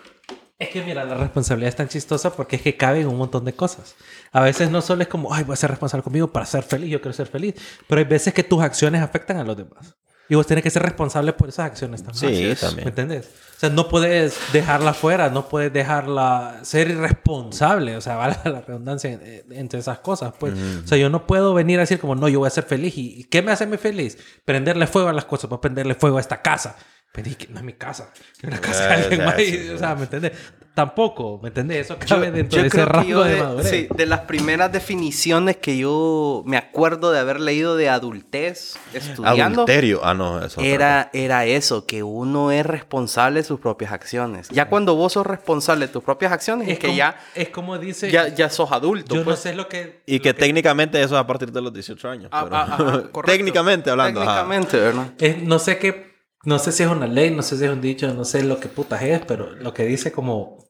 es 0.58 0.68
que, 0.68 0.82
mira, 0.82 1.04
la 1.04 1.14
responsabilidad 1.16 1.68
es 1.68 1.76
tan 1.76 1.88
chistosa 1.88 2.32
porque 2.34 2.56
es 2.56 2.62
que 2.62 2.76
cabe 2.76 3.00
en 3.00 3.08
un 3.08 3.16
montón 3.18 3.44
de 3.44 3.52
cosas. 3.54 3.96
A 4.32 4.40
veces 4.40 4.70
no 4.70 4.80
solo 4.82 5.02
es 5.02 5.08
como, 5.08 5.34
ay, 5.34 5.44
voy 5.44 5.54
a 5.54 5.56
ser 5.56 5.70
responsable 5.70 6.02
conmigo 6.04 6.28
para 6.32 6.46
ser 6.46 6.62
feliz, 6.62 6.90
yo 6.90 7.00
quiero 7.00 7.12
ser 7.12 7.26
feliz. 7.26 7.54
Pero 7.88 7.98
hay 7.98 8.04
veces 8.04 8.32
que 8.32 8.44
tus 8.44 8.62
acciones 8.62 9.02
afectan 9.02 9.36
a 9.38 9.44
los 9.44 9.56
demás. 9.56 9.96
Y 10.28 10.34
vos 10.37 10.46
tenés 10.46 10.64
que 10.64 10.70
ser 10.70 10.82
responsable 10.82 11.32
por 11.34 11.50
esas 11.50 11.66
acciones 11.66 12.02
también. 12.02 12.56
Sí, 12.56 12.60
también. 12.60 12.84
¿Me 12.87 12.90
entendés? 12.90 13.26
O 13.56 13.60
sea, 13.60 13.68
no 13.70 13.88
puedes 13.88 14.38
dejarla 14.52 14.94
fuera, 14.94 15.28
no 15.28 15.48
puedes 15.48 15.72
dejarla 15.72 16.60
ser 16.62 16.88
irresponsable. 16.90 17.96
O 17.96 18.00
sea, 18.00 18.16
vale 18.16 18.37
la 18.44 18.60
redundancia 18.62 19.12
en- 19.12 19.44
entre 19.52 19.80
esas 19.80 19.98
cosas. 19.98 20.32
Pues. 20.38 20.54
O 20.84 20.87
sea, 20.87 20.96
yo 20.98 21.10
no 21.10 21.26
puedo 21.26 21.52
venir 21.54 21.78
a 21.78 21.82
decir 21.82 21.98
como, 22.00 22.14
no, 22.14 22.28
yo 22.28 22.38
voy 22.40 22.46
a 22.46 22.50
ser 22.50 22.64
feliz. 22.64 22.96
¿Y 22.96 23.20
y 23.20 23.24
qué 23.24 23.42
me 23.42 23.52
hace 23.52 23.66
muy 23.66 23.78
feliz? 23.78 24.18
Prenderle 24.44 24.87
fuego 24.87 25.08
a 25.08 25.12
las 25.12 25.24
cosas, 25.26 25.48
voy 25.50 25.58
a 25.58 25.60
prenderle 25.60 25.94
fuego 25.94 26.16
a 26.18 26.20
esta 26.20 26.40
casa. 26.42 26.76
Pero 27.14 27.31
es 27.31 27.37
que 27.37 27.46
no 27.46 27.59
es 27.59 27.64
mi 27.64 27.74
casa, 27.74 28.11
es 28.38 28.42
una 28.42 28.61
casa 28.61 28.88
de 28.88 28.94
alguien 28.94 29.24
más. 29.24 29.38
y, 29.38 29.68
o 29.68 29.79
sea, 29.79 29.94
¿me 29.94 30.03
entiendes? 30.03 30.33
Tampoco, 30.74 31.38
¿me 31.40 31.50
entiendes? 31.50 31.83
Eso 31.87 31.96
Yo, 32.00 32.07
cabe 32.16 32.33
dentro 32.33 32.57
yo 32.57 32.62
de 32.62 32.66
ese 32.66 32.77
creo 32.77 32.87
que 32.88 32.92
rango 32.92 33.09
yo 33.09 33.22
de, 33.22 33.35
de, 33.37 33.40
madurez. 33.44 33.70
sí, 33.70 33.88
de 33.94 34.07
las 34.07 34.20
primeras 34.22 34.72
definiciones 34.72 35.57
que 35.59 35.77
yo 35.79 36.42
me 36.44 36.57
acuerdo 36.57 37.12
de 37.12 37.20
haber 37.20 37.38
leído 37.38 37.77
de 37.77 37.88
adultez 37.88 38.77
estudiando, 38.92 39.61
Adulterio. 39.62 40.00
Ah, 40.03 40.14
no, 40.14 40.44
eso. 40.44 40.61
era, 40.61 41.11
era 41.12 41.44
eso, 41.46 41.87
que 41.87 42.03
uno 42.03 42.50
es 42.50 42.66
responsable 42.66 43.38
de 43.38 43.44
sus 43.44 43.61
propias 43.61 43.92
acciones. 43.92 44.48
Ya 44.48 44.68
cuando 44.68 44.96
vos 44.96 45.12
sos 45.12 45.24
responsable 45.24 45.87
de 45.87 45.92
tus 45.92 46.03
propias 46.03 46.33
acciones, 46.33 46.66
es, 46.66 46.72
es, 46.74 46.79
que 46.81 46.87
como, 46.88 46.98
ya, 46.98 47.16
es 47.37 47.48
como 47.50 47.79
dice, 47.79 48.11
ya, 48.11 48.27
ya 48.27 48.50
sos 48.50 48.72
adulto. 48.72 49.14
yo 49.14 49.20
no 49.20 49.27
pues. 49.27 49.38
sé 49.38 49.55
lo 49.55 49.68
que... 49.68 50.03
Y 50.07 50.18
que 50.18 50.35
técnicamente 50.35 51.00
eso 51.00 51.14
es 51.14 51.20
a 51.20 51.27
partir 51.29 51.53
de 51.53 51.61
los 51.61 51.72
18 51.72 52.09
años. 52.09 52.29
Ah, 52.33 52.42
pero- 52.42 52.57
ah, 52.57 52.62
ajá, 52.64 52.77
correcto. 53.12 53.22
técnicamente 53.27 53.90
hablando. 53.90 54.20
ajá. 54.22 54.40
Técnicamente, 54.48 54.77
¿verdad? 54.81 55.07
Es- 55.20 55.38
no 55.40 55.61
sé 55.61 55.79
qué, 55.79 56.13
no 56.44 56.59
sé 56.59 56.72
si 56.72 56.83
es 56.83 56.88
una 56.88 57.07
ley, 57.07 57.30
no 57.30 57.42
sé 57.42 57.57
si 57.59 57.64
es 57.64 57.70
un 57.70 57.80
dicho, 57.80 58.12
no 58.14 58.24
sé 58.24 58.42
lo 58.44 58.61
que 58.61 58.68
putas 58.68 59.02
es, 59.02 59.20
pero 59.26 59.50
lo 59.57 59.72
que 59.74 59.85
dice 59.85 60.12
como 60.12 60.64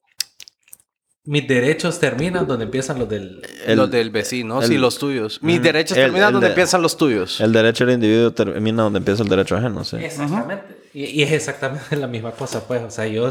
mis 1.27 1.49
derechos 1.49 1.99
terminan 2.01 2.47
donde 2.47 2.67
empiezan 2.67 2.99
los 2.99 3.09
del... 3.09 3.41
El- 3.67 3.79
los 3.79 3.91
del 3.91 4.11
vecino, 4.11 4.61
el- 4.61 4.69
sí, 4.69 4.77
los 4.77 4.99
tuyos. 4.99 5.43
Mis 5.43 5.63
derechos 5.63 5.97
El- 5.97 6.05
terminan 6.05 6.29
el 6.29 6.33
donde 6.35 6.49
de- 6.49 6.53
empiezan 6.53 6.83
los 6.83 6.97
tuyos. 6.99 7.41
El 7.41 7.53
derecho 7.53 7.87
del 7.87 7.95
individuo 7.95 8.33
termina 8.33 8.83
donde 8.83 8.99
empieza 8.99 9.23
el 9.23 9.29
derecho 9.31 9.57
ajeno, 9.57 9.85
sí. 9.85 9.97
Exactamente. 9.97 10.77
y, 10.93 11.05
y 11.07 11.23
es 11.23 11.33
exactamente 11.33 11.97
la 11.97 12.07
misma 12.09 12.33
cosa, 12.33 12.67
pues. 12.67 12.83
O 12.83 12.91
sea, 12.91 13.07
yo 13.07 13.31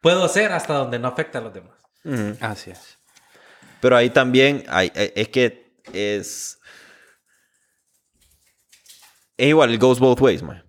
puedo 0.00 0.26
ser 0.28 0.52
hasta 0.52 0.72
donde 0.74 0.98
no 0.98 1.08
afecta 1.08 1.38
a 1.38 1.42
los 1.42 1.52
demás. 1.52 1.74
Así 2.40 2.70
es. 2.70 2.98
Pero 3.82 3.94
ahí 3.96 4.08
también 4.08 4.64
hay, 4.68 4.90
eh, 4.94 5.12
es 5.14 5.28
que 5.28 5.76
es... 5.92 6.58
Es 9.36 9.48
igual, 9.48 9.74
it 9.74 9.80
goes 9.82 9.98
both 9.98 10.20
ways, 10.22 10.42
man. 10.42 10.63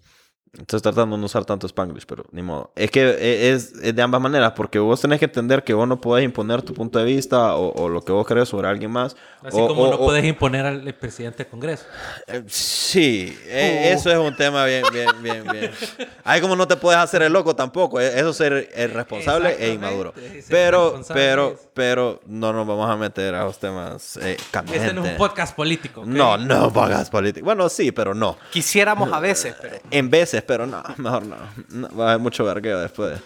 Estoy 0.59 0.79
tratando 0.81 1.15
de 1.15 1.19
no 1.19 1.25
usar 1.25 1.43
tanto 1.45 1.67
Spanglish, 1.67 2.05
pero 2.05 2.23
ni 2.31 2.41
modo. 2.41 2.71
Es 2.75 2.89
que 2.91 3.01
e- 3.01 3.51
es, 3.51 3.73
es 3.81 3.95
de 3.95 4.01
ambas 4.01 4.21
maneras, 4.21 4.53
porque 4.55 4.79
vos 4.79 5.01
tenés 5.01 5.19
que 5.19 5.25
entender 5.25 5.63
que 5.63 5.73
vos 5.73 5.87
no 5.87 5.99
podés 5.99 6.23
imponer 6.23 6.61
tu 6.61 6.73
punto 6.73 6.97
de 6.99 7.05
vista 7.05 7.55
o, 7.55 7.73
o 7.73 7.89
lo 7.89 8.01
que 8.03 8.11
vos 8.11 8.25
crees 8.25 8.47
sobre 8.49 8.67
alguien 8.67 8.89
más. 8.91 9.15
Así 9.43 9.57
o- 9.59 9.67
como 9.67 9.83
o- 9.83 9.89
no 9.89 9.95
o- 9.97 10.05
puedes 10.05 10.23
imponer 10.23 10.65
al 10.65 10.93
presidente 10.95 11.39
del 11.43 11.47
Congreso. 11.51 11.83
Eh, 12.27 12.43
Sí, 12.47 13.37
eh, 13.47 13.91
Uh. 13.91 13.97
eso 13.97 14.09
es 14.11 14.17
un 14.17 14.35
tema 14.35 14.63
bien, 14.65 14.83
bien, 14.93 15.07
bien, 15.21 15.43
bien. 15.51 15.71
Ahí 16.23 16.39
como 16.39 16.55
no 16.55 16.67
te 16.67 16.75
puedes 16.77 16.99
hacer 16.99 17.21
el 17.23 17.33
loco 17.33 17.55
tampoco, 17.55 17.99
eh, 17.99 18.17
eso 18.19 18.29
es 18.29 18.37
ser 18.37 18.69
eh, 18.73 18.87
responsable 18.87 19.55
e 19.59 19.73
inmaduro. 19.73 20.13
Pero, 20.49 21.01
pero, 21.13 21.59
pero 21.73 22.21
no 22.27 22.53
nos 22.53 22.65
vamos 22.65 22.89
a 22.89 22.95
meter 22.95 23.35
a 23.35 23.43
los 23.43 23.57
temas 23.59 24.17
eh, 24.17 24.37
Este 24.71 24.93
no 24.93 25.03
es 25.05 25.11
un 25.11 25.17
podcast 25.17 25.55
político. 25.55 26.01
¿ok? 26.01 26.07
No, 26.07 26.37
no 26.37 26.71
pagas 26.71 27.09
político. 27.09 27.43
Bueno, 27.45 27.67
sí, 27.69 27.91
pero 27.91 28.13
no. 28.13 28.37
Quisiéramos 28.51 29.11
a 29.11 29.19
veces, 29.19 29.55
pero... 29.61 29.75
En 29.91 30.09
veces, 30.09 30.41
pero 30.45 30.65
no, 30.67 30.83
mejor 30.97 31.25
no. 31.25 31.35
No, 31.69 31.89
Va 31.97 32.05
a 32.05 32.09
haber 32.11 32.21
mucho 32.21 32.43
vergueo 32.45 32.79
después. 32.79 33.19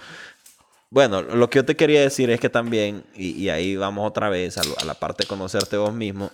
Bueno, 0.91 1.21
lo 1.21 1.49
que 1.49 1.59
yo 1.59 1.65
te 1.65 1.75
quería 1.75 2.01
decir 2.01 2.29
es 2.31 2.39
que 2.39 2.49
también, 2.49 3.03
y, 3.15 3.31
y 3.31 3.49
ahí 3.49 3.75
vamos 3.75 4.07
otra 4.07 4.29
vez 4.29 4.57
a, 4.57 4.63
lo- 4.63 4.77
a 4.79 4.85
la 4.85 4.95
parte 4.95 5.23
de 5.23 5.27
conocerte 5.27 5.77
vos 5.77 5.93
mismo, 5.93 6.31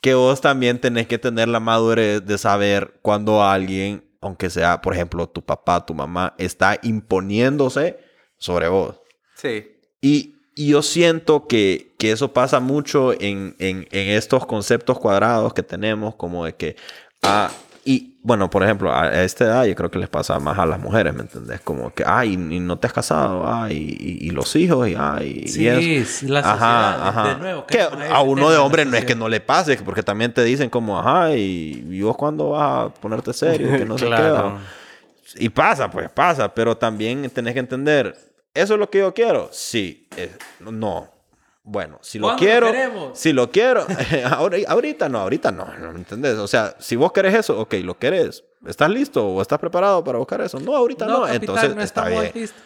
que 0.00 0.14
vos 0.14 0.40
también 0.40 0.80
tenés 0.80 1.06
que 1.06 1.18
tener 1.18 1.46
la 1.48 1.60
madurez 1.60 2.24
de 2.26 2.38
saber 2.38 2.98
cuando 3.02 3.44
alguien, 3.44 4.02
aunque 4.20 4.50
sea, 4.50 4.80
por 4.80 4.94
ejemplo, 4.94 5.28
tu 5.28 5.42
papá, 5.44 5.84
tu 5.86 5.94
mamá, 5.94 6.34
está 6.38 6.78
imponiéndose 6.82 7.98
sobre 8.38 8.68
vos. 8.68 8.96
Sí. 9.36 9.76
Y, 10.00 10.34
y 10.56 10.68
yo 10.70 10.82
siento 10.82 11.46
que, 11.46 11.94
que 11.98 12.10
eso 12.12 12.32
pasa 12.32 12.58
mucho 12.60 13.12
en, 13.12 13.54
en- 13.58 13.86
en 13.92 14.08
estos 14.08 14.44
conceptos 14.46 14.98
cuadrados 14.98 15.54
que 15.54 15.62
tenemos, 15.62 16.16
como 16.16 16.46
de 16.46 16.54
que, 16.56 16.76
ah, 17.22 17.50
bueno, 18.22 18.50
por 18.50 18.62
ejemplo, 18.62 18.94
a, 18.94 19.22
esta 19.22 19.44
edad 19.44 19.64
yo 19.64 19.74
creo 19.74 19.90
que 19.90 19.98
les 19.98 20.08
pasa 20.08 20.38
más 20.38 20.58
a 20.58 20.66
las 20.66 20.78
mujeres, 20.78 21.14
¿me 21.14 21.22
entendés? 21.22 21.60
Como 21.60 21.92
que, 21.94 22.04
ay, 22.06 22.34
y 22.34 22.60
no 22.60 22.78
te 22.78 22.86
has 22.86 22.92
casado, 22.92 23.44
ay, 23.50 23.96
y, 23.98 24.26
y 24.26 24.30
los 24.30 24.54
hijos, 24.56 24.88
y 24.88 24.94
ay, 24.98 25.42
y 25.44 25.48
Sí, 25.48 25.66
eso. 25.66 25.80
sí, 26.10 26.26
la 26.26 26.42
sociedad, 26.42 27.22
de- 27.24 27.28
de 27.30 27.36
nuevo, 27.36 27.66
Que 27.66 27.80
a 27.80 28.20
uno 28.22 28.50
de 28.50 28.58
hombre 28.58 28.84
no 28.84 28.96
es 28.96 29.04
que 29.06 29.14
no 29.14 29.28
le 29.28 29.40
pase, 29.40 29.76
porque 29.78 30.02
también 30.02 30.32
te 30.34 30.44
dicen 30.44 30.68
como, 30.68 30.98
ajá, 30.98 31.34
y, 31.34 31.84
y 31.90 32.02
vos 32.02 32.16
cuándo 32.16 32.50
vas 32.50 32.86
a 32.90 32.94
ponerte 32.94 33.32
serio, 33.32 33.70
que 33.78 33.84
no. 33.86 33.96
Claro. 33.96 34.34
va. 34.54 34.60
Y 35.36 35.48
pasa, 35.48 35.90
pues 35.90 36.10
pasa, 36.10 36.52
pero 36.52 36.76
también 36.76 37.30
tenés 37.30 37.54
que 37.54 37.60
entender, 37.60 38.16
¿eso 38.52 38.74
es 38.74 38.80
lo 38.80 38.90
que 38.90 38.98
yo 38.98 39.14
quiero? 39.14 39.48
Sí, 39.52 40.08
no. 40.60 41.08
Bueno, 41.62 41.98
si 42.00 42.18
lo 42.18 42.28
¿Cuándo 42.28 42.42
lo 42.42 42.46
quiero, 42.50 42.66
queremos? 42.72 43.18
si 43.18 43.32
lo 43.32 43.50
quiero, 43.50 43.86
ahora, 44.30 44.56
ahorita 44.66 45.08
no, 45.08 45.18
ahorita 45.20 45.52
no, 45.52 45.66
¿no 45.78 45.92
me 45.92 45.98
entendés? 45.98 46.36
O 46.38 46.48
sea, 46.48 46.74
si 46.80 46.96
vos 46.96 47.12
querés 47.12 47.34
eso, 47.34 47.58
ok, 47.60 47.74
lo 47.84 47.98
querés, 47.98 48.44
¿estás 48.66 48.88
listo 48.90 49.26
o 49.26 49.42
estás 49.42 49.58
preparado 49.58 50.02
para 50.02 50.18
buscar 50.18 50.40
eso? 50.40 50.58
No, 50.58 50.74
ahorita 50.74 51.06
no, 51.06 51.20
capitán, 51.22 51.36
entonces 51.40 51.76
no 51.76 51.82
está 51.82 52.08
bien. 52.08 52.30
listos. 52.34 52.62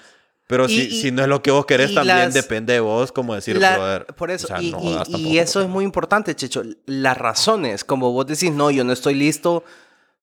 Pero 0.46 0.66
Y- 0.66 0.68
si, 0.68 0.82
y- 0.82 1.00
si 1.00 1.10
no 1.10 1.22
es 1.22 1.28
lo 1.28 1.42
que 1.42 1.50
vos 1.50 1.64
querés, 1.66 1.94
también 1.94 2.18
las- 2.18 2.34
depende 2.34 2.74
de 2.74 2.80
vos, 2.80 3.10
como 3.10 3.34
decir, 3.34 3.56
La- 3.56 3.76
brother, 3.76 4.06
por 4.14 4.30
eso, 4.30 4.46
o 4.46 4.48
sea, 4.48 4.60
y, 4.62 4.70
no 4.70 4.78
y- 5.18 5.38
eso 5.38 5.60
es 5.62 5.68
muy 5.68 5.84
importante, 5.84 6.34
Checho. 6.36 6.62
Las 6.86 7.16
razones, 7.18 7.82
como 7.82 8.12
vos 8.12 8.26
decís, 8.26 8.52
no, 8.52 8.70
yo 8.70 8.84
no 8.84 8.92
estoy 8.92 9.14
listo 9.14 9.64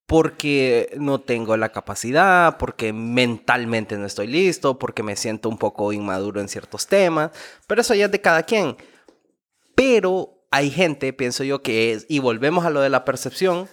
porque 0.06 0.94
no 0.98 1.22
tengo 1.22 1.56
la 1.56 1.70
capacidad, 1.70 2.58
porque 2.58 2.92
mentalmente 2.92 3.98
no 3.98 4.06
estoy 4.06 4.28
listo, 4.28 4.78
porque 4.78 5.04
me 5.04 5.16
siento 5.16 5.48
un 5.48 5.58
poco 5.58 5.94
inmaduro 5.94 6.42
en 6.42 6.50
ciertos 6.50 6.88
temas, 6.88 7.32
pero 7.68 7.82
eso 7.82 7.96
ya 7.96 8.06
es 8.06 8.12
de 8.12 8.22
cada 8.22 8.44
quien. 8.44 8.76
Pero 9.76 10.46
hay 10.52 10.70
gente, 10.70 11.14
pienso 11.14 11.44
yo, 11.44 11.62
que 11.62 11.94
es, 11.94 12.06
y 12.10 12.20
volvemos 12.20 12.66
a 12.66 12.70
lo 12.70 12.82
de 12.82 12.90
la 12.90 13.06
percepción, 13.06 13.70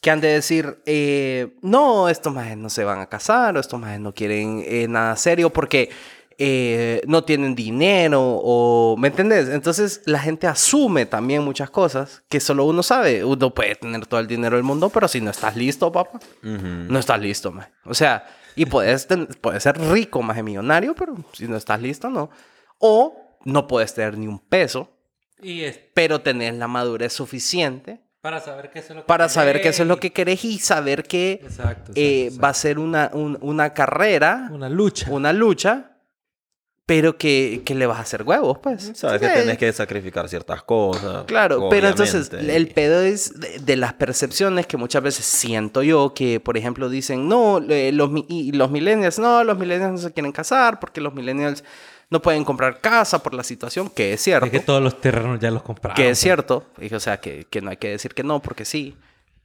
que 0.00 0.10
han 0.10 0.20
de 0.20 0.28
decir, 0.28 0.82
eh, 0.86 1.56
no, 1.62 2.08
estos 2.08 2.32
majes 2.32 2.56
no 2.56 2.70
se 2.70 2.84
van 2.84 3.00
a 3.00 3.08
casar, 3.08 3.56
o 3.56 3.60
estos 3.60 3.78
majes 3.78 4.00
no 4.00 4.14
quieren 4.14 4.64
eh, 4.66 4.86
nada 4.88 5.14
serio 5.16 5.50
porque 5.50 5.90
eh, 6.42 7.02
no 7.06 7.22
tienen 7.22 7.54
dinero, 7.54 8.18
o, 8.22 8.96
¿me 8.98 9.08
entendés? 9.08 9.50
Entonces 9.50 10.00
la 10.06 10.18
gente 10.18 10.46
asume 10.46 11.04
también 11.04 11.42
muchas 11.44 11.68
cosas 11.68 12.22
que 12.30 12.40
solo 12.40 12.64
uno 12.64 12.82
sabe. 12.82 13.22
Uno 13.24 13.52
puede 13.52 13.74
tener 13.74 14.06
todo 14.06 14.20
el 14.20 14.26
dinero 14.26 14.56
del 14.56 14.64
mundo, 14.64 14.88
pero 14.88 15.06
si 15.06 15.20
no 15.20 15.30
estás 15.30 15.54
listo, 15.54 15.92
papá, 15.92 16.18
no 16.42 16.98
estás 16.98 17.20
listo, 17.20 17.52
maje. 17.52 17.70
O 17.84 17.92
sea, 17.92 18.24
y 18.56 18.64
puedes, 18.64 19.06
puedes 19.42 19.62
ser 19.62 19.78
rico, 19.78 20.22
más 20.22 20.42
millonario, 20.42 20.94
pero 20.94 21.14
si 21.34 21.46
no 21.46 21.56
estás 21.58 21.80
listo, 21.82 22.08
no. 22.08 22.30
O 22.78 23.36
no 23.44 23.66
puedes 23.66 23.92
tener 23.92 24.16
ni 24.16 24.26
un 24.26 24.38
peso, 24.38 24.88
Y 25.42 25.60
es 25.64 25.78
pero 25.94 26.22
tenés 26.22 26.54
la 26.54 26.68
madurez 26.68 27.12
suficiente 27.12 28.00
para 28.22 28.40
saber 28.40 28.70
qué 28.70 28.78
es 28.80 28.88
lo 28.90 28.96
que 28.96 29.02
para 29.06 29.28
saber 29.30 29.56
eso 29.66 29.82
es 29.82 29.88
lo 29.88 29.98
que 29.98 30.12
querés 30.12 30.44
y 30.44 30.58
saber 30.58 31.04
que 31.04 31.32
Exacto, 31.42 31.50
exacto, 31.60 31.92
eh, 31.96 32.24
exacto. 32.24 32.42
va 32.44 32.48
a 32.50 32.54
ser 32.54 32.78
una, 32.78 33.10
un- 33.14 33.38
una 33.40 33.72
carrera, 33.72 34.48
Una 34.52 34.68
lucha. 34.68 35.06
una 35.10 35.32
lucha, 35.32 35.89
pero 36.90 37.16
que, 37.16 37.62
que 37.64 37.76
le 37.76 37.86
vas 37.86 37.98
a 37.98 38.00
hacer 38.00 38.24
huevos, 38.24 38.58
pues. 38.58 38.90
Sabes 38.94 39.20
que 39.20 39.28
Sí. 39.28 39.32
tenés 39.34 39.58
que 39.58 39.72
sacrificar 39.72 40.28
ciertas 40.28 40.64
cosas. 40.64 41.22
Claro, 41.26 41.68
pero 41.70 41.86
entonces 41.86 42.26
obviamente. 42.30 42.56
el 42.56 42.66
pedo 42.66 43.00
es 43.02 43.38
de, 43.38 43.60
de 43.60 43.76
las 43.76 43.92
percepciones 43.92 44.66
que 44.66 44.76
muchas 44.76 45.00
veces 45.00 45.24
siento 45.24 45.84
yo 45.84 46.14
que, 46.14 46.40
por 46.40 46.56
ejemplo, 46.56 46.88
dicen, 46.88 47.28
no, 47.28 47.58
eh, 47.68 47.92
los, 47.92 48.10
los 48.10 48.70
millennials, 48.72 49.20
no, 49.20 49.44
los 49.44 49.56
millennials 49.56 49.92
no 49.92 49.98
se 49.98 50.12
quieren 50.12 50.32
casar 50.32 50.80
porque 50.80 51.00
los 51.00 51.14
millennials 51.14 51.62
no 52.10 52.20
pueden 52.20 52.42
comprar 52.42 52.80
casa 52.80 53.22
por 53.22 53.34
la 53.34 53.44
situación, 53.44 53.88
que 53.88 54.14
es 54.14 54.20
cierto. 54.20 54.46
Es 54.46 54.50
que 54.50 54.58
todos 54.58 54.82
los 54.82 55.00
terrenos 55.00 55.38
ya 55.38 55.52
los 55.52 55.62
compraron. 55.62 55.94
que 55.94 56.06
es 56.06 56.08
pues. 56.08 56.18
cierto, 56.18 56.64
y, 56.80 56.92
o 56.92 56.98
sea, 56.98 57.20
que, 57.20 57.46
que 57.48 57.60
no 57.60 57.70
hay 57.70 57.76
que 57.76 57.90
decir 57.90 58.14
que 58.14 58.24
no, 58.24 58.42
porque 58.42 58.64
sí. 58.64 58.96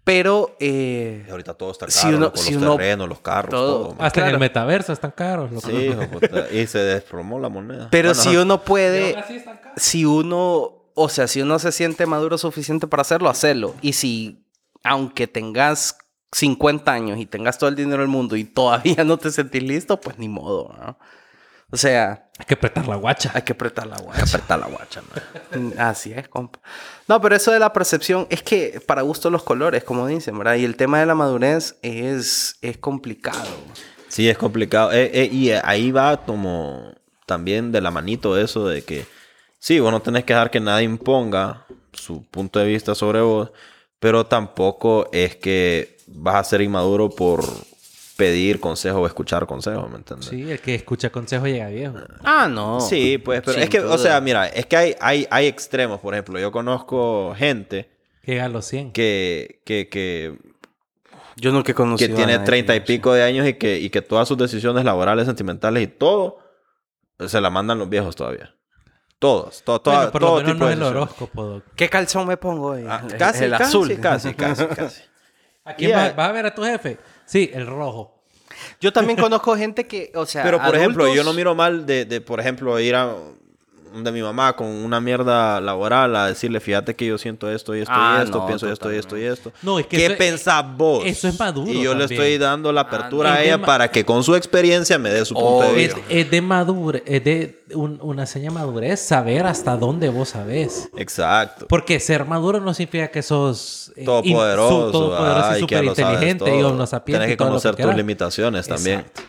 Pero, 0.06 0.56
eh, 0.60 1.26
ahorita 1.30 1.56
todo 1.56 1.72
está 1.72 1.88
caro, 1.88 1.92
Si 2.00 2.08
uno- 2.08 2.20
loco, 2.20 2.38
si 2.38 2.54
los 2.54 2.62
uno- 2.62 2.76
terrenos, 2.78 3.10
los 3.10 3.20
carros, 3.20 3.50
todo-. 3.50 3.96
Hasta 4.00 4.22
en 4.22 4.28
el 4.36 4.40
metaverso 4.40 4.94
están 4.94 5.12
caros. 5.12 5.52
loco. 5.52 5.68
Sí. 5.68 5.92
Y 6.52 6.68
se 6.68 6.80
desplomó 6.80 7.40
la 7.40 7.50
moneda. 7.50 7.88
pero 7.92 8.10
Bueno, 8.10 8.22
si 8.22 8.30
ajá. 8.30 8.42
uno 8.44 8.62
puede, 8.64 9.16
si 9.76 10.06
uno, 10.06 10.84
o 10.94 11.10
sea, 11.10 11.28
si 11.28 11.42
uno 11.42 11.58
se 11.60 11.72
siente 11.74 12.06
maduro 12.06 12.38
suficiente 12.38 12.86
para 12.88 13.02
hacerlo, 13.02 13.30
hacerlo. 13.30 13.74
Y 13.82 13.94
si, 13.94 14.46
aunque 14.84 15.26
tengas 15.28 15.98
50 16.32 16.92
años 16.94 17.18
y 17.18 17.26
tengas 17.26 17.58
todo 17.58 17.70
el 17.70 17.76
dinero 17.76 18.02
del 18.02 18.08
mundo 18.10 18.36
y 18.36 18.44
todavía 18.44 19.04
no 19.06 19.18
te 19.18 19.32
sentís 19.32 19.64
listo, 19.64 20.00
pues 20.00 20.20
ni 20.20 20.30
modo, 20.30 20.74
¿no? 20.80 20.98
O 21.72 21.78
sea, 21.78 22.30
Hay 22.38 22.46
que 22.46 22.54
apretar 22.54 22.88
la 22.88 22.96
guacha. 22.96 23.32
hay 23.34 23.42
que 23.42 23.54
apretar 23.54 23.88
la 23.88 23.98
guacha. 23.98 24.24
Apretar 24.24 24.60
la 24.60 24.68
guacha, 24.68 25.02
man. 25.02 25.74
Así 25.78 26.14
es, 26.14 26.28
compa. 26.28 26.60
No, 27.08 27.20
pero 27.22 27.36
eso 27.36 27.52
de 27.52 27.60
la 27.60 27.74
percepción 27.74 28.28
es 28.30 28.44
que 28.44 28.82
para 28.86 29.02
gusto 29.02 29.30
los 29.30 29.44
colores, 29.44 29.84
como 29.84 30.08
dicen, 30.08 30.38
¿verdad? 30.38 30.56
Y 30.56 30.66
el 30.66 30.76
tema 30.76 31.00
de 31.00 31.06
la 31.06 31.16
madurez 31.16 31.78
es, 31.82 32.58
es 32.62 32.78
complicado. 32.78 33.50
Sí, 34.08 34.30
es 34.30 34.38
complicado. 34.38 34.92
Eh, 34.94 35.12
eh, 35.14 35.30
y 35.32 35.50
eh, 35.50 35.62
ahí 35.64 35.92
va 35.92 36.24
como 36.26 36.94
también 37.26 37.72
de 37.72 37.82
la 37.82 37.92
manito 37.92 38.38
eso 38.38 38.68
de 38.68 38.84
que 38.84 39.06
sí, 39.60 39.80
vos 39.80 39.92
no 39.92 40.02
tenés 40.02 40.24
que 40.24 40.34
dejar 40.34 40.52
que 40.52 40.60
nadie 40.60 40.86
imponga 40.86 41.66
su 41.92 42.24
punto 42.26 42.60
de 42.60 42.66
vista 42.68 42.94
sobre 42.96 43.22
vos, 43.22 43.52
pero 44.00 44.26
tampoco 44.26 45.10
es 45.12 45.36
que 45.36 45.98
vas 46.08 46.36
a 46.36 46.44
ser 46.44 46.62
inmaduro 46.62 47.10
por 47.10 47.44
pedir 48.18 48.60
consejo 48.60 49.02
o 49.02 49.08
escuchar 49.08 49.46
consejos, 49.46 49.90
¿me 49.90 49.98
entiendes? 49.98 50.28
Sí, 50.30 50.50
el 50.50 50.60
que 50.60 50.76
escucha 50.76 51.10
consejo 51.10 51.48
llega 51.48 51.68
viejo. 51.70 51.96
Ah, 52.24 52.48
no. 52.50 52.80
Sí, 52.82 53.18
pues, 53.18 53.42
pero 53.42 53.54
Sin 53.54 53.64
es 53.64 53.70
que, 53.70 53.80
o 53.82 53.98
sea, 53.98 54.22
mira, 54.22 54.48
es 54.48 54.66
que 54.66 54.78
hay, 54.78 54.96
hay, 55.00 55.28
hay 55.30 55.48
extremos, 55.48 56.00
por 56.00 56.14
ejemplo, 56.14 56.40
yo 56.40 56.52
conozco 56.52 57.34
gente 57.38 57.90
Llega 58.24 58.46
a 58.46 58.50
los 58.50 58.66
100. 58.66 58.92
que, 58.94 59.62
que, 59.66 59.90
que, 59.90 60.38
Yo 61.36 61.52
nunca 61.52 61.72
he 61.72 61.74
que 61.74 61.76
conocido 61.76 62.14
a 62.14 62.18
tiene 62.18 62.40
treinta 62.40 62.76
y 62.76 62.80
que- 62.80 62.86
pico 62.86 63.14
de 63.14 63.24
años 63.24 63.46
y 63.48 63.56
que, 63.56 63.80
y 63.80 63.90
que 63.90 64.02
todas 64.02 64.28
sus 64.28 64.38
decisiones 64.38 64.86
laborales, 64.86 65.26
sentimentales 65.26 65.84
y 65.84 65.88
todo 65.88 66.40
se 67.28 67.40
la 67.42 67.50
mandan 67.50 67.78
los 67.80 67.90
viejos 67.90 68.16
todavía. 68.16 68.56
Todos, 69.20 69.64
to- 69.64 69.82
Bueno, 69.84 70.12
por 70.12 70.22
todo 70.22 70.32
lo 70.32 70.36
menos 70.38 70.52
tipo 70.54 70.60
no 70.64 70.68
de 70.68 70.74
es 70.74 70.78
el 70.80 70.84
horóscopo, 70.86 71.44
doc. 71.46 71.64
¿Qué 71.76 71.90
calzón 71.90 72.28
me 72.28 72.38
pongo 72.38 72.68
hoy? 72.72 72.86
Ah, 72.88 73.02
El- 73.10 73.18
casi, 73.18 73.44
el 73.46 73.52
casi, 73.52 73.64
azul. 73.64 74.00
casi, 74.00 74.34
casi, 74.34 74.66
casi. 74.76 75.02
¿A 75.64 75.74
quién 75.74 75.92
Y 75.92 75.94
va- 75.94 76.06
a- 76.06 76.14
vas 76.14 76.30
a 76.30 76.32
ver 76.32 76.46
a 76.48 76.54
tu 76.56 76.64
jefe? 76.64 76.98
Sí, 77.26 77.50
el 77.54 77.68
rojo. 77.68 78.16
Yo 78.80 78.94
también 78.94 79.20
conozco 79.20 79.56
gente 79.56 79.86
que, 79.86 80.12
o 80.16 80.26
sea, 80.26 80.44
Pero, 80.44 80.62
por 80.62 80.76
ejemplo, 80.76 81.14
yo 81.14 81.24
no 81.24 81.34
miro 81.34 81.56
mal 81.56 81.86
de, 81.86 82.06
de, 82.06 82.22
por 82.22 82.40
ejemplo, 82.40 82.80
ir 82.80 82.96
a 82.96 83.16
de 84.04 84.12
mi 84.12 84.22
mamá 84.22 84.56
con 84.56 84.68
una 84.68 85.00
mierda 85.02 85.60
laboral 85.62 86.16
a 86.16 86.28
decirle, 86.28 86.60
fíjate 86.60 86.96
que 86.96 87.06
yo 87.06 87.18
siento 87.18 87.50
esto 87.50 87.76
y 87.76 87.82
esto 87.82 87.94
Ah, 87.96 88.18
y 88.20 88.24
esto, 88.26 88.38
no, 88.40 88.46
pienso 88.48 88.70
esto 88.72 88.92
y 88.94 88.98
esto 88.98 89.18
y 89.18 89.24
esto. 89.24 89.52
No, 89.62 89.80
es 89.80 89.88
que 89.88 89.98
¿Qué 89.98 90.04
eso 90.06 90.14
es- 90.14 90.18
pensás 90.18 90.66
vos? 90.78 91.04
eso 91.06 91.28
es 91.28 91.40
maduro 91.40 91.72
Y 91.72 91.82
yo 91.82 91.94
le 91.96 92.06
estoy 92.06 92.38
dando 92.38 92.72
la 92.72 92.82
apertura 92.82 93.30
no. 93.32 93.36
a 93.38 93.44
ella 93.44 93.62
para 93.62 93.90
que 93.90 94.04
con 94.06 94.24
su 94.24 94.36
experiencia 94.36 94.98
me 94.98 95.10
dé 95.10 95.24
su 95.26 95.34
punto 95.34 95.62
de. 95.74 95.86
Es, 95.86 95.96
vista. 95.96 96.10
es 96.10 96.32
de 96.32 96.42
madurez, 96.42 97.04
es 97.06 97.24
de 97.24 97.64
un- 97.74 98.00
una 98.02 98.26
seña 98.26 98.50
de 98.50 98.56
madurez 98.56 99.00
saber 99.00 99.46
hasta 99.46 99.76
dónde 99.78 100.10
vos 100.10 100.30
sabés. 100.30 100.90
Exacto. 100.98 101.66
Porque 101.68 102.00
ser 102.00 102.26
maduro 102.26 102.60
no 102.60 102.74
significa 102.74 103.08
que 103.10 103.22
sos 103.22 103.92
eh, 103.96 104.06
Todopoderoso. 104.06 104.76
in- 104.80 104.86
su- 104.88 104.92
todopoderoso 104.92 105.40
y 105.40 105.44
sabes 105.44 105.60
superinteligente 105.62 106.60
y 106.60 106.64
omnosapiente 106.64 107.20
Tienes 107.20 107.28
y 107.28 107.38
que 107.38 107.38
conocer 107.38 107.76
tus 107.76 107.96
limitaciones 107.96 108.68
también. 108.68 109.00
Exacto. 109.00 109.22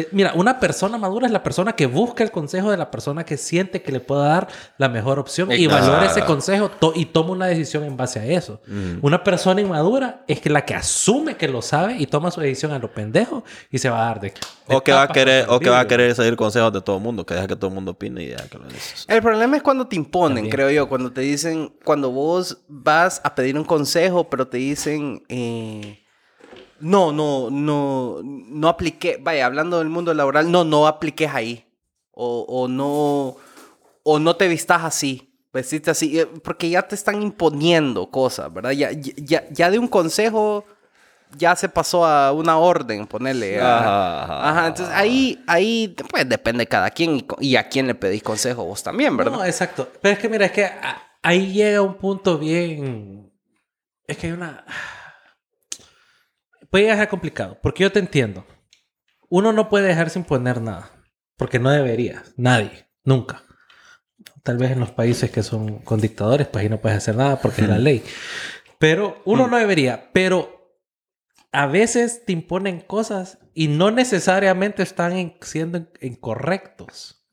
Eh, 0.00 0.08
Mira, 0.12 0.32
una 0.34 0.60
persona 0.60 0.96
madura 0.98 1.26
es 1.26 1.32
la 1.32 1.42
persona 1.42 1.72
que 1.72 1.86
busca 1.86 2.22
el 2.22 2.30
consejo 2.30 2.70
de 2.70 2.76
la 2.76 2.90
persona 2.90 3.24
que 3.24 3.36
siente 3.36 3.82
que 3.82 3.90
le 3.92 4.00
pueda 4.00 4.26
dar 4.28 4.48
la 4.76 4.88
mejor 4.88 5.18
opción 5.18 5.50
y 5.52 5.66
valora 5.66 6.06
ese 6.06 6.22
consejo 6.24 6.70
to- 6.70 6.92
y 6.94 7.06
toma 7.06 7.30
una 7.30 7.46
decisión 7.46 7.84
en 7.84 7.96
base 7.96 8.18
a 8.20 8.24
eso. 8.26 8.60
Una 9.02 9.22
persona 9.24 9.60
inmadura 9.60 10.22
es 10.28 10.40
que 10.40 10.50
la 10.50 10.64
que 10.64 10.74
asume 10.74 11.36
que 11.36 11.48
lo 11.48 11.62
sabe 11.62 11.96
y 11.98 12.06
toma 12.06 12.30
su 12.30 12.40
decisión 12.40 12.72
a 12.72 12.78
lo 12.78 12.92
pendejo 12.92 13.44
y 13.70 13.78
se 13.78 13.90
va 13.90 14.02
a 14.02 14.04
dar 14.06 14.20
de, 14.20 14.28
de 14.68 14.76
O 14.76 14.82
que 14.82 14.92
va 14.92 15.02
a 15.02 15.08
querer, 15.08 15.46
o 15.48 15.58
que 15.58 15.70
va 15.70 15.80
a 15.80 15.86
querer 15.88 16.14
seguir 16.14 16.36
consejos 16.36 16.72
de 16.72 16.80
todo 16.80 16.96
el 16.96 17.02
mundo, 17.02 17.24
que 17.26 17.34
deja 17.34 17.46
que 17.46 17.56
todo 17.56 17.68
el 17.68 17.74
mundo 17.74 17.92
opine 17.92 18.22
y 18.24 18.28
ya 18.30 18.48
que 18.48 18.58
lo 18.58 18.64
dices. 18.66 19.04
El 19.08 19.22
problema 19.22 19.56
es 19.56 19.62
cuando 19.62 19.86
te 19.86 19.96
imponen, 19.96 20.36
También. 20.36 20.52
creo 20.54 20.70
yo. 20.70 20.88
Cuando 20.88 21.10
te 21.12 21.22
dicen, 21.22 21.72
cuando 21.84 22.10
vos 22.10 22.58
vas 22.68 23.20
a 23.24 23.34
pedir 23.34 23.56
un 23.58 23.64
consejo, 23.64 24.28
pero 24.30 24.46
te 24.48 24.58
dicen, 24.58 25.22
eh, 25.28 26.02
no, 26.80 27.12
no, 27.12 27.50
no, 27.50 28.20
no 28.22 28.68
apliqué, 28.68 29.18
vaya, 29.20 29.46
hablando 29.46 29.78
del 29.78 29.88
mundo 29.88 30.12
laboral, 30.14 30.50
no, 30.50 30.64
no 30.64 30.86
apliques 30.86 31.30
ahí. 31.32 31.64
O, 32.12 32.44
o 32.48 32.66
no, 32.68 33.36
o 34.02 34.18
no 34.18 34.34
te 34.36 34.48
vistas 34.48 34.82
así, 34.82 35.32
vestiste 35.52 35.90
así, 35.90 36.18
eh, 36.18 36.26
porque 36.26 36.68
ya 36.68 36.82
te 36.82 36.94
están 36.96 37.22
imponiendo 37.22 38.10
cosas, 38.10 38.52
¿verdad? 38.52 38.70
Ya, 38.72 38.90
ya, 38.92 39.48
ya 39.50 39.70
de 39.70 39.78
un 39.78 39.86
consejo 39.86 40.64
ya 41.36 41.54
se 41.54 41.68
pasó 41.68 42.04
a 42.06 42.32
una 42.32 42.58
orden, 42.58 43.06
ponerle. 43.06 43.60
Ajá, 43.60 44.22
ajá, 44.24 44.48
Ajá, 44.50 44.66
entonces 44.68 44.94
ahí, 44.96 45.38
ahí, 45.46 45.94
pues 46.10 46.28
depende 46.28 46.62
de 46.62 46.66
cada 46.68 46.90
quien 46.90 47.16
y, 47.18 47.26
y 47.40 47.56
a 47.56 47.68
quién 47.68 47.86
le 47.86 47.94
pedís 47.94 48.22
consejo 48.22 48.64
vos 48.64 48.82
también, 48.82 49.16
¿verdad? 49.16 49.32
No, 49.32 49.44
exacto. 49.44 49.88
Pero 50.00 50.14
es 50.14 50.18
que 50.18 50.28
mira, 50.28 50.46
es 50.46 50.52
que 50.52 50.64
a- 50.64 51.02
ahí 51.22 51.52
llega 51.52 51.82
un 51.82 51.94
punto 51.94 52.38
bien. 52.38 53.30
Es 54.06 54.16
que 54.16 54.28
hay 54.28 54.32
una. 54.32 54.64
Puede 56.70 56.84
llegar 56.84 56.98
a 56.98 57.00
ser 57.02 57.08
complicado. 57.08 57.58
Porque 57.62 57.82
yo 57.82 57.92
te 57.92 57.98
entiendo. 57.98 58.46
Uno 59.28 59.52
no 59.52 59.68
puede 59.68 59.88
dejarse 59.88 60.18
imponer 60.18 60.60
nada. 60.60 60.90
Porque 61.36 61.58
no 61.58 61.70
debería. 61.70 62.22
Nadie. 62.36 62.86
Nunca. 63.04 63.42
Tal 64.42 64.58
vez 64.58 64.70
en 64.72 64.80
los 64.80 64.90
países 64.90 65.30
que 65.30 65.42
son 65.42 65.78
con 65.80 66.00
dictadores, 66.00 66.46
pues 66.48 66.62
ahí 66.62 66.68
no 66.68 66.80
puedes 66.80 66.98
hacer 66.98 67.16
nada 67.16 67.40
porque 67.40 67.62
es 67.62 67.68
la 67.68 67.78
ley. 67.78 68.02
Pero 68.78 69.20
uno 69.24 69.46
no 69.48 69.56
debería. 69.58 70.10
Pero 70.12 70.76
a 71.52 71.66
veces 71.66 72.24
te 72.24 72.32
imponen 72.32 72.80
cosas 72.80 73.38
y 73.54 73.68
no 73.68 73.90
necesariamente 73.90 74.82
están 74.82 75.12
en- 75.16 75.36
siendo 75.40 75.86
incorrectos. 76.00 77.26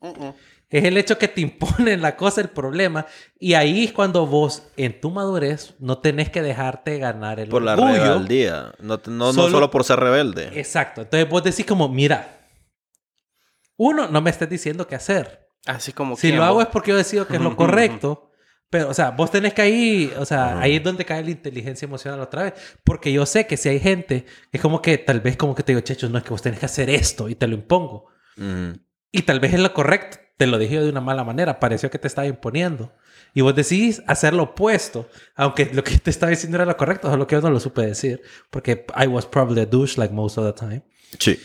Es 0.68 0.82
el 0.84 0.96
hecho 0.96 1.16
que 1.16 1.28
te 1.28 1.40
imponen 1.42 2.02
la 2.02 2.16
cosa, 2.16 2.40
el 2.40 2.48
problema. 2.48 3.06
Y 3.38 3.54
ahí 3.54 3.84
es 3.84 3.92
cuando 3.92 4.26
vos, 4.26 4.64
en 4.76 5.00
tu 5.00 5.10
madurez, 5.10 5.74
no 5.78 5.98
tenés 5.98 6.28
que 6.30 6.42
dejarte 6.42 6.98
ganar 6.98 7.38
el 7.38 7.48
Por 7.48 7.62
la 7.62 7.74
orgullo. 7.74 7.92
rebeldía. 8.14 8.72
No, 8.80 8.98
te- 8.98 9.10
no, 9.10 9.26
no 9.26 9.32
Solo- 9.32 9.50
solo 9.50 9.70
por 9.70 9.84
ser 9.84 10.00
rebelde. 10.00 10.50
Exacto. 10.58 11.02
Entonces 11.02 11.28
vos 11.28 11.44
decís 11.44 11.64
como, 11.66 11.88
mira, 11.88 12.48
uno, 13.76 14.08
no 14.08 14.20
me 14.20 14.30
estés 14.30 14.48
diciendo 14.48 14.86
qué 14.86 14.94
hacer. 14.94 15.48
Así 15.66 15.92
como 15.92 16.16
Si 16.16 16.32
lo 16.32 16.44
hago 16.44 16.62
es 16.62 16.68
porque 16.68 16.90
yo 16.92 16.96
decido 16.96 17.26
que 17.26 17.36
es 17.36 17.42
lo 17.42 17.56
correcto. 17.56 18.30
Pero, 18.68 18.88
o 18.88 18.94
sea, 18.94 19.10
vos 19.12 19.30
tenés 19.30 19.54
que 19.54 19.62
ahí, 19.62 20.12
o 20.18 20.24
sea, 20.24 20.58
ahí 20.60 20.76
es 20.76 20.82
donde 20.82 21.04
cae 21.04 21.22
la 21.22 21.30
inteligencia 21.30 21.86
emocional 21.86 22.20
otra 22.20 22.42
vez. 22.44 22.54
Porque 22.82 23.12
yo 23.12 23.24
sé 23.24 23.46
que 23.46 23.56
si 23.56 23.68
hay 23.68 23.78
gente, 23.78 24.26
es 24.50 24.60
como 24.60 24.82
que 24.82 24.98
tal 24.98 25.20
vez 25.20 25.36
como 25.36 25.54
que 25.54 25.62
te 25.62 25.70
digo, 25.72 25.80
chechos, 25.82 26.10
no 26.10 26.18
es 26.18 26.24
que 26.24 26.30
vos 26.30 26.42
tenés 26.42 26.58
que 26.58 26.66
hacer 26.66 26.90
esto 26.90 27.28
y 27.28 27.36
te 27.36 27.46
lo 27.46 27.54
impongo. 27.54 28.06
Y 29.12 29.22
tal 29.22 29.38
vez 29.40 29.54
es 29.54 29.60
lo 29.60 29.72
correcto. 29.72 30.18
Te 30.36 30.46
lo 30.46 30.58
dije 30.58 30.74
yo 30.74 30.84
de 30.84 30.90
una 30.90 31.00
mala 31.00 31.24
manera. 31.24 31.58
Pareció 31.58 31.90
que 31.90 31.98
te 31.98 32.06
estaba 32.08 32.26
imponiendo. 32.26 32.92
Y 33.34 33.40
vos 33.42 33.54
decidís 33.54 34.02
hacer 34.06 34.34
lo 34.34 34.44
opuesto. 34.44 35.08
Aunque 35.34 35.70
lo 35.72 35.82
que 35.84 35.98
te 35.98 36.10
estaba 36.10 36.30
diciendo 36.30 36.56
era 36.56 36.64
lo 36.64 36.76
correcto. 36.76 37.10
Solo 37.10 37.26
que 37.26 37.36
yo 37.36 37.40
no 37.40 37.50
lo 37.50 37.60
supe 37.60 37.82
decir. 37.82 38.22
Porque 38.50 38.86
I 38.96 39.06
was 39.06 39.26
probably 39.26 39.60
a 39.62 39.66
douche 39.66 39.94
like 39.96 40.12
most 40.12 40.38
of 40.38 40.46
the 40.46 40.52
time. 40.52 40.82
Sí. 41.18 41.38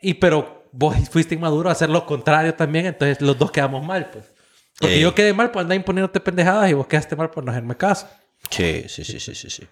Y 0.00 0.14
pero 0.14 0.68
vos 0.72 0.96
fuiste 1.10 1.34
inmaduro 1.34 1.68
a 1.68 1.72
hacer 1.72 1.90
lo 1.90 2.06
contrario 2.06 2.54
también. 2.54 2.86
Entonces 2.86 3.20
los 3.20 3.38
dos 3.38 3.50
quedamos 3.50 3.84
mal, 3.84 4.10
pues. 4.10 4.32
Porque 4.78 4.96
Ey. 4.96 5.00
yo 5.00 5.14
quedé 5.14 5.32
mal 5.32 5.50
por 5.50 5.62
andar 5.62 5.76
imponiéndote 5.76 6.20
pendejadas 6.20 6.68
y 6.70 6.74
vos 6.74 6.86
quedaste 6.86 7.14
mal 7.14 7.30
por 7.30 7.44
no 7.44 7.52
hacerme 7.52 7.76
caso. 7.76 8.08
Sí, 8.50 8.84
sí, 8.88 9.04
sí, 9.04 9.20
sí, 9.20 9.34
sí, 9.34 9.50
sí. 9.50 9.68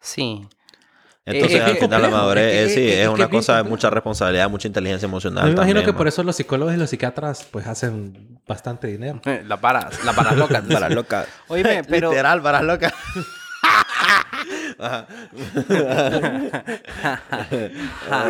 Sí. 0.00 0.46
Entonces, 1.26 1.58
Eh, 1.58 1.62
al 1.64 1.70
es 1.72 1.78
final 1.80 2.02
la 2.02 2.08
madurez, 2.10 2.54
es 2.68 2.74
sí, 2.74 2.86
es- 2.86 3.08
una 3.08 3.28
cosa 3.30 3.56
de 3.56 3.62
mucha 3.62 3.88
responsabilidad, 3.88 4.50
mucha 4.50 4.68
inteligencia 4.68 5.06
emocional 5.06 5.44
Me 5.46 5.50
imagino 5.52 5.76
también, 5.80 5.86
que 5.86 5.96
por 5.96 6.06
eso 6.06 6.22
los 6.22 6.36
psicólogos 6.36 6.74
y 6.74 6.76
los 6.76 6.90
psiquiatras 6.90 7.46
pues 7.50 7.66
hacen 7.66 8.38
bastante 8.46 8.88
dinero. 8.88 9.20
Eh, 9.26 9.42
Las 9.46 9.58
varas, 9.60 10.04
las 10.04 10.14
varas 10.14 10.36
locas. 10.36 10.62
Para 10.70 10.88
loca. 10.90 11.26
Oíme, 11.48 11.82
pero... 11.88 12.10
Literal, 12.10 12.42
para 12.42 12.62
loca. 12.62 12.92
Ajá. 14.78 15.06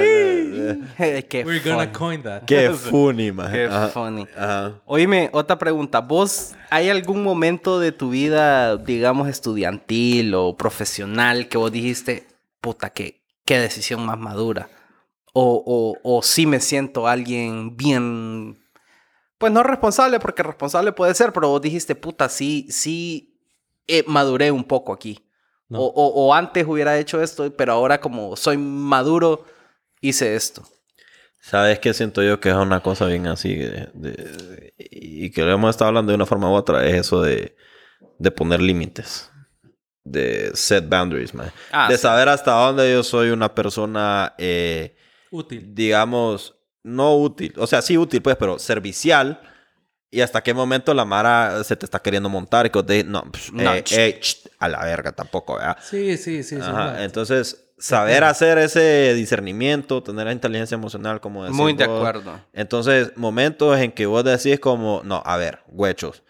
Eh, 0.00 1.26
Qué 1.28 1.44
We're 1.44 1.60
gonna 1.60 1.84
funny. 1.86 1.92
coin 1.92 2.22
that. 2.22 2.42
Qué 2.46 2.70
funny, 2.70 3.32
man. 3.32 3.50
Qué 3.52 3.64
Ajá. 3.66 3.88
funny. 3.88 4.26
Ajá. 4.36 4.72
Oíme, 4.86 5.30
otra 5.32 5.58
pregunta. 5.58 6.00
¿Vos 6.00 6.54
hay 6.70 6.90
algún 6.90 7.22
momento 7.22 7.80
de 7.80 7.92
tu 7.92 8.10
vida, 8.10 8.76
digamos, 8.76 9.28
estudiantil 9.28 10.34
o 10.34 10.56
profesional 10.56 11.48
que 11.48 11.58
vos 11.58 11.72
dijiste, 11.72 12.26
puta, 12.64 12.88
qué, 12.90 13.22
qué 13.44 13.58
decisión 13.58 14.04
más 14.06 14.18
madura? 14.18 14.70
O, 15.34 15.62
o, 15.66 15.98
o 16.16 16.22
sí 16.22 16.46
me 16.46 16.60
siento 16.60 17.06
alguien 17.06 17.76
bien, 17.76 18.58
pues 19.36 19.52
no 19.52 19.62
responsable, 19.62 20.18
porque 20.18 20.42
responsable 20.42 20.92
puede 20.92 21.14
ser, 21.14 21.32
pero 21.34 21.50
vos 21.50 21.60
dijiste, 21.60 21.94
puta, 21.94 22.28
sí, 22.30 22.66
sí, 22.70 23.38
eh, 23.86 24.02
maduré 24.06 24.50
un 24.50 24.64
poco 24.64 24.92
aquí. 24.94 25.20
No. 25.68 25.80
O, 25.80 25.86
o- 25.88 26.26
o 26.26 26.34
antes 26.34 26.66
hubiera 26.66 26.98
hecho 26.98 27.20
esto, 27.20 27.54
pero 27.54 27.72
ahora 27.74 28.00
como 28.00 28.34
soy 28.36 28.56
maduro, 28.56 29.44
hice 30.00 30.34
esto. 30.36 30.62
¿Sabes 31.42 31.78
qué 31.80 31.92
siento 31.92 32.22
yo 32.22 32.40
que 32.40 32.48
es 32.48 32.54
una 32.54 32.80
cosa 32.80 33.04
bien 33.06 33.26
así? 33.26 33.54
de- 33.56 33.90
de- 33.92 34.72
y 34.78 35.30
que 35.32 35.42
lo 35.42 35.52
hemos 35.52 35.70
estado 35.70 35.88
hablando 35.88 36.12
de 36.12 36.16
una 36.16 36.26
forma 36.26 36.50
u 36.50 36.54
otra. 36.54 36.86
Es 36.86 36.94
eso 36.94 37.20
de 37.20 37.54
poner 38.36 38.62
límites. 38.62 39.30
De 40.04 40.50
set 40.54 40.86
boundaries, 40.88 41.32
man. 41.34 41.50
Ah, 41.72 41.88
de 41.88 41.96
sí. 41.96 42.02
saber 42.02 42.28
hasta 42.28 42.52
dónde 42.52 42.92
yo 42.92 43.02
soy 43.02 43.30
una 43.30 43.54
persona, 43.54 44.34
eh, 44.38 44.94
Útil. 45.30 45.74
digamos, 45.74 46.54
no 46.82 47.16
útil. 47.16 47.54
O 47.56 47.66
sea, 47.66 47.80
sí 47.80 47.96
útil, 47.96 48.20
pues, 48.20 48.36
pero 48.36 48.58
servicial. 48.58 49.40
Y 50.10 50.20
hasta 50.20 50.42
qué 50.42 50.54
momento 50.54 50.94
la 50.94 51.04
Mara 51.04 51.64
se 51.64 51.74
te 51.74 51.86
está 51.86 51.98
queriendo 52.00 52.28
montar 52.28 52.66
y 52.66 52.70
que 52.70 52.82
te 52.84 53.02
no, 53.02 53.24
psh, 53.32 53.52
No, 53.52 53.74
eh, 53.74 53.82
eh, 53.90 54.18
ch, 54.20 54.48
a 54.60 54.68
la 54.68 54.84
verga 54.84 55.10
tampoco, 55.12 55.54
¿verdad? 55.56 55.76
Sí, 55.82 56.16
sí, 56.18 56.42
sí. 56.44 56.56
sí 56.56 56.62
Ajá, 56.62 56.92
no. 56.92 56.98
Entonces, 57.00 57.72
saber 57.78 58.22
hacer 58.22 58.58
ese 58.58 59.12
discernimiento, 59.14 60.02
tener 60.04 60.26
la 60.26 60.32
inteligencia 60.32 60.76
emocional, 60.76 61.20
como 61.20 61.42
decís 61.44 61.56
Muy 61.58 61.72
de 61.72 61.86
vos. 61.88 61.96
acuerdo. 61.98 62.40
Entonces, 62.52 63.10
momentos 63.16 63.76
en 63.80 63.90
que 63.90 64.06
vos 64.06 64.22
decís 64.22 64.60
como, 64.60 65.00
no, 65.02 65.20
a 65.24 65.36
ver, 65.36 65.60
huechos. 65.66 66.22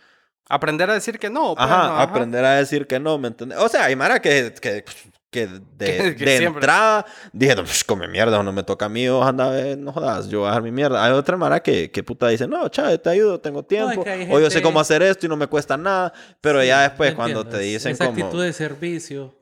Aprender 0.49 0.91
a 0.91 0.95
decir 0.95 1.19
que 1.19 1.31
no. 1.31 1.55
pues, 1.55 1.67
Ajá, 1.69 1.89
no, 1.89 1.99
aprender 2.01 2.45
a 2.45 2.55
decir 2.57 2.87
que 2.87 3.01
no, 3.01 3.17
¿me 3.19 3.29
entendés? 3.29 3.59
O 3.59 3.69
sea, 3.69 3.85
hay 3.85 3.97
Mara 3.97 4.21
que, 4.21 4.53
que, 4.61 4.85
que 5.31 5.47
de, 5.47 5.59
Que- 5.79 5.97
que 6.17 6.25
de 6.27 6.39
siempre- 6.39 6.61
entrada 6.61 7.07
dije, 7.33 7.57
"Psh, 7.57 7.85
come 7.87 8.07
mierda, 8.09 8.43
no 8.43 8.53
me 8.53 8.63
toca 8.63 8.85
a 8.85 8.89
mí, 8.91 9.09
o 9.09 9.23
anda, 9.25 9.59
eh, 9.59 9.75
no 9.77 9.93
jodas, 9.93 10.29
yo 10.29 10.41
voy 10.41 10.47
a 10.47 10.51
dejar 10.51 10.63
mi 10.63 10.71
mierda. 10.71 11.03
Hay 11.05 11.13
otra 11.13 11.37
Mara 11.39 11.61
que, 11.63 11.91
que 11.91 12.03
puta 12.03 12.29
dice, 12.29 12.47
no, 12.47 12.69
chave, 12.69 12.99
te 12.99 13.09
ayudo, 13.11 13.41
tengo 13.41 13.63
tiempo, 13.65 14.05
que 14.05 14.11
hay 14.11 14.29
o 14.31 14.39
yo 14.39 14.51
sé 14.51 14.61
cómo 14.63 14.81
hacer 14.81 15.03
esto 15.03 15.25
y 15.27 15.29
no 15.31 15.37
me 15.37 15.47
cuesta 15.47 15.77
nada, 15.79 16.13
pero 16.43 16.61
Sí, 16.61 16.67
ya 16.69 16.83
después 16.83 17.15
cuando 17.15 17.41
entiendo. 17.41 17.59
te 17.59 17.65
dicen 17.65 17.93
Esa 17.93 18.07
como... 18.07 18.19
actitud 18.25 18.43
de 18.45 18.53
servicio. 18.53 19.35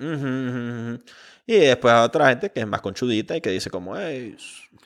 Y 1.45 1.55
después 1.57 1.93
hay 1.93 2.05
otra 2.05 2.29
gente 2.29 2.51
que 2.51 2.61
es 2.61 2.67
más 2.67 2.81
conchudita 2.81 3.37
y 3.37 3.41
que 3.41 3.51
dice 3.51 3.69
como, 3.71 3.97
hey, 3.97 4.37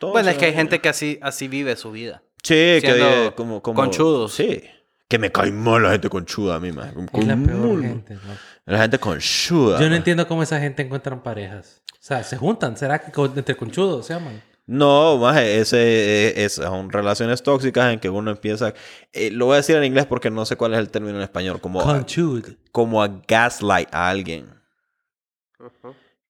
Bueno, 0.01 0.31
es 0.31 0.39
que 0.39 0.47
hay 0.47 0.55
gente 0.55 0.81
que 0.81 0.89
así, 0.89 1.19
así 1.21 1.47
vive 1.49 1.77
su 1.77 1.93
vida. 1.93 2.23
Sí, 2.43 2.79
que 2.81 3.33
como, 3.37 3.61
como... 3.62 3.77
conchudos. 3.79 4.33
Sí. 4.35 4.62
Que 5.09 5.19
me 5.19 5.31
cae 5.31 5.53
mal 5.53 5.83
la 5.83 5.91
gente 5.93 6.09
conchuda 6.09 6.57
a 6.57 6.61
mí, 6.61 6.73
man. 6.73 7.09
Es 7.13 7.27
la 7.27 7.37
peor 7.37 7.81
gente, 7.81 8.15
¿no? 8.15 8.21
La 8.65 8.79
gente 8.83 8.99
conchuda. 8.99 9.79
Yo 9.79 9.85
no 9.85 9.91
man. 9.91 9.99
entiendo 9.99 10.27
cómo 10.27 10.43
esa 10.43 10.59
gente 10.59 10.83
encuentran 10.83 11.23
parejas. 11.23 11.83
O 11.93 11.97
sea, 12.01 12.25
se 12.25 12.37
juntan. 12.37 12.77
¿Será 12.77 12.99
que 12.99 13.13
con- 13.13 13.33
entre 13.37 13.57
conchudos 13.57 14.07
se 14.07 14.15
llaman? 14.15 14.43
No, 14.67 15.17
más 15.19 15.39
ese, 15.41 15.79
eh, 15.79 16.45
es- 16.45 16.55
son 16.55 16.91
relaciones 16.91 17.41
tóxicas 17.45 17.93
en 17.93 18.01
que 18.01 18.11
uno 18.11 18.33
empieza... 18.33 18.75
eh, 19.13 19.31
lo 19.31 19.47
voy 19.47 19.55
a 19.55 19.57
decir 19.59 19.77
en 19.77 19.85
inglés 19.85 20.07
porque 20.07 20.29
no 20.29 20.45
sé 20.45 20.57
cuál 20.57 20.75
es 20.75 20.81
el 20.81 20.91
término 20.91 21.17
en 21.19 21.23
español. 21.23 21.61
Como, 21.61 21.81
Conchud. 21.81 22.45
como 22.73 23.01
a 23.01 23.23
gaslight 23.29 23.89
a 23.95 24.09
alguien. 24.09 24.51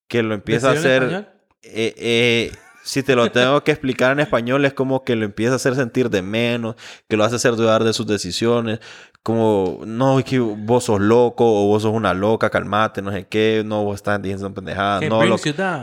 Que 0.08 0.22
lo 0.22 0.34
empieza 0.34 0.70
a 0.70 0.74
¿Decirlo 0.74 0.90
en 0.90 0.96
hacer... 0.96 1.02
español? 1.22 1.28
eh, 1.62 1.94
eh, 1.96 2.52
si 2.86 3.02
te 3.02 3.16
lo 3.16 3.32
tengo 3.32 3.64
que 3.64 3.72
explicar 3.72 4.12
en 4.12 4.20
español, 4.20 4.64
es 4.64 4.72
como 4.72 5.02
que 5.02 5.16
lo 5.16 5.24
empieza 5.24 5.54
a 5.54 5.56
hacer 5.56 5.74
sentir 5.74 6.08
de 6.08 6.22
menos, 6.22 6.76
que 7.08 7.16
lo 7.16 7.24
hace 7.24 7.34
hacer 7.34 7.56
dudar 7.56 7.82
de 7.82 7.92
sus 7.92 8.06
decisiones, 8.06 8.78
como, 9.24 9.80
no, 9.84 10.20
es 10.20 10.24
que 10.24 10.38
vos 10.38 10.84
sos 10.84 11.00
loco, 11.00 11.44
o 11.44 11.66
vos 11.66 11.82
sos 11.82 11.92
una 11.92 12.14
loca, 12.14 12.48
calmate, 12.48 13.02
no 13.02 13.10
sé 13.10 13.26
qué, 13.26 13.64
no, 13.66 13.82
vos 13.82 13.96
estás 13.96 14.22
diciendo 14.22 14.54
pendejadas, 14.54 15.02
no, 15.08 15.24
lo, 15.24 15.36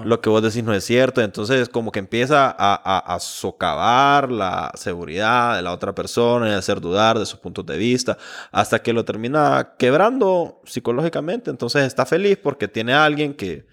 lo 0.06 0.22
que 0.22 0.30
vos 0.30 0.42
decís 0.42 0.64
no 0.64 0.74
es 0.74 0.86
cierto, 0.86 1.20
entonces 1.20 1.68
como 1.68 1.92
que 1.92 2.00
empieza 2.00 2.46
a, 2.46 2.56
a, 2.58 3.16
a 3.16 3.20
socavar 3.20 4.32
la 4.32 4.72
seguridad 4.76 5.58
de 5.58 5.62
la 5.62 5.74
otra 5.74 5.94
persona 5.94 6.48
y 6.48 6.52
a 6.54 6.58
hacer 6.58 6.80
dudar 6.80 7.20
de 7.20 7.26
sus 7.26 7.38
puntos 7.38 7.66
de 7.66 7.78
vista, 7.78 8.18
hasta 8.54 8.80
que 8.80 8.94
lo 8.94 9.04
termina 9.04 9.74
quebrando 9.78 10.62
psicológicamente, 10.64 11.52
entonces 11.52 11.84
está 11.84 12.06
feliz 12.06 12.38
porque 12.42 12.70
tiene 12.70 12.94
a 12.94 13.04
alguien 13.04 13.34
que 13.34 13.73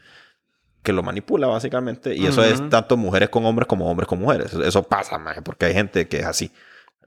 que 0.83 0.93
lo 0.93 1.03
manipula 1.03 1.47
básicamente. 1.47 2.15
Y 2.15 2.27
eso 2.27 2.43
es 2.45 2.69
tanto 2.71 2.97
mujeres 2.97 3.29
con 3.29 3.45
hombres 3.45 3.67
como 3.67 3.91
hombres 3.91 4.07
con 4.09 4.19
mujeres. 4.19 4.53
Eso 4.55 4.83
pasa, 4.83 5.19
maje, 5.19 5.43
porque 5.43 5.67
hay 5.67 5.75
gente 5.75 6.09
que 6.09 6.19
es 6.19 6.25
así. 6.27 6.51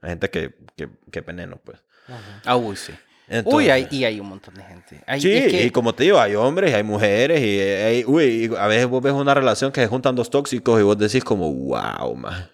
Hay 0.02 0.10
gente 0.10 0.30
que, 0.30 0.54
que, 0.76 0.88
que 1.10 1.20
veneno, 1.22 1.56
pues. 1.64 1.82
Ajá. 2.08 2.42
Ah, 2.44 2.56
uy, 2.56 2.76
sí. 2.76 2.92
Entonces- 3.26 3.58
Uy, 3.58 3.70
hay, 3.70 3.88
y 3.90 4.04
hay 4.04 4.20
un 4.20 4.28
montón 4.28 4.54
de 4.54 4.62
gente. 4.62 5.02
Hay- 5.06 5.20
Sí, 5.20 5.32
es 5.32 5.50
que- 5.50 5.62
y 5.64 5.70
como 5.70 5.94
te 5.94 6.04
digo, 6.04 6.20
hay 6.20 6.34
hombres 6.34 6.70
y 6.70 6.74
hay 6.74 6.82
mujeres 6.82 7.40
y 7.40 7.58
hay, 7.58 8.04
uy, 8.06 8.24
y 8.52 8.54
a 8.54 8.66
veces 8.66 8.86
vos 8.86 9.02
ves 9.02 9.14
una 9.14 9.32
relación 9.32 9.72
que 9.72 9.80
se 9.80 9.86
juntan 9.88 10.14
dos 10.14 10.28
tóxicos 10.28 10.78
y 10.78 10.82
vos 10.82 10.98
decís 10.98 11.24
como, 11.24 11.50
wow, 11.52 12.14
man. 12.14 12.50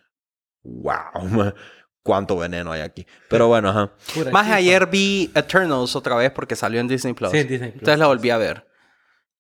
Wow, 0.63 1.25
man. 1.29 1.55
Cuánto 2.03 2.37
veneno 2.39 2.73
hay 2.73 2.81
aquí. 2.81 3.07
Pero 3.29 3.49
bueno, 3.49 3.69
ajá. 3.71 3.93
Más 4.33 4.49
ayer 4.49 4.87
vi 4.87 5.31
Eternals 5.35 5.95
otra 5.97 6.15
vez 6.17 6.31
porque 6.31 6.57
salió 6.57 6.81
en 6.81 6.89
Disney 6.89 7.13
Plus. 7.15 7.31
Sí, 7.31 7.39
en 7.39 7.49
Disney 7.49 7.71
Plus. 7.71 7.81
Entonces 7.83 7.99
la 7.99 8.07
volví 8.07 8.31
a 8.31 8.39
ver. 8.39 8.67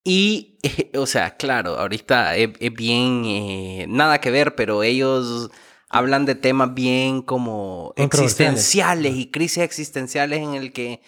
Y, 0.04 0.58
eh, 0.62 0.90
o 0.98 1.06
sea, 1.06 1.36
claro, 1.36 1.78
ahorita 1.78 2.36
es, 2.36 2.50
es 2.58 2.72
bien, 2.72 3.22
eh, 3.26 3.86
nada 3.88 4.20
que 4.20 4.30
ver, 4.30 4.54
pero 4.54 4.82
ellos 4.82 5.50
hablan 5.88 6.24
de 6.24 6.34
temas 6.36 6.72
bien 6.74 7.20
como 7.22 7.92
existenciales 7.96 9.14
y 9.16 9.30
crisis 9.30 9.58
existenciales 9.64 10.40
en 10.40 10.54
el 10.54 10.72
que 10.72 11.02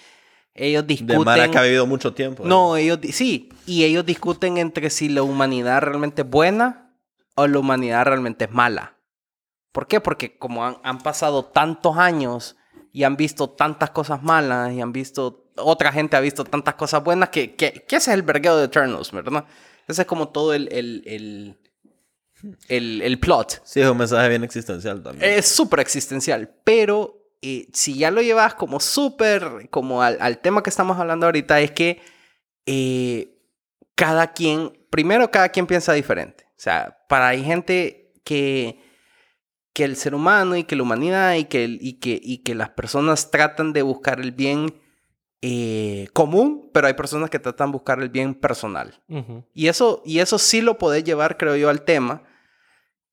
ellos 0.55 0.82
De 0.82 0.88
discuten... 0.88 1.24
Mara 1.24 1.51
que 1.51 1.59
ha 1.59 1.62
vivido 1.62 1.86
mucho 1.86 2.12
tiempo. 2.12 2.43
¿eh? 2.45 2.49
No, 2.49 2.76
ellos 2.76 3.01
di- 3.01 3.12
sí, 3.12 3.49
y 3.66 3.84
ellos 3.84 4.05
discuten 4.05 4.59
entre 4.59 4.90
si 4.90 5.09
la 5.09 5.22
humanidad 5.22 5.80
realmente 5.82 6.22
es 6.22 6.28
buena 6.28 6.95
o 7.36 7.47
la 7.47 7.59
humanidad 7.59 8.05
realmente 8.05 8.45
es 8.47 8.51
mala. 8.51 8.97
¿Por 9.70 9.86
qué? 9.86 10.01
Porque 10.01 10.36
como 10.36 10.66
han, 10.66 10.76
han 10.82 10.99
pasado 10.99 11.47
tantos 11.47 11.97
años 11.97 12.57
y 12.93 13.05
han 13.05 13.16
visto 13.16 13.49
tantas 13.49 13.90
cosas 13.90 14.22
malas 14.22 14.72
y 14.72 14.80
han 14.82 14.93
visto, 14.93 15.41
otra 15.57 15.93
gente 15.93 16.17
ha 16.17 16.21
visto 16.21 16.45
tantas 16.45 16.75
cosas 16.75 17.03
buenas 17.03 17.29
que, 17.29 17.55
que, 17.55 17.73
que 17.73 17.97
ese 17.97 18.11
es 18.11 18.15
el 18.15 18.23
vergueo 18.23 18.57
de 18.57 18.67
Eternals, 18.67 19.13
¿verdad? 19.13 19.45
Ese 19.87 20.03
es 20.03 20.09
como 20.09 20.29
todo 20.29 20.55
el, 20.55 20.69
el, 20.73 21.03
el, 21.07 21.59
el, 22.69 23.03
el 23.03 23.19
plot. 23.19 23.63
Sí, 23.65 23.81
es 23.81 23.89
un 23.89 23.99
mensaje 23.99 24.29
bien 24.29 24.45
existencial 24.45 25.03
también. 25.03 25.31
Es 25.31 25.47
súper 25.47 25.81
existencial, 25.81 26.55
pero 26.65 27.19
eh, 27.43 27.69
si 27.73 27.99
ya 27.99 28.11
lo 28.11 28.23
llevas 28.23 28.55
como 28.55 28.81
súper, 28.81 29.69
como 29.71 30.03
al, 30.03 30.19
al 30.21 30.39
tema 30.39 30.63
que 30.63 30.71
estamos 30.71 30.99
hablando 30.99 31.27
ahorita, 31.27 31.61
es 31.61 31.73
que 31.73 32.01
eh, 32.67 33.39
cada 33.95 34.33
quien, 34.33 34.73
primero 34.91 35.31
cada 35.31 35.49
quien 35.49 35.67
piensa 35.67 35.93
diferente. 35.93 36.47
O 36.51 36.61
sea, 36.63 36.99
para 37.09 37.29
hay 37.29 37.43
gente 37.43 38.13
que, 38.25 38.81
que 39.73 39.85
el 39.85 39.97
ser 39.97 40.15
humano 40.15 40.57
y 40.57 40.65
que 40.65 40.77
la 40.77 40.85
humanidad 40.85 41.35
y 41.35 41.47
que, 41.47 41.65
y 41.81 41.95
que, 41.95 42.21
y 42.23 42.39
que 42.39 42.55
las 42.55 42.71
personas 42.71 43.31
tratan 43.33 43.73
de 43.73 43.83
buscar 43.83 44.21
el 44.21 44.31
bien 44.31 44.81
eh, 45.45 46.09
común, 46.12 46.70
pero 46.72 46.86
hay 46.86 46.95
personas 46.95 47.28
que 47.28 47.40
tratan 47.40 47.70
de 47.70 47.72
buscar 47.72 48.01
el 48.01 48.11
bien 48.11 48.32
personal. 48.32 49.03
Y 49.53 49.66
eso, 49.66 50.01
y 50.05 50.20
eso 50.20 50.38
sí 50.38 50.61
lo 50.61 50.78
podés 50.78 51.03
llevar, 51.03 51.36
creo 51.36 51.57
yo, 51.57 51.68
al 51.68 51.82
tema. 51.82 52.22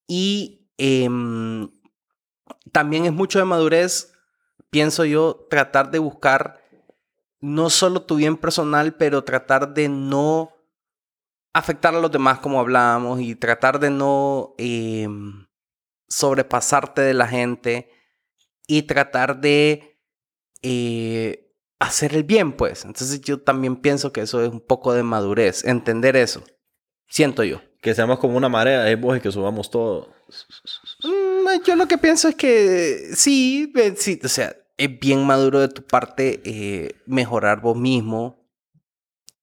Y 0.08 0.70
em, 0.78 1.72
también 2.72 3.06
es 3.06 3.14
mucho 3.14 3.40
de 3.40 3.46
madurez, 3.46 4.14
pienso 4.70 5.06
yo, 5.06 5.48
tratar 5.50 5.90
de 5.90 5.98
buscar 5.98 6.62
no 7.42 7.72
solo 7.72 8.04
tu 8.04 8.18
bien 8.18 8.38
personal, 8.38 8.94
pero 8.94 9.24
tratar 9.24 9.74
de 9.74 9.90
no 9.90 10.52
afectar 11.52 11.96
a 11.96 12.00
los 12.00 12.12
demás 12.12 12.40
como 12.40 12.60
hablábamos 12.60 13.22
y 13.22 13.34
tratar 13.34 13.80
de 13.80 13.90
no 13.90 14.54
em, 14.60 15.48
sobrepasarte 16.08 17.02
de 17.02 17.14
la 17.16 17.28
gente 17.28 17.90
y 18.68 18.84
tratar 18.84 19.42
de 19.42 20.00
eh, 20.62 21.49
hacer 21.80 22.14
el 22.14 22.24
bien, 22.24 22.52
pues. 22.52 22.86
Entonces 22.86 23.22
yo 23.22 23.42
también 23.42 23.78
pienso 23.78 24.12
que 24.12 24.22
eso 24.22 24.44
es 24.44 24.50
un 24.50 24.60
poco 24.60 24.94
de 24.94 25.04
madurez, 25.04 25.64
entender 25.64 26.16
eso. 26.16 26.44
Siento 27.08 27.44
yo. 27.44 27.62
Que 27.82 27.96
seamos 27.96 28.20
como 28.20 28.38
una 28.38 28.50
marea 28.50 28.84
de 28.84 28.96
vos 28.96 29.18
y 29.18 29.22
que 29.22 29.32
subamos 29.32 29.72
todo. 29.72 30.14
Mm, 31.04 31.64
yo 31.66 31.76
lo 31.76 31.88
que 31.88 31.98
pienso 31.98 32.28
es 32.28 32.36
que 32.36 33.12
sí, 33.16 33.72
eh, 33.76 33.94
sí, 33.98 34.20
o 34.22 34.28
sea, 34.28 34.56
es 34.78 35.00
bien 35.00 35.26
maduro 35.26 35.60
de 35.60 35.70
tu 35.70 35.84
parte 35.84 36.42
eh, 36.44 37.02
mejorar 37.06 37.62
vos 37.62 37.78
mismo, 37.78 38.46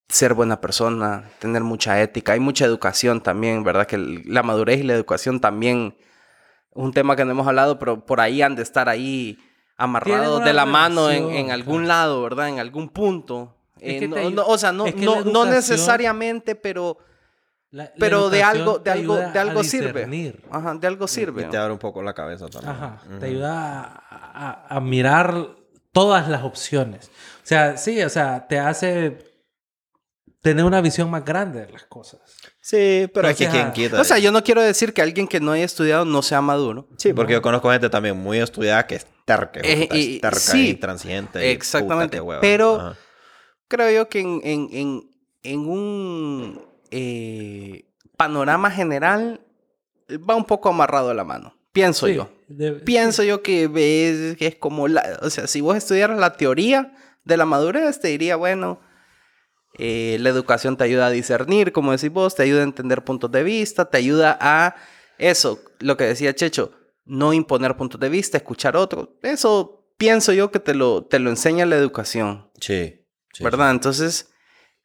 ser 0.09 0.34
buena 0.34 0.61
persona, 0.61 1.30
tener 1.39 1.62
mucha 1.62 2.01
ética. 2.03 2.34
Hay 2.34 2.41
mucha 2.41 2.66
educación 2.66 3.22
también, 3.22 3.64
¿verdad? 3.64 3.87
Que 3.87 3.99
la 3.99 4.43
madurez 4.43 4.80
y 4.80 4.84
la 4.84 4.95
educación 4.95 5.41
también 5.41 5.97
un 6.72 6.93
tema 6.93 7.16
que 7.16 7.24
no 7.24 7.30
hemos 7.32 7.49
hablado, 7.49 7.78
pero 7.78 8.05
por 8.05 8.20
ahí 8.20 8.43
han 8.43 8.55
de 8.55 8.62
estar 8.62 8.89
ahí 8.89 9.39
amarrados 9.77 10.45
de 10.45 10.53
la 10.53 10.64
mano 10.66 11.11
en, 11.11 11.31
en 11.31 11.51
algún 11.51 11.85
claro. 11.85 11.89
lado, 11.89 12.22
¿verdad? 12.22 12.49
En 12.49 12.59
algún 12.59 12.89
punto. 12.89 13.55
Es 13.79 13.97
Eh, 13.97 13.99
que 14.01 14.09
no- 14.09 14.47
o 14.47 14.57
sea, 14.59 14.72
no, 14.72 14.87
es 14.87 14.95
que 14.95 15.05
no, 15.05 15.22
no 15.22 15.45
necesariamente, 15.45 16.55
pero, 16.55 16.97
La- 17.70 17.85
la 17.85 17.91
pero 17.99 18.31
de 18.31 18.43
algo, 18.43 18.79
de 18.79 18.91
algo, 18.91 19.16
de 19.16 19.39
algo 19.39 19.62
sirve. 19.62 20.33
Ajá, 20.51 20.74
de 20.74 20.87
algo 20.87 21.07
sirve. 21.07 21.43
Y 21.43 21.45
te 21.47 21.57
abre 21.59 21.72
un 21.72 21.79
poco 21.79 22.03
la 22.03 22.14
cabeza 22.14 22.49
también. 22.49 22.72
Ajá. 22.72 23.03
Te 23.20 23.27
ayuda 23.27 23.83
a, 24.09 24.66
a- 24.70 24.77
a 24.77 24.81
mirar 24.81 25.49
todas 25.93 26.29
las 26.29 26.43
opciones. 26.43 27.09
O 27.09 27.47
sea, 27.47 27.77
sí, 27.77 28.03
o 28.03 28.09
sea, 28.09 28.47
te 28.49 28.59
hace 28.59 29.18
tener 30.41 30.64
una 30.64 30.81
visión 30.81 31.11
más 31.11 31.24
grande 31.24 31.66
de 31.66 31.72
las 31.72 31.85
cosas. 31.85 32.20
Sí, 32.61 33.09
pero 33.12 33.29
es 33.29 33.37
que 33.37 33.45
Entonces, 33.45 33.72
quien 33.72 33.72
quita. 33.91 34.01
O 34.01 34.05
sea, 34.05 34.18
yo 34.18 34.33
no 34.33 34.43
quiero 34.43 34.62
decir 34.62 34.93
que 34.95 35.03
alguien 35.03 35.29
que 35.29 35.39
no 35.41 35.53
haya 35.53 35.64
estudiado 35.64 36.05
no 36.05 36.22
sea 36.22 36.41
maduro. 36.41 36.89
Sí, 36.99 37.12
porque 37.12 37.35
yo 37.35 37.43
conozco 37.43 37.70
gente 37.70 37.89
también 37.91 38.16
muy 38.16 38.39
estudiada 38.39 38.87
que 38.87 39.01
terca. 39.27 39.61
Eh, 39.62 39.89
y- 39.93 40.14
es 40.14 40.20
terca 40.22 40.41
sí, 40.41 40.66
y 40.68 40.70
intransigente. 40.70 41.47
y 41.47 41.51
exactamente, 41.51 42.22
puta, 42.22 42.41
pero- 42.41 42.77
Ajá. 42.81 42.97
Creo 43.68 43.91
yo 43.91 44.09
que 44.09 44.20
en, 44.20 44.41
en, 44.45 44.68
en, 44.70 45.11
en 45.43 45.59
un 45.68 46.64
eh, 46.93 47.85
panorama 48.16 48.70
general 48.70 49.41
va 50.09 50.37
un 50.37 50.45
poco 50.45 50.68
amarrado 50.68 51.11
a 51.11 51.14
la 51.14 51.24
mano. 51.24 51.53
Pienso 51.72 52.07
Sí, 52.07 52.14
yo. 52.14 52.31
Pienso 52.85 53.24
yo 53.24 53.43
que 53.43 53.66
ves 53.66 54.37
que 54.37 54.47
es 54.47 54.55
como 54.55 54.87
la... 54.87 55.18
O 55.20 55.31
sea, 55.31 55.49
si 55.49 55.61
vos 55.61 55.77
estudiaras 55.77 56.16
la 56.20 56.35
teoría 56.37 56.95
de 57.24 57.37
la 57.37 57.45
madurez, 57.45 57.99
te 58.01 58.07
diría, 58.09 58.37
bueno, 58.37 58.81
eh, 59.79 60.16
la 60.20 60.29
educación 60.29 60.77
te 60.77 60.85
ayuda 60.85 61.07
a 61.07 61.11
discernir, 61.11 61.72
como 61.72 61.91
decís 61.91 62.11
vos, 62.12 62.37
te 62.37 62.45
ayuda 62.45 62.61
a 62.61 62.64
entender 62.64 63.03
puntos 63.03 63.33
de 63.33 63.43
vista, 63.43 63.91
te 63.91 63.99
ayuda 63.99 64.39
a 64.41 64.77
eso, 65.18 65.61
lo 65.81 65.97
que 65.97 66.05
decía 66.05 66.35
Checho, 66.37 66.70
no 67.07 67.33
imponer 67.33 67.77
puntos 67.77 68.01
de 68.01 68.09
vista, 68.09 68.37
escuchar 68.37 68.77
otro. 68.77 69.17
Eso 69.23 69.87
pienso 69.97 70.33
yo 70.33 70.51
que 70.51 70.61
te 70.61 70.75
lo, 70.75 71.05
te 71.05 71.19
lo 71.19 71.31
enseña 71.31 71.65
la 71.67 71.77
educación, 71.77 72.51
Sí. 72.61 73.07
sí, 73.33 73.43
¿verdad? 73.45 73.71
Entonces, 73.71 74.31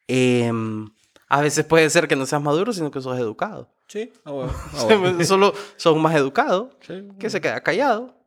em, 0.08 0.90
a 1.28 1.42
veces 1.42 1.66
puede 1.66 1.90
ser 1.90 2.08
que 2.08 2.16
no 2.16 2.26
seas 2.26 2.42
maduro, 2.42 2.74
sino 2.74 2.92
que 2.92 3.02
sos 3.02 3.18
educado. 3.20 3.74
Sí, 3.88 4.12
ah, 4.26 4.32
bueno, 4.32 4.54
ah, 4.74 4.84
bueno. 5.00 5.24
Solo 5.26 5.54
sos 5.76 5.98
más 5.98 6.16
educado 6.16 6.78
Sí. 6.82 7.08
que 7.20 7.30
se 7.30 7.42
queda 7.42 7.62
callado. 7.62 8.18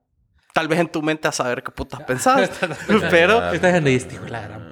Tal 0.52 0.68
vez 0.68 0.78
en 0.78 0.88
tu 0.88 1.02
mente 1.02 1.26
a 1.26 1.32
saber 1.32 1.64
qué 1.64 1.72
putas 1.72 2.02
pensás. 2.04 2.48
pero, 3.10 3.50
Estás 3.52 3.74
en 3.74 3.86
el 3.88 4.30
la 4.30 4.70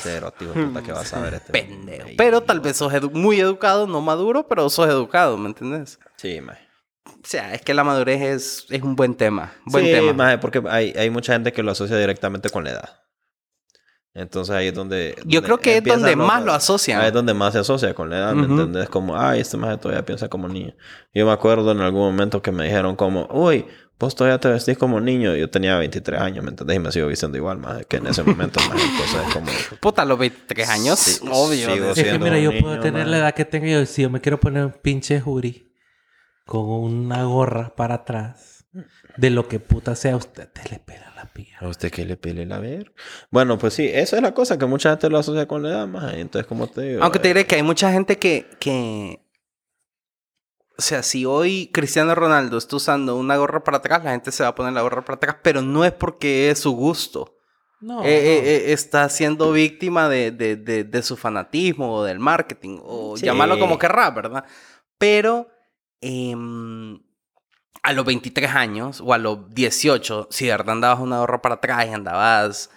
Cero, 0.00 0.32
tío, 0.38 0.52
puta, 0.52 0.82
que 0.82 0.92
vas 0.92 1.12
a 1.14 1.20
ver 1.20 1.34
este. 1.34 1.52
pendejo. 1.52 2.08
Pero 2.16 2.42
tal 2.42 2.60
vez 2.60 2.76
sos 2.76 2.92
edu- 2.92 3.10
muy 3.10 3.40
educado, 3.40 3.88
no 3.88 4.00
maduro, 4.00 4.46
pero 4.46 4.68
sos 4.70 4.86
educado, 4.88 5.36
¿me 5.36 5.48
entendés? 5.48 5.98
Sí, 6.16 6.40
maje. 6.40 6.68
O 7.06 7.26
sea, 7.26 7.54
es 7.54 7.62
que 7.62 7.74
la 7.74 7.84
madurez 7.84 8.20
es, 8.22 8.66
es 8.70 8.82
un 8.82 8.96
buen 8.96 9.14
tema. 9.14 9.52
Buen 9.66 9.84
sí, 9.86 9.92
tema. 9.92 10.12
maje, 10.12 10.38
porque 10.38 10.62
hay, 10.68 10.92
hay 10.96 11.10
mucha 11.10 11.32
gente 11.32 11.52
que 11.52 11.62
lo 11.62 11.70
asocia 11.72 11.96
directamente 11.98 12.50
con 12.50 12.64
la 12.64 12.70
edad. 12.72 13.00
Entonces 14.16 14.54
ahí 14.54 14.68
es 14.68 14.74
donde... 14.74 15.16
Yo 15.24 15.40
donde 15.40 15.42
creo 15.42 15.58
que 15.58 15.76
es 15.78 15.84
donde 15.84 16.14
los- 16.14 16.26
más 16.26 16.44
lo 16.44 16.52
asocian. 16.52 17.00
Ahí 17.00 17.08
es 17.08 17.12
donde 17.12 17.34
más 17.34 17.52
se 17.52 17.58
asocia 17.58 17.94
con 17.94 18.10
la 18.10 18.18
edad, 18.18 18.34
¿me 18.34 18.42
Ujú. 18.44 18.52
entiendes? 18.52 18.88
Como, 18.88 19.18
ay, 19.20 19.40
este 19.40 19.56
maje 19.56 19.76
todavía 19.78 20.04
piensa 20.04 20.28
como 20.28 20.48
niño. 20.48 20.72
Yo 21.12 21.26
me 21.26 21.32
acuerdo 21.32 21.72
en 21.72 21.80
algún 21.80 22.02
momento 22.02 22.40
que 22.40 22.52
me 22.52 22.64
dijeron 22.64 22.94
como, 22.94 23.26
uy, 23.32 23.66
vos 23.98 24.14
todavía 24.14 24.38
te 24.38 24.48
vestís 24.48 24.78
como 24.78 25.00
niño. 25.00 25.34
Yo 25.34 25.50
tenía 25.50 25.76
23 25.78 26.20
años, 26.20 26.44
¿me 26.44 26.50
entendés? 26.50 26.76
Y 26.76 26.78
me 26.78 26.92
sigo 26.92 27.08
vistiendo 27.08 27.36
igual, 27.36 27.58
más 27.58 27.84
que 27.86 27.96
en 27.96 28.06
ese 28.06 28.22
momento, 28.22 28.60
más 28.68 28.80
Entonces 28.80 29.20
es 29.26 29.34
como... 29.34 29.50
Puta, 29.80 30.04
los 30.04 30.16
23 30.18 30.68
años, 30.68 30.98
Sí, 31.00 31.18
obvio. 31.28 31.90
Es 31.90 32.02
que 32.04 32.18
mira, 32.20 32.38
yo 32.38 32.50
niño, 32.52 32.62
puedo 32.62 32.78
tener 32.80 33.02
man. 33.02 33.10
la 33.10 33.18
edad 33.18 33.34
que 33.34 33.44
tengo 33.44 33.66
yo. 33.66 33.84
Si 33.84 34.02
yo 34.02 34.10
me 34.10 34.20
quiero 34.20 34.38
poner 34.38 34.64
un 34.66 34.72
pinche 34.80 35.20
jury 35.20 35.72
con 36.44 36.66
una 36.68 37.24
gorra 37.24 37.74
para 37.74 37.94
atrás, 37.96 38.66
de 39.16 39.30
lo 39.30 39.48
que 39.48 39.60
puta 39.60 39.94
sea, 39.96 40.16
usted 40.16 40.48
te 40.48 40.68
le 40.70 40.78
pela 40.78 41.12
la 41.16 41.32
pía. 41.32 41.58
¿A 41.60 41.68
usted 41.68 41.90
qué 41.90 42.04
le 42.04 42.16
pele 42.16 42.44
la 42.46 42.58
ver? 42.58 42.92
Bueno, 43.30 43.56
pues 43.58 43.74
sí, 43.74 43.88
esa 43.92 44.16
es 44.16 44.22
la 44.22 44.34
cosa, 44.34 44.58
que 44.58 44.66
mucha 44.66 44.90
gente 44.90 45.08
lo 45.10 45.18
asocia 45.18 45.46
con 45.46 45.62
la 45.62 45.68
edad, 45.70 45.86
más 45.86 46.14
Entonces, 46.14 46.46
como 46.46 46.66
te 46.68 46.82
digo... 46.82 47.02
Aunque 47.02 47.18
te 47.18 47.28
eh, 47.28 47.34
diré 47.34 47.46
que 47.46 47.54
hay 47.56 47.62
mucha 47.62 47.90
gente 47.92 48.18
que, 48.18 48.50
que... 48.58 49.20
O 50.76 50.82
sea, 50.82 51.04
si 51.04 51.24
hoy 51.24 51.70
Cristiano 51.72 52.14
Ronaldo 52.16 52.58
está 52.58 52.74
usando 52.76 53.16
una 53.16 53.36
gorra 53.36 53.62
para 53.62 53.76
atrás, 53.78 54.02
la 54.02 54.10
gente 54.10 54.32
se 54.32 54.42
va 54.42 54.48
a 54.50 54.54
poner 54.56 54.72
la 54.72 54.82
gorra 54.82 55.04
para 55.04 55.16
atrás, 55.16 55.36
pero 55.40 55.62
no 55.62 55.84
es 55.84 55.92
porque 55.92 56.50
es 56.50 56.58
su 56.58 56.72
gusto. 56.72 57.38
No, 57.80 58.02
Eh, 58.02 58.06
eh, 58.08 58.40
no. 58.42 58.48
eh, 58.48 58.72
está 58.72 59.08
siendo 59.08 59.52
víctima 59.52 60.08
de, 60.08 60.32
de- 60.32 60.56
de- 60.56 60.82
de 60.84 61.02
su 61.02 61.16
fanatismo 61.16 61.94
o 61.94 62.02
del 62.04 62.18
marketing, 62.18 62.80
o 62.82 63.16
Sí. 63.16 63.24
llamarlo 63.24 63.58
como 63.60 63.78
querrá, 63.78 64.10
¿verdad? 64.10 64.44
Pero 64.98 65.48
em, 66.06 66.98
a 67.82 67.92
los 67.92 68.04
23 68.04 68.50
años 68.54 69.00
o 69.04 69.12
a 69.14 69.18
los 69.18 69.50
18, 69.54 70.28
si 70.30 70.46
de 70.46 70.50
verdad 70.52 70.70
andabas 70.74 71.00
una 71.00 71.18
gorra 71.18 71.40
para 71.42 71.56
atrás 71.56 71.86
y 71.86 71.90
andabas 71.92 72.70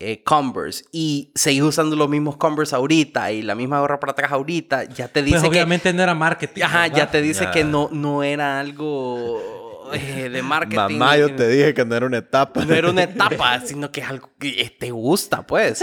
eh, 0.00 0.22
Converse 0.22 0.84
y 0.92 1.32
seguís 1.34 1.62
usando 1.62 1.96
los 1.96 2.08
mismos 2.08 2.36
Converse 2.36 2.74
ahorita 2.76 3.32
y 3.32 3.42
la 3.42 3.54
misma 3.54 3.80
gorra 3.80 3.98
para 3.98 4.12
atrás 4.12 4.32
ahorita, 4.32 4.84
ya 4.84 5.08
te 5.08 5.22
dice 5.22 5.36
Pues 5.38 5.42
que... 5.42 5.48
obviamente 5.48 5.92
no 5.92 6.02
era 6.02 6.14
marketing. 6.14 6.62
Ajá, 6.62 6.82
¿verdad? 6.82 6.96
ya 6.96 7.10
te 7.10 7.20
dice 7.22 7.50
que 7.50 7.64
no, 7.64 7.88
no 7.90 8.22
era 8.22 8.60
algo 8.60 9.90
eh, 9.92 10.28
de 10.30 10.42
marketing. 10.54 10.76
Mamá, 10.98 11.16
yo 11.16 11.28
ni- 11.28 11.36
te 11.36 11.48
dije 11.48 11.74
que 11.74 11.84
no 11.84 11.94
era 11.96 12.06
una 12.06 12.18
etapa. 12.18 12.64
no 12.64 12.74
era 12.74 12.90
una 12.90 13.02
etapa, 13.10 13.60
sino 13.60 13.90
que 13.90 14.00
es 14.02 14.08
algo 14.08 14.30
que 14.38 14.48
eh, 14.60 14.70
te 14.78 14.90
gusta, 14.90 15.46
pues. 15.46 15.82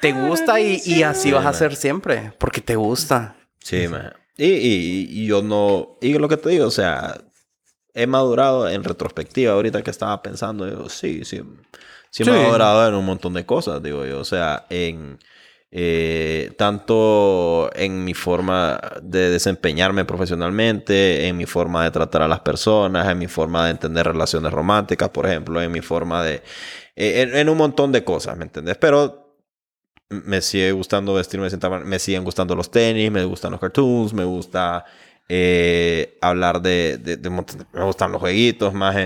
Te 0.00 0.12
gusta 0.12 0.60
y, 0.60 0.80
y 0.84 1.02
así 1.02 1.32
vas 1.32 1.46
a 1.46 1.52
ser 1.52 1.74
siempre, 1.76 2.32
porque 2.38 2.60
te 2.60 2.76
gusta. 2.76 3.36
Sí, 3.60 3.86
man. 3.88 4.12
Y, 4.36 4.46
y, 4.46 5.08
y 5.22 5.26
yo 5.26 5.42
no... 5.42 5.98
Y 6.00 6.14
lo 6.18 6.28
que 6.28 6.36
te 6.36 6.50
digo, 6.50 6.66
o 6.66 6.70
sea... 6.70 7.16
He 7.98 8.06
madurado 8.06 8.68
en 8.68 8.84
retrospectiva 8.84 9.54
ahorita 9.54 9.82
que 9.82 9.90
estaba 9.90 10.22
pensando. 10.22 10.66
Digo, 10.66 10.88
sí, 10.90 11.24
sí. 11.24 11.42
Sí, 12.10 12.24
Sí. 12.24 12.30
he 12.30 12.32
madurado 12.32 12.86
en 12.88 12.94
un 12.94 13.06
montón 13.06 13.32
de 13.34 13.46
cosas, 13.46 13.82
digo 13.82 14.04
yo. 14.04 14.20
O 14.20 14.24
sea, 14.24 14.66
en... 14.68 15.18
eh, 15.70 16.52
tanto 16.58 17.70
en 17.74 18.04
mi 18.04 18.12
forma 18.14 18.78
de 19.02 19.30
desempeñarme 19.30 20.04
profesionalmente, 20.04 21.26
en 21.26 21.36
mi 21.38 21.46
forma 21.46 21.84
de 21.84 21.90
tratar 21.90 22.22
a 22.22 22.28
las 22.28 22.40
personas, 22.40 23.08
en 23.08 23.18
mi 23.18 23.28
forma 23.28 23.64
de 23.64 23.70
entender 23.72 24.06
relaciones 24.06 24.52
románticas, 24.52 25.08
por 25.10 25.26
ejemplo, 25.26 25.60
en 25.62 25.72
mi 25.72 25.80
forma 25.80 26.22
de... 26.22 26.42
eh, 26.96 27.22
en, 27.22 27.34
en 27.36 27.48
un 27.48 27.56
montón 27.58 27.92
de 27.92 28.04
cosas, 28.04 28.36
¿me 28.36 28.44
entendés? 28.44 28.76
Pero 28.78 29.25
me 30.08 30.40
sigue 30.40 30.72
gustando 30.72 31.14
vestirme 31.14 31.44
de 31.44 31.50
cierta 31.50 31.68
manera. 31.68 31.88
Me 31.88 31.98
siguen 31.98 32.24
gustando 32.24 32.54
los 32.54 32.70
tenis, 32.70 33.10
me 33.10 33.24
gustan 33.24 33.50
los 33.52 33.60
cartoons, 33.60 34.12
me 34.14 34.24
gusta 34.24 34.84
eh, 35.28 36.16
hablar 36.20 36.62
de, 36.62 36.98
de, 36.98 37.30
Me 37.30 37.84
gustan 37.84 38.12
los 38.12 38.20
jueguitos, 38.20 38.72
más. 38.72 38.96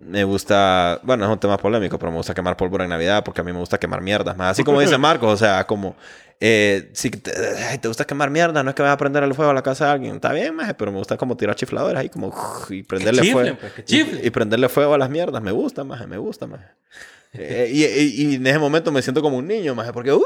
me 0.00 0.24
gusta. 0.24 1.00
Bueno, 1.02 1.24
es 1.24 1.30
un 1.30 1.38
tema 1.40 1.56
polémico, 1.56 1.98
pero 1.98 2.10
me 2.12 2.18
gusta 2.18 2.34
quemar 2.34 2.56
pólvora 2.56 2.84
en 2.84 2.90
Navidad 2.90 3.24
porque 3.24 3.40
a 3.40 3.44
mí 3.44 3.52
me 3.52 3.58
gusta 3.58 3.78
quemar 3.78 4.00
mierdas, 4.02 4.36
más. 4.36 4.52
Así 4.52 4.64
como 4.64 4.80
dice 4.80 4.98
Marcos, 4.98 5.32
o 5.32 5.36
sea, 5.36 5.66
como. 5.66 5.96
Eh, 6.40 6.90
si 6.92 7.10
te, 7.10 7.88
gusta 7.88 8.04
quemar 8.04 8.30
mierda, 8.30 8.62
no 8.62 8.70
es 8.70 8.76
que 8.76 8.82
vayas 8.82 8.94
a 8.94 8.98
prender 8.98 9.24
el 9.24 9.34
fuego 9.34 9.50
a 9.50 9.54
la 9.54 9.62
casa 9.62 9.86
de 9.86 9.90
alguien. 9.92 10.14
Está 10.16 10.32
bien, 10.32 10.54
maje, 10.54 10.72
pero 10.74 10.92
me 10.92 10.98
gusta 10.98 11.16
como 11.16 11.36
tirar 11.36 11.56
chifladores 11.56 11.98
ahí, 11.98 12.08
como. 12.10 12.32
Y 12.68 12.82
prenderle 12.84 13.22
chiflen, 13.22 13.56
fuego. 13.56 13.74
pues, 13.74 13.92
y- 13.92 14.26
y 14.26 14.30
prenderle 14.30 14.68
fuego 14.68 14.94
a 14.94 14.98
las 14.98 15.10
mierdas. 15.10 15.42
Me 15.42 15.50
gusta, 15.50 15.82
maje, 15.82 16.06
me 16.06 16.16
gusta, 16.18 16.46
maje. 16.46 16.66
Eh, 17.34 17.70
y, 17.72 17.84
y- 17.84 18.32
y 18.32 18.34
en 18.36 18.46
ese 18.46 18.58
momento 18.58 18.90
me 18.90 19.02
siento 19.02 19.20
como 19.22 19.36
un 19.36 19.46
niño, 19.46 19.74
más 19.74 19.90
porque, 19.92 20.12
¡uh! 20.12 20.22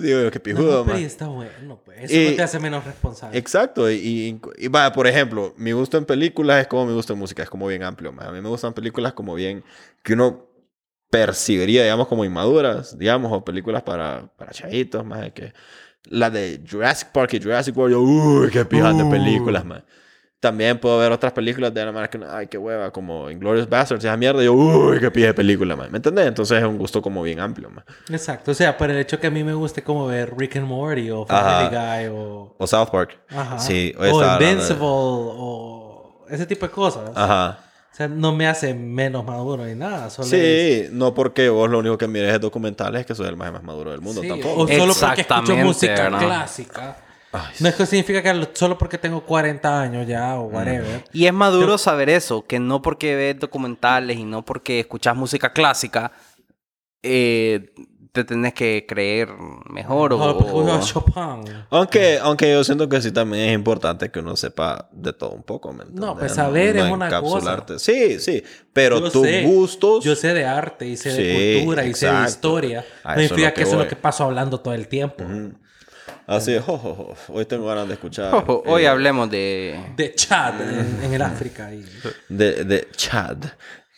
Digo, 0.00 0.30
qué 0.30 0.38
No, 0.38 0.42
pijudo, 0.42 0.84
pero 0.84 0.84
maje. 0.84 1.00
y 1.02 1.04
está 1.04 1.26
bueno, 1.28 1.80
pues. 1.84 2.10
Eso 2.10 2.30
no 2.30 2.36
te 2.36 2.42
hace 2.42 2.58
menos 2.60 2.84
responsable. 2.84 3.36
Exacto. 3.38 3.90
Y, 3.90 4.40
y, 4.58 4.68
vaya, 4.68 4.92
por 4.92 5.06
ejemplo, 5.06 5.52
mi 5.56 5.72
gusto 5.72 5.98
en 5.98 6.04
películas 6.04 6.62
es 6.62 6.66
como 6.68 6.86
mi 6.86 6.92
gusto 6.94 7.12
en 7.12 7.18
música, 7.18 7.42
es 7.42 7.50
como 7.50 7.66
bien 7.66 7.82
amplio. 7.82 8.12
maje. 8.12 8.28
A 8.28 8.32
mí 8.32 8.40
me 8.40 8.48
gustan 8.48 8.72
películas 8.72 9.12
como 9.12 9.34
bien 9.34 9.64
que 10.02 10.12
uno 10.14 10.46
percibiría, 11.10 11.82
digamos, 11.82 12.06
como 12.08 12.24
inmaduras, 12.24 12.96
digamos, 12.98 13.32
o 13.32 13.44
películas 13.44 13.82
para, 13.82 14.30
para 14.36 14.52
chavitos, 14.52 15.04
más 15.04 15.32
que 15.32 15.52
la 16.04 16.30
de 16.30 16.60
Jurassic 16.68 17.08
Park 17.10 17.34
y 17.34 17.42
Jurassic 17.42 17.76
World, 17.76 17.92
yo, 17.94 18.00
uy, 18.00 18.50
qué 18.50 18.64
pijas 18.64 18.96
de 18.96 19.02
Uh. 19.04 19.10
películas, 19.10 19.64
man. 19.64 19.84
También 20.40 20.78
puedo 20.80 20.98
ver 20.98 21.12
otras 21.12 21.32
películas 21.32 21.72
de 21.74 21.84
la 21.84 21.92
manera 21.92 22.08
que, 22.08 22.18
ay, 22.30 22.46
qué 22.46 22.56
hueva, 22.56 22.90
como 22.90 23.30
Inglourious 23.30 23.68
Basterds, 23.68 24.02
esa 24.02 24.16
mierda, 24.16 24.42
yo, 24.42 24.54
uy, 24.54 24.98
qué 24.98 25.10
pija 25.10 25.26
de 25.26 25.34
película, 25.34 25.76
man. 25.76 25.90
¿Me 25.92 25.98
entendés? 25.98 26.26
Entonces 26.26 26.58
es 26.58 26.64
un 26.64 26.78
gusto 26.78 27.02
como 27.02 27.22
bien 27.22 27.40
amplio, 27.40 27.68
man. 27.68 27.84
Exacto. 28.08 28.52
O 28.52 28.54
sea, 28.54 28.78
por 28.78 28.90
el 28.90 28.96
hecho 28.98 29.20
que 29.20 29.26
a 29.26 29.30
mí 29.30 29.44
me 29.44 29.52
guste 29.52 29.82
como 29.82 30.06
ver 30.06 30.32
Rick 30.34 30.56
and 30.56 30.66
Morty 30.66 31.10
o 31.10 31.26
Ajá. 31.28 31.68
Family 31.68 31.76
Guy 31.76 32.16
o... 32.16 32.54
O 32.56 32.66
South 32.66 32.88
Park. 32.90 33.18
Ajá. 33.28 33.58
Sí, 33.58 33.94
o 33.98 34.02
de- 34.02 34.32
Invincible 34.46 34.78
o... 34.82 36.24
Ese 36.30 36.46
tipo 36.46 36.64
de 36.66 36.72
cosas. 36.72 37.10
Ajá. 37.14 37.58
O 37.92 37.94
sea, 37.94 38.08
no 38.08 38.32
me 38.34 38.46
hace 38.46 38.72
menos 38.72 39.24
maduro 39.26 39.66
ni 39.66 39.74
nada. 39.74 40.08
Solo 40.08 40.26
es- 40.26 40.30
Sí, 40.30 40.88
no 40.92 41.12
porque 41.12 41.50
vos 41.50 41.68
lo 41.68 41.80
único 41.80 41.98
que 41.98 42.08
mires 42.08 42.32
es 42.32 42.40
documentales, 42.40 43.04
que 43.04 43.14
soy 43.14 43.26
el 43.26 43.36
más, 43.36 43.52
más 43.52 43.62
maduro 43.62 43.90
del 43.90 44.00
mundo 44.00 44.22
Sí, 44.22 44.28
tampoco. 44.28 44.62
O 44.62 44.68
solo 44.68 44.94
porque 44.98 45.20
escucho 45.20 45.56
música 45.56 46.08
¿no? 46.08 46.18
clásica. 46.18 46.96
Ay, 47.32 47.54
No 47.60 47.68
es 47.68 47.74
que 47.76 47.86
significa 47.86 48.22
que 48.22 48.34
lo- 48.34 48.48
solo 48.52 48.76
porque 48.76 48.98
tengo 48.98 49.24
40 49.24 49.80
años 49.80 50.06
ya 50.06 50.36
o 50.38 50.46
whatever. 50.46 51.04
Y 51.12 51.26
es 51.26 51.32
maduro 51.32 51.78
saber 51.78 52.08
eso, 52.10 52.42
que 52.44 52.58
no 52.58 52.82
porque 52.82 53.14
ves 53.14 53.38
documentales 53.38 54.18
y 54.18 54.24
no 54.24 54.44
porque 54.44 54.80
escuchas 54.80 55.14
música 55.16 55.52
clásica, 55.52 56.12
eh, 57.02 57.72
te 58.12 58.24
tenés 58.24 58.52
que 58.54 58.84
creer 58.88 59.28
mejor 59.70 60.12
o... 60.12 60.18
No, 60.18 60.36
porque 60.36 60.52
voy 60.52 60.68
a 60.68 60.80
Chopin. 60.80 61.44
Aunque, 61.70 62.18
aunque 62.20 62.50
yo 62.50 62.64
siento 62.64 62.88
que 62.88 63.00
sí 63.00 63.12
también 63.12 63.50
es 63.50 63.54
importante 63.54 64.10
que 64.10 64.18
uno 64.18 64.34
sepa 64.36 64.88
de 64.90 65.12
todo 65.12 65.30
un 65.30 65.44
poco, 65.44 65.72
¿me? 65.72 65.84
No, 65.92 66.16
pues 66.16 66.34
saber 66.34 66.76
es 66.76 66.90
una 66.90 67.06
encapsularte. 67.06 67.78
Sí, 67.78 68.18
sí. 68.18 68.42
Pero 68.72 68.98
Yo 68.98 69.10
tus 69.12 69.22
sé, 69.22 69.42
gustos... 69.44 70.02
Yo 70.04 70.16
sé 70.16 70.34
de 70.34 70.44
arte 70.44 70.88
y 70.88 70.96
sé 70.96 71.12
Sí, 71.14 71.22
de 71.22 71.54
cultura 71.60 71.84
y 71.84 71.94
sé 71.94 72.06
de 72.06 72.12
exacto. 72.12 72.30
historia. 72.30 72.84
A 73.04 73.14
No 73.14 73.20
significa 73.22 73.54
que, 73.54 73.62
eso 73.62 73.72
es 73.74 73.78
lo 73.78 73.86
que 73.88 73.94
paso 73.96 74.24
hablando 74.24 74.58
todo 74.58 74.74
el 74.74 74.88
tiempo. 74.88 75.22
Ujú. 75.22 75.52
Así 76.30 76.54
es, 76.54 76.62
jo, 76.62 76.78
jo, 76.78 76.94
jo. 76.94 77.14
hoy 77.34 77.44
tengo 77.44 77.66
ganas 77.66 77.88
de 77.88 77.94
escuchar... 77.94 78.44
Hoy 78.66 78.82
eh, 78.82 78.88
hablemos 78.88 79.28
de... 79.28 79.92
De 79.96 80.14
Chad 80.14 80.60
en, 80.60 81.02
en 81.02 81.14
el 81.14 81.22
África. 81.22 81.74
Y... 81.74 81.84
De, 82.28 82.64
de 82.64 82.88
Chad. 82.92 83.38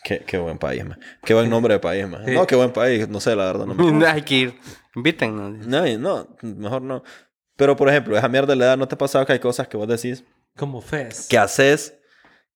Qué, 0.03 0.23
qué 0.25 0.39
buen 0.39 0.57
país, 0.57 0.83
man. 0.83 0.99
Qué 1.23 1.35
buen 1.35 1.47
nombre 1.47 1.75
de 1.75 1.79
país, 1.79 2.07
man. 2.07 2.23
No, 2.25 2.47
qué 2.47 2.55
buen 2.55 2.73
país. 2.73 3.07
No 3.07 3.19
sé, 3.19 3.35
la 3.35 3.45
verdad. 3.45 3.67
No, 3.67 3.75
me... 3.75 4.05
Hay 4.07 4.23
que 4.23 4.35
ir. 4.35 4.59
Invítennos. 4.95 5.67
no, 5.67 5.85
no, 5.99 6.27
mejor 6.41 6.81
no. 6.81 7.03
Pero, 7.55 7.75
por 7.75 7.87
ejemplo, 7.87 8.17
esa 8.17 8.27
mierda 8.27 8.53
de 8.53 8.55
la 8.55 8.65
edad, 8.65 8.77
¿no 8.77 8.87
te 8.87 8.95
ha 8.95 8.97
pasado 8.97 9.23
que 9.27 9.33
hay 9.33 9.39
cosas 9.39 9.67
que 9.67 9.77
vos 9.77 9.87
decís 9.87 10.23
Como 10.57 10.81
Fez. 10.81 11.27
que 11.27 11.37
haces 11.37 11.99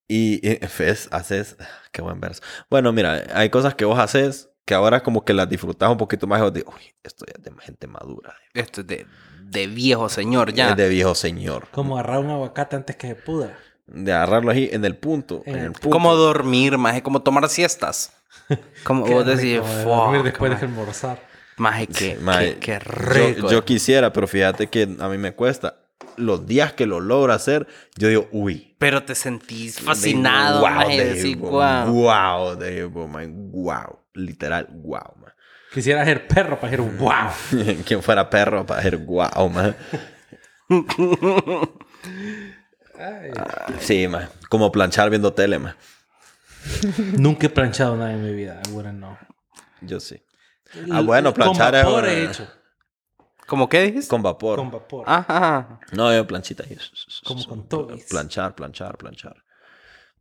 y... 0.08 0.46
y 0.46 0.56
Fes, 0.68 1.08
haces... 1.12 1.56
Qué 1.92 2.02
buen 2.02 2.20
verso. 2.20 2.42
Bueno, 2.68 2.92
mira, 2.92 3.26
hay 3.32 3.52
cosas 3.52 3.76
que 3.76 3.86
vos 3.86 4.00
haces 4.00 4.50
que 4.68 4.74
ahora 4.74 5.02
como 5.02 5.24
que 5.24 5.34
las 5.34 5.48
disfrutás 5.48 5.90
un 5.90 5.98
poquito 5.98 6.28
más 6.28 6.40
y 6.40 6.44
vos 6.44 6.54
dices, 6.54 6.70
uy, 6.76 6.82
esto 7.02 7.26
ya 7.26 7.34
es 7.38 7.44
de 7.44 7.62
gente 7.62 7.88
madura. 7.88 8.36
Esto 8.54 8.82
es 8.82 8.88
de, 8.88 9.08
de 9.50 9.68
viejo 9.68 10.10
señor 10.10 10.54
ya. 10.54 10.72
Es 10.72 10.78
de 10.78 10.90
viejo 10.90 11.16
señor. 11.16 11.68
Como 11.72 11.98
agarrar 11.98 12.20
un 12.20 12.30
aguacate 12.32 12.76
antes 12.76 12.96
que 12.96 13.08
se 13.08 13.16
pudra. 13.16 13.58
De 13.88 14.12
agarrarlo 14.12 14.52
ahí 14.52 14.70
en 14.72 14.84
el 14.86 14.96
punto. 14.98 15.44
En 15.46 15.56
En 15.56 15.64
el 15.66 15.72
punto. 15.72 15.90
Como 15.90 16.16
dormir, 16.16 16.78
más 16.78 17.02
como 17.02 17.22
tomar 17.22 17.48
siestas. 17.50 18.12
Como 18.84 19.06
vos 19.08 19.26
decís, 19.26 19.56
rico, 19.60 19.68
de 19.68 19.84
dormir 19.86 20.24
después 20.24 20.52
maje. 20.52 20.66
de 20.66 20.72
almorzar. 20.72 21.28
Maje, 21.58 21.88
qué, 21.88 22.18
Mae, 22.22 22.54
qué, 22.56 22.60
qué 22.60 22.72
yo- 22.74 22.92
rico. 23.34 23.50
Yo, 23.52 23.66
quisiera, 23.66 24.14
pero 24.14 24.28
fíjate 24.28 24.68
que 24.68 24.84
a 25.00 25.08
mí 25.10 25.18
me 25.18 25.34
cuesta. 25.34 25.78
Los 26.18 26.46
días 26.46 26.74
que 26.74 26.86
lo 26.86 27.00
logro 27.00 27.32
hacer, 27.34 27.68
yo 27.96 28.08
digo, 28.10 28.28
uy. 28.32 28.76
Pero 28.80 29.04
te 29.04 29.16
sentís 29.16 29.80
fascinado, 29.80 30.62
wow, 30.62 30.70
maje, 30.70 31.06
decís, 31.14 31.38
guau. 31.38 31.92
Wow, 31.94 32.56
digo, 32.58 33.08
man, 33.08 33.52
wow. 33.52 34.00
Literal, 34.14 34.68
wow, 34.72 35.14
man. 35.22 35.27
Quisiera 35.78 36.04
ser 36.06 36.28
perro 36.28 36.60
para 36.60 36.72
ser 36.72 36.82
wow. 36.82 37.30
Quien 37.86 38.02
fuera 38.02 38.28
perro 38.28 38.66
para 38.66 38.82
ser 38.82 38.98
wow, 38.98 39.48
man. 39.48 39.76
Ay. 42.98 43.32
Sí, 43.80 44.08
man. 44.08 44.28
Como 44.50 44.72
planchar 44.72 45.12
viendo 45.12 45.34
tele, 45.34 45.60
man. 45.60 45.76
Nunca 47.16 47.46
he 47.46 47.50
planchado 47.50 47.96
nada 47.96 48.12
en 48.12 48.24
mi 48.24 48.34
vida. 48.34 48.60
I 48.68 48.72
wouldn't 48.72 48.98
know. 48.98 49.16
Yo 49.82 50.00
sí. 50.00 50.20
Ah, 50.92 51.02
bueno, 51.02 51.30
Con 51.32 51.36
planchar 51.44 51.76
es 51.76 51.84
vapor 51.86 52.04
una- 52.06 52.12
he 52.12 52.24
hecho. 52.24 52.48
¿Cómo 53.46 53.70
qué 53.70 53.84
dijiste? 53.84 54.10
Con 54.10 54.24
vapor. 54.24 54.58
Con 54.58 54.72
vapor. 54.72 55.04
Ajá. 55.08 55.80
No, 55.92 56.12
yo 56.12 56.26
planchita. 56.26 56.64
Como 57.24 57.46
con 57.46 57.70
tobis. 57.70 58.06
Planchar, 58.06 58.56
planchar, 58.56 58.98
planchar. 58.98 59.36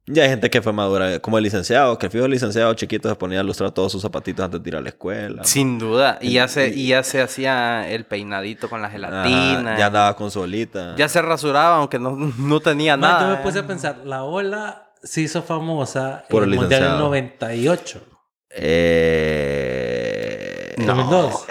Ya 0.08 0.22
hay 0.22 0.28
gente 0.28 0.48
que 0.50 0.62
fue 0.62 0.72
madura, 0.72 1.18
como 1.18 1.36
el 1.36 1.42
licenciado, 1.42 1.98
que 1.98 2.06
el 2.06 2.12
fijo 2.12 2.28
licenciado 2.28 2.72
chiquito 2.74 3.08
se 3.08 3.16
ponía 3.16 3.40
a 3.40 3.42
lustrar 3.42 3.72
todos 3.72 3.90
sus 3.90 4.00
zapatitos 4.02 4.44
antes 4.44 4.62
de 4.62 4.70
ir 4.70 4.76
a 4.76 4.80
la 4.80 4.90
escuela. 4.90 5.42
Sin 5.42 5.78
duda. 5.80 6.18
Y 6.20 6.34
ya, 6.34 6.46
se, 6.46 6.68
y 6.68 6.86
ya 6.88 7.02
se 7.02 7.20
hacía 7.20 7.90
el 7.90 8.04
peinadito 8.04 8.68
con 8.70 8.80
la 8.80 8.86
Ajá, 8.86 8.94
gelatina. 8.94 9.76
ya 9.76 9.86
andaba 9.86 10.14
con 10.14 10.30
su 10.30 10.40
olita. 10.40 10.94
Ya 10.96 11.08
se 11.08 11.20
rasuraba, 11.22 11.76
aunque 11.78 11.98
no, 11.98 12.12
no 12.38 12.60
tenía 12.60 12.96
Man, 12.96 13.10
nada. 13.10 13.30
yo 13.30 13.36
me 13.38 13.42
puse 13.42 13.58
a 13.58 13.66
pensar, 13.66 13.98
la 14.04 14.22
ola 14.22 14.92
se 15.02 15.22
hizo 15.22 15.42
famosa 15.42 16.24
Por 16.30 16.44
en 16.44 16.50
el 16.50 16.54
el 16.54 16.60
Mundial 16.60 16.80
del 16.82 16.88
licenciado. 16.90 17.08
98. 17.08 18.00
Eh... 19.48 20.74
No. 20.78 20.94
2002. 20.94 21.46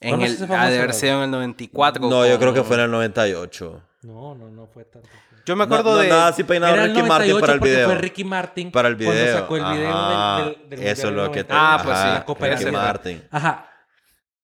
En 0.00 0.10
¿Cuándo 0.18 0.26
el, 0.26 0.52
ha 0.52 0.70
de 0.70 0.78
haber 0.78 0.92
sido 0.92 1.16
en 1.18 1.22
el 1.24 1.30
94. 1.30 2.08
No, 2.08 2.26
yo 2.26 2.38
creo 2.38 2.52
que 2.52 2.62
fue 2.62 2.76
en 2.76 2.82
el 2.82 2.90
98. 2.90 3.82
No, 4.02 4.34
no, 4.34 4.50
no 4.50 4.66
fue 4.66 4.84
tanto. 4.84 5.08
Yo 5.46 5.56
me 5.56 5.64
acuerdo 5.64 5.90
no, 5.90 5.96
no, 5.96 6.02
de... 6.02 6.08
nada 6.08 6.28
así 6.28 6.42
peinado 6.44 6.72
Era 6.74 6.84
el 6.84 6.90
Ricky 6.94 7.02
Martin 7.02 7.30
98 7.32 7.40
para 7.40 7.52
el 7.52 7.58
porque 7.58 7.72
video. 7.74 7.86
fue 7.86 7.94
Ricky 7.98 8.24
Martin 8.24 8.70
Para 8.72 8.88
el 8.88 8.96
cuando 8.96 9.12
video. 9.22 9.38
sacó 9.38 9.56
el 9.56 9.64
video 9.64 9.90
Ajá. 9.92 10.44
del, 10.44 10.54
del, 10.68 10.68
del 10.80 10.88
Eso 10.88 11.08
es 11.08 11.14
lo 11.14 11.30
que 11.30 11.44
te... 11.44 11.52
98. 11.52 11.54
Ah, 11.54 11.80
pues 11.84 11.98
sí, 11.98 12.04
Ajá, 12.08 12.24
Copa 12.24 12.44
Ricky 12.46 12.54
Nacional. 12.56 12.82
Martin. 12.86 13.24
Ajá. 13.30 13.70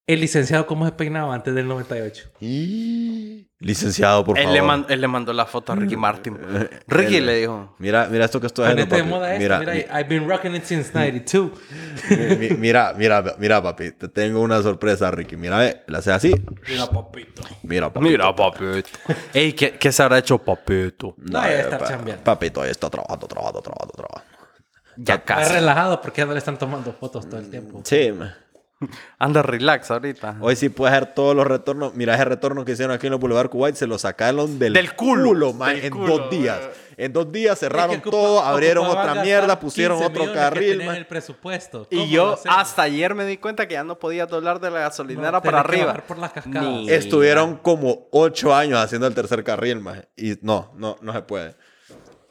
El 0.06 0.20
licenciado, 0.20 0.66
¿cómo 0.66 0.84
se 0.86 0.92
peinaba 0.92 1.34
antes 1.34 1.54
del 1.54 1.68
98? 1.68 2.30
Y... 2.40 3.49
Licenciado, 3.62 4.24
por 4.24 4.38
Él 4.38 4.44
favor. 4.44 4.56
le, 4.56 4.62
man- 4.62 4.86
él 4.88 5.00
le 5.02 5.06
mandó 5.06 5.34
la 5.34 5.44
foto 5.44 5.72
a 5.72 5.76
Ricky 5.76 5.94
Martin. 5.94 6.34
Ricky 6.88 7.16
Él- 7.16 7.26
le 7.26 7.36
dijo... 7.40 7.74
Mira, 7.78 8.08
mira 8.10 8.24
esto 8.24 8.40
que 8.40 8.46
estoy 8.46 8.64
haciendo, 8.66 8.88
papi. 8.88 9.02
moda. 9.02 9.36
Mira, 9.38 9.58
Mira, 9.58 9.74
mi- 9.74 9.80
I've 9.80 10.04
been 10.08 10.26
rocking 10.26 10.54
it 10.54 10.64
since 10.64 10.90
92. 10.94 11.50
mi- 12.08 12.36
mi- 12.36 12.56
mira, 12.56 12.94
mira, 12.96 13.22
mira, 13.38 13.62
papi. 13.62 13.90
Te 13.92 14.08
tengo 14.08 14.40
una 14.40 14.62
sorpresa, 14.62 15.10
Ricky. 15.10 15.36
Mira, 15.36 15.58
ve, 15.58 15.82
la 15.88 15.98
hace 15.98 16.10
así. 16.10 16.34
Mira, 16.68 16.86
papito. 16.86 17.42
Mira, 17.62 17.92
papi. 17.92 18.06
Mira, 18.08 18.34
papito. 18.34 18.88
Ey, 19.34 19.52
¿qué, 19.52 19.72
¿qué 19.72 19.92
se 19.92 20.02
habrá 20.02 20.16
hecho 20.18 20.38
papito? 20.38 21.14
No, 21.18 21.38
Vaya 21.38 21.48
a 21.50 21.58
eh, 21.58 21.60
estar 21.60 21.78
pa- 21.80 21.86
chambeando. 21.88 22.24
Papito, 22.24 22.62
ahí 22.62 22.70
está 22.70 22.88
trabajando, 22.88 23.26
trabajando, 23.26 23.60
trabajando, 23.60 23.92
trabajando. 23.94 24.30
Ya 24.96 25.14
Está 25.16 25.36
casi. 25.36 25.52
relajado 25.52 26.00
porque 26.00 26.22
ya 26.22 26.26
no 26.26 26.32
le 26.32 26.38
están 26.38 26.58
tomando 26.58 26.92
fotos 26.94 27.28
todo 27.28 27.38
el 27.38 27.50
tiempo. 27.50 27.82
Sí, 27.84 28.10
man. 28.12 28.34
Anda 29.18 29.42
relax 29.42 29.90
ahorita. 29.90 30.36
Hoy 30.40 30.56
sí 30.56 30.68
puede 30.70 30.94
hacer 30.94 31.14
todos 31.14 31.36
los 31.36 31.46
retornos. 31.46 31.94
Mira, 31.94 32.14
ese 32.14 32.24
retorno 32.24 32.64
que 32.64 32.72
hicieron 32.72 32.94
aquí 32.94 33.06
en 33.06 33.12
el 33.12 33.18
Boulevard 33.18 33.50
Kuwait 33.50 33.74
se 33.76 33.86
lo 33.86 33.98
sacaron 33.98 34.58
del, 34.58 34.72
Del 34.72 34.94
culo. 34.94 35.52
man, 35.52 35.74
Del 35.76 35.84
en 35.86 35.90
culo, 35.92 36.18
dos 36.18 36.30
días. 36.30 36.60
man. 36.60 36.70
En 36.96 37.12
dos 37.14 37.32
días 37.32 37.58
cerraron 37.58 38.00
que 38.00 38.08
ocupa- 38.08 38.10
todo, 38.10 38.40
abrieron 38.42 38.86
otra 38.86 39.22
mierda, 39.22 39.58
pusieron 39.58 39.98
15 39.98 40.12
otro 40.12 40.26
que 40.26 40.38
carril, 40.38 40.84
man. 40.84 40.96
el 40.96 41.06
presupuesto. 41.06 41.86
Y 41.90 41.96
¿Cómo 41.96 42.06
lo 42.06 42.12
yo 42.12 42.38
hasta 42.50 42.82
ayer 42.82 43.14
me 43.14 43.24
di 43.24 43.38
cuenta 43.38 43.66
que 43.66 43.72
ya 43.74 43.84
no 43.84 43.98
podía 43.98 44.26
doblar 44.26 44.60
de 44.60 44.70
la 44.70 44.80
gasolinera 44.80 45.32
No, 45.32 45.42
para 45.42 45.62
que 45.62 45.68
arriba. 45.80 45.94
por 46.06 46.18
las 46.18 46.32
cascadas. 46.32 46.62
Ni- 46.62 46.90
Estuvieron 46.90 47.56
como 47.56 48.06
ocho 48.12 48.54
años 48.54 48.78
haciendo 48.78 49.06
el 49.06 49.14
tercer 49.14 49.42
carril, 49.44 49.80
man. 49.80 50.04
Y 50.16 50.36
no, 50.42 50.72
no, 50.76 50.96
no 51.00 51.12
se 51.14 51.22
puede. 51.22 51.54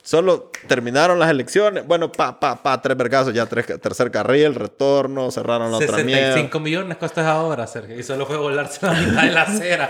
Solo 0.01 0.49
terminaron 0.67 1.19
las 1.19 1.29
elecciones. 1.29 1.85
Bueno, 1.85 2.11
pa, 2.11 2.39
pa, 2.39 2.61
pa, 2.61 2.81
tres 2.81 2.97
vergazos, 2.97 3.33
ya 3.33 3.45
tres, 3.45 3.65
tercer 3.81 4.09
carril, 4.11 4.55
retorno, 4.55 5.29
cerraron 5.29 5.71
la 5.71 5.77
otra 5.77 5.97
mierda. 6.03 6.33
65 6.33 6.59
millones 6.59 6.97
cuesta 6.97 7.21
esa 7.21 7.41
obra, 7.41 7.67
Sergio. 7.67 7.99
Y 7.99 8.03
solo 8.03 8.25
fue 8.25 8.37
volarse 8.37 8.85
la 8.85 8.93
mitad 8.93 9.23
de 9.23 9.31
la 9.31 9.41
acera. 9.43 9.89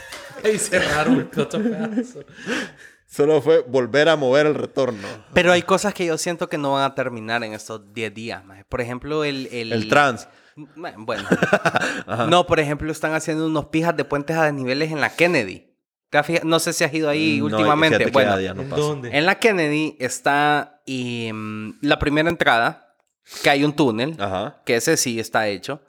y 0.52 0.58
cerraron 0.58 1.28
el 1.32 1.40
otro 1.40 1.62
pedazo. 1.62 2.20
Solo 3.06 3.42
fue 3.42 3.64
volver 3.66 4.08
a 4.08 4.16
mover 4.16 4.46
el 4.46 4.54
retorno. 4.54 5.06
Pero 5.34 5.52
hay 5.52 5.62
cosas 5.62 5.92
que 5.92 6.06
yo 6.06 6.16
siento 6.16 6.48
que 6.48 6.58
no 6.58 6.72
van 6.72 6.84
a 6.84 6.94
terminar 6.94 7.42
en 7.42 7.52
estos 7.52 7.92
10 7.92 8.14
días. 8.14 8.44
maje. 8.44 8.64
Por 8.64 8.80
ejemplo, 8.80 9.24
el... 9.24 9.48
El, 9.50 9.72
El 9.72 9.88
trans. 9.88 10.28
Bueno. 10.96 11.28
no, 12.28 12.46
por 12.46 12.60
ejemplo, 12.60 12.90
están 12.92 13.14
haciendo 13.14 13.46
unos 13.46 13.66
pijas 13.66 13.96
de 13.96 14.04
puentes 14.04 14.36
a 14.36 14.44
desniveles 14.44 14.92
en 14.92 15.00
la 15.00 15.10
Kennedy. 15.10 15.69
¿Te 16.10 16.18
has 16.18 16.26
fija- 16.26 16.42
No 16.44 16.58
sé 16.58 16.72
si 16.72 16.84
has 16.84 16.92
ido 16.92 17.08
ahí 17.08 17.38
No, 17.38 17.46
últimamente. 17.46 18.06
Bueno, 18.10 18.32
no 18.54 18.62
¿En 18.62 18.68
pasa. 18.68 18.82
dónde? 18.82 19.16
en 19.16 19.26
la 19.26 19.36
Kennedy 19.36 19.96
está 20.00 20.80
em, 20.86 21.78
la 21.82 21.98
primera 21.98 22.28
entrada, 22.28 22.94
que 23.42 23.50
hay 23.50 23.64
un 23.64 23.72
túnel, 23.74 24.16
Ajá. 24.18 24.60
que 24.66 24.76
ese 24.76 24.96
sí 24.96 25.20
está 25.20 25.46
hecho. 25.48 25.82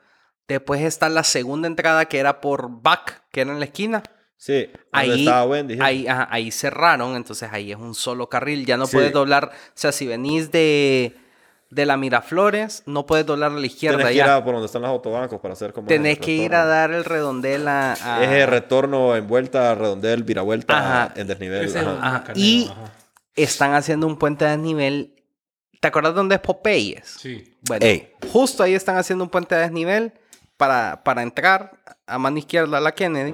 Después 0.48 0.82
está 0.82 1.10
la 1.10 1.24
segunda 1.24 1.68
entrada, 1.68 2.06
que 2.06 2.20
era 2.20 2.40
por 2.42 2.82
Back, 2.82 3.24
que 3.32 3.42
era 3.42 3.52
en 3.52 3.60
la 3.60 3.66
esquina. 3.66 4.04
Sí. 4.38 4.66
Donde 4.66 4.82
Ahí, 4.92 5.20
estaba 5.26 5.46
Wendy. 5.46 5.76
sí. 5.76 5.80
ahí, 5.82 6.08
ajá, 6.08 6.28
ahí 6.32 6.52
cerraron, 6.52 7.16
entonces 7.16 7.50
ahí 7.52 7.72
es 7.72 7.78
un 7.78 7.94
solo 7.96 8.28
carril. 8.28 8.66
Ya 8.66 8.76
no 8.78 8.86
Sí. 8.88 8.98
puedes 8.98 9.14
doblar. 9.14 9.46
O 9.54 9.72
sea, 9.76 9.92
si 9.92 10.08
venís 10.08 10.52
de, 10.52 11.16
de 11.72 11.86
la 11.86 11.98
Miraflores, 11.98 12.84
no 12.86 13.06
puedes 13.06 13.26
doblar 13.26 13.52
a 13.52 13.56
la 13.56 13.66
izquierda. 13.66 13.98
Tienes 13.98 14.14
que 14.14 14.18
ir 14.20 14.24
a 14.30 14.44
por 14.44 14.54
donde 14.54 14.66
están 14.68 14.82
los 14.84 14.90
autobancos 14.90 15.40
para 15.40 15.54
hacer 15.54 15.74
como. 15.74 15.88
Tenés 15.88 16.20
que 16.20 16.32
ir 16.34 16.54
a 16.54 16.66
dar 16.66 16.92
el 16.92 17.04
redondel 17.06 17.68
a. 17.68 17.94
a- 17.94 18.24
Es 18.24 18.30
el 18.30 18.48
retorno 18.48 19.16
en 19.16 19.26
vuelta, 19.28 19.74
redondel, 19.74 20.24
viravuelta 20.24 20.78
Ajá. 20.78 21.14
en 21.16 21.28
desnivel. 21.28 21.76
Ajá. 21.76 21.90
un 21.92 22.04
Ajá. 22.04 22.24
Y- 22.36 22.68
ajá. 22.70 22.92
Están 23.36 23.74
haciendo 23.74 24.06
un 24.08 24.20
puente 24.20 24.44
de 24.46 24.52
desnivel. 24.52 25.16
¿Te 25.80 25.88
acuerdas 25.88 26.14
dónde 26.14 26.36
es 26.36 26.42
Popeyes? 26.42 27.08
Sí. 27.20 27.58
Bueno, 27.62 27.86
Ey. 27.86 28.12
justo 28.32 28.62
ahí 28.62 28.76
están 28.76 28.98
haciendo 28.98 29.24
un 29.24 29.30
puente 29.30 29.56
de 29.56 29.62
desnivel 29.62 30.14
para, 30.58 31.02
para 31.04 31.24
entrar 31.24 31.72
a 32.06 32.18
mano 32.20 32.38
izquierda 32.38 32.78
a 32.78 32.82
la 32.82 32.92
Kennedy. 32.92 33.34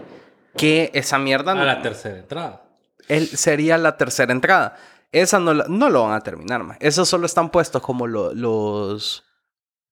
Que 0.55 0.91
esa 0.93 1.17
mierda 1.19 1.51
A 1.51 1.55
no- 1.55 1.65
la 1.65 1.81
tercera 1.81 2.17
entrada. 2.19 2.61
él 3.09 3.27
sería 3.27 3.77
la 3.77 3.97
tercera 3.97 4.31
entrada. 4.31 4.77
Esa 5.11 5.39
no, 5.39 5.53
la- 5.53 5.65
no 5.69 5.89
lo 5.89 6.03
van 6.03 6.13
a 6.13 6.21
terminar 6.21 6.63
más. 6.63 6.77
Esos 6.81 7.07
solo 7.07 7.25
están 7.25 7.49
puestos 7.49 7.81
como 7.81 8.07
lo- 8.07 8.33
los 8.33 9.23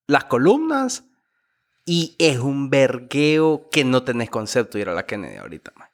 las 0.07 0.25
columnas 0.25 1.05
y 1.85 2.15
es 2.19 2.37
un 2.39 2.69
vergueo 2.69 3.69
que 3.71 3.83
no 3.83 4.03
tenés 4.03 4.29
concepto 4.29 4.77
de 4.77 4.83
ir 4.83 4.89
a 4.89 4.93
la 4.93 5.05
Kennedy 5.05 5.37
ahorita. 5.37 5.71
más. 5.75 5.89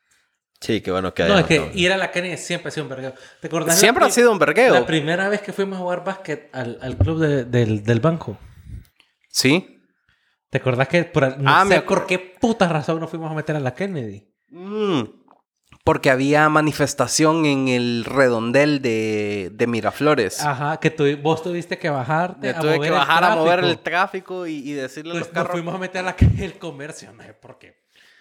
Sí, 0.60 0.82
qué 0.82 0.92
bueno 0.92 1.14
que 1.14 1.24
No, 1.26 1.40
es 1.40 1.46
que 1.46 1.72
ir 1.74 1.92
a 1.92 1.98
la 1.98 2.12
Kennedy 2.12 2.38
siempre 2.38 2.70
ha 2.70 2.72
sido 2.72 2.84
un 2.84 2.90
vergueo. 2.90 3.14
¿Te 3.40 3.48
acordás? 3.48 3.70
la 3.70 3.74
Siempre 3.76 4.06
ha 4.06 4.10
sido 4.12 4.32
un 4.32 4.38
vergueo. 4.40 4.74
La 4.74 4.86
primera 4.86 5.28
vez 5.30 5.42
que 5.42 5.54
fuimos 5.54 5.78
a 5.78 5.82
jugar 5.82 6.04
básquet 6.04 6.50
al, 6.54 6.78
al 6.82 6.98
club 6.98 7.20
de- 7.20 7.46
del, 7.46 7.84
del 7.84 8.00
banco. 8.00 8.38
¿Sí? 9.30 9.82
¿Te 10.50 10.58
acordás 10.58 10.88
que 10.90 11.04
por, 11.06 11.38
no 11.40 11.50
Ah, 11.50 11.64
sé 11.64 11.70
me 11.70 11.82
por 11.82 12.06
qué 12.06 12.20
puta 12.20 12.68
razón 12.68 13.00
nos 13.00 13.10
fuimos 13.10 13.32
a 13.32 13.34
meter 13.34 13.56
a 13.56 13.60
la 13.60 13.74
Kennedy? 13.74 14.28
Mm. 14.50 15.02
Porque 15.84 16.12
había 16.12 16.48
manifestación 16.50 17.46
en 17.46 17.68
el 17.68 18.06
redondel 18.06 18.82
de, 18.82 19.50
de 19.54 19.68
Miraflores. 19.68 20.40
Ajá, 20.44 20.78
que 20.78 20.92
tu- 20.92 21.18
vos 21.18 21.42
tuviste 21.42 21.78
que 21.80 21.90
bajarte. 21.90 22.50
A 22.52 22.60
tuve 22.60 22.76
mover 22.76 22.90
que 22.92 22.96
bajar 22.96 23.24
a 23.24 23.36
mover 23.36 23.60
el 23.64 23.80
tráfico. 23.80 24.46
y, 24.46 24.58
y 24.58 24.74
decirle 24.74 25.12
a 25.12 25.16
los 25.16 25.24
Pues 25.28 25.34
nos 25.34 25.44
carros. 25.44 25.52
fuimos 25.60 25.74
a 25.76 25.78
meter 25.80 26.02
a 26.02 26.04
la 26.04 26.16
calle 26.16 26.36
del 26.38 26.60
comercio, 26.60 27.12
no 27.14 27.24
sé 27.24 27.34
por 27.34 27.58
qué. 27.58 27.76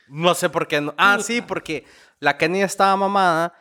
No 0.09 0.35
sé 0.35 0.49
por 0.49 0.67
qué. 0.69 0.81
No. 0.81 0.95
Ah, 0.97 1.19
sí, 1.21 1.43
porque 1.43 1.85
la 2.19 2.37
Kenia 2.39 2.65
estaba 2.65 2.97
mamada. 2.97 3.53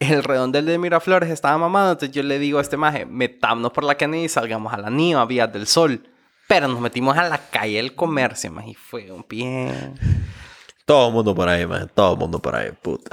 El 0.00 0.24
redondel 0.24 0.66
de 0.66 0.76
Miraflores 0.76 1.30
estaba 1.30 1.56
mamado. 1.56 1.92
Entonces 1.92 2.14
yo 2.14 2.22
le 2.24 2.40
digo 2.40 2.58
a 2.58 2.62
este 2.62 2.76
maje, 2.76 3.06
metámonos 3.06 3.70
por 3.72 3.84
la 3.84 3.94
Kenia 3.96 4.24
y 4.24 4.28
salgamos 4.28 4.72
a 4.74 4.78
la 4.78 4.90
NIVA, 4.90 5.24
Vías 5.26 5.52
del 5.52 5.68
Sol. 5.68 6.02
Pero 6.48 6.66
nos 6.68 6.80
metimos 6.80 7.16
a 7.16 7.22
la 7.28 7.38
calle 7.38 7.76
del 7.76 7.94
comercio, 7.94 8.50
maje, 8.52 8.70
y 8.70 8.74
fue 8.74 9.10
un 9.12 9.22
pie. 9.22 9.72
Todo 10.84 11.08
el 11.08 11.14
mundo 11.14 11.34
por 11.34 11.48
ahí, 11.48 11.66
man. 11.66 11.90
Todo 11.94 12.12
el 12.12 12.18
mundo 12.18 12.40
por 12.40 12.54
ahí, 12.54 12.70
puta. 12.72 13.08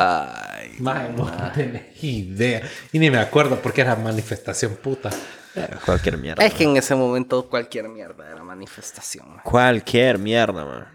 Ay. 0.58 0.76
Vos 0.80 1.32
no 1.38 1.52
tenés 1.54 2.04
idea. 2.04 2.62
Y 2.92 3.00
ni 3.00 3.10
me 3.10 3.18
acuerdo 3.18 3.62
porque 3.62 3.82
era 3.82 3.96
manifestación 3.96 4.76
puta. 4.76 5.10
Eh, 5.56 5.68
Cualquier 5.86 6.18
mierda. 6.18 6.46
Es 6.46 6.54
que 6.54 6.64
en 6.66 6.76
ese 6.78 6.96
momento 6.96 7.50
cualquier 7.50 7.88
mierda 7.90 8.30
era 8.30 8.44
manifestación. 8.44 9.30
maje. 9.38 9.50
Cualquier 9.50 10.18
mierda, 10.18 10.66
man. 10.66 10.88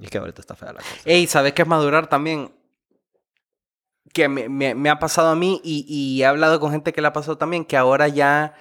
Y 0.00 0.04
es 0.06 0.10
que 0.10 0.18
ahorita 0.18 0.40
está 0.40 0.54
fea 0.56 0.72
la 0.72 0.78
cosa. 0.80 0.90
Ey, 1.04 1.26
¿sabes 1.26 1.52
qué 1.52 1.62
es 1.62 1.68
madurar 1.68 2.06
también? 2.06 2.54
Que 4.14 4.28
me, 4.28 4.48
me- 4.48 4.74
me 4.74 4.90
ha 4.90 4.98
pasado 4.98 5.28
a 5.28 5.34
mí 5.34 5.60
y, 5.64 5.84
y 5.88 6.22
he 6.22 6.26
hablado 6.26 6.58
con 6.60 6.70
gente 6.70 6.92
que 6.92 7.00
le 7.02 7.08
ha 7.08 7.12
pasado 7.12 7.36
también, 7.38 7.64
que 7.64 7.76
ahora 7.76 8.08
ya, 8.08 8.54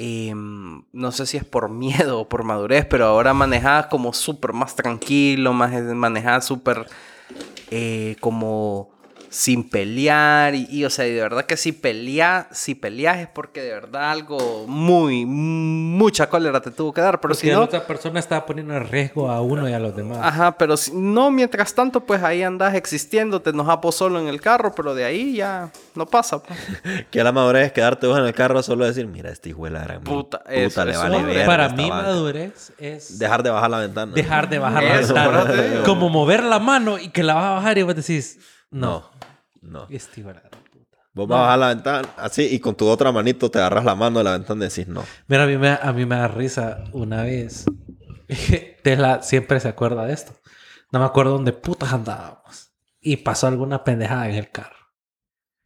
em, 0.00 0.82
no 0.92 1.12
sé 1.12 1.26
si 1.26 1.36
es 1.36 1.44
por 1.44 1.68
miedo 1.68 2.20
o 2.20 2.28
por 2.28 2.42
madurez, 2.42 2.86
pero 2.86 3.04
ahora 3.06 3.34
manejas 3.34 3.86
como 3.86 4.14
súper 4.14 4.54
más 4.54 4.74
tranquilo, 4.74 5.52
más 5.52 5.72
manejas 5.72 6.46
súper 6.46 6.86
eh, 7.70 8.16
como 8.20 8.90
sin 9.32 9.70
pelear 9.70 10.54
y, 10.56 10.66
y, 10.68 10.84
o 10.84 10.90
sea, 10.90 11.06
y 11.06 11.12
de 11.12 11.20
verdad 11.22 11.44
que 11.46 11.56
si 11.56 11.70
peleas, 11.70 12.46
si 12.50 12.74
peleas 12.74 13.18
es 13.18 13.28
porque 13.28 13.62
de 13.62 13.70
verdad 13.70 14.10
algo 14.10 14.66
muy, 14.66 15.24
mucha 15.24 16.28
cólera 16.28 16.60
te 16.60 16.70
tuvo 16.72 16.92
que 16.92 17.00
dar, 17.00 17.20
pero 17.20 17.30
Porque 17.32 17.40
si 17.42 17.46
la 17.48 17.54
no... 17.54 17.62
otra 17.62 17.86
persona 17.86 18.18
estaba 18.18 18.44
poniendo 18.44 18.74
en 18.76 18.88
riesgo 18.88 19.30
a 19.30 19.40
uno 19.40 19.68
y 19.68 19.72
a 19.72 19.78
los 19.78 19.94
demás. 19.94 20.18
Ajá, 20.20 20.58
pero 20.58 20.76
si 20.76 20.92
no, 20.92 21.30
mientras 21.30 21.72
tanto, 21.74 22.00
pues 22.00 22.22
ahí 22.24 22.42
andas 22.42 22.74
existiendo, 22.74 23.40
te 23.40 23.50
enojas 23.50 23.78
solo 23.94 24.18
en 24.20 24.26
el 24.26 24.40
carro, 24.40 24.74
pero 24.74 24.94
de 24.94 25.04
ahí 25.04 25.36
ya 25.36 25.70
no 25.94 26.06
pasa. 26.06 26.42
pues. 26.42 26.58
Que 27.10 27.22
la 27.22 27.30
madurez 27.32 27.66
es 27.66 27.72
quedarte 27.72 28.06
vos 28.08 28.18
en 28.18 28.24
el 28.24 28.34
carro 28.34 28.62
solo 28.64 28.84
decir, 28.84 29.06
mira, 29.06 29.30
este 29.30 29.50
hijo 29.50 29.64
de 29.64 29.70
la 29.70 29.84
gran 29.84 30.02
Puta, 30.02 30.38
puta, 30.40 30.52
eso- 30.52 30.84
le 30.84 30.90
eso 30.92 31.00
vale 31.02 31.44
Para 31.46 31.68
mí, 31.68 31.88
vaca". 31.88 32.02
madurez 32.02 32.72
es 32.78 33.18
Dejar 33.18 33.42
de 33.44 33.50
bajar 33.50 33.70
la 33.70 33.78
ventana. 33.78 34.12
dejar 34.12 34.48
de 34.48 34.58
bajar 34.58 34.82
la 34.82 34.96
ventana. 34.96 35.82
Como 35.84 36.08
mover 36.08 36.42
la 36.42 36.58
mano 36.58 36.98
y 36.98 37.10
que 37.10 37.22
la 37.22 37.34
vas 37.34 37.44
a 37.44 37.50
bajar 37.50 37.78
y 37.78 37.82
vos 37.84 37.94
decís, 37.94 38.38
no. 38.70 39.10
No, 39.62 39.80
no. 39.82 39.86
Este. 39.90 40.24
Vos 41.12 41.26
vas 41.26 41.52
a 41.52 41.56
la 41.56 41.68
ventana 41.68 42.08
así 42.16 42.42
y 42.42 42.60
con 42.60 42.76
tu 42.76 42.86
otra 42.86 43.10
manito 43.10 43.50
te 43.50 43.58
agarras 43.58 43.84
la 43.84 43.94
mano 43.94 44.18
de 44.18 44.24
la 44.24 44.32
ventana 44.32 44.64
y 44.64 44.68
decís 44.68 44.86
no. 44.86 45.04
Mira, 45.26 45.44
a 45.44 45.46
mí, 45.46 45.56
me, 45.56 45.68
a 45.70 45.92
mí 45.92 46.06
me 46.06 46.16
da 46.16 46.28
risa 46.28 46.84
una 46.92 47.24
vez. 47.24 47.64
Tesla 48.82 49.22
siempre 49.22 49.58
se 49.60 49.68
acuerda 49.68 50.06
de 50.06 50.12
esto. 50.12 50.32
No 50.92 51.00
me 51.00 51.04
acuerdo 51.04 51.32
dónde 51.32 51.52
putas 51.52 51.92
andábamos. 51.92 52.72
Y 53.00 53.18
pasó 53.18 53.46
alguna 53.48 53.82
pendejada 53.82 54.28
en 54.28 54.36
el 54.36 54.50
carro. 54.50 54.76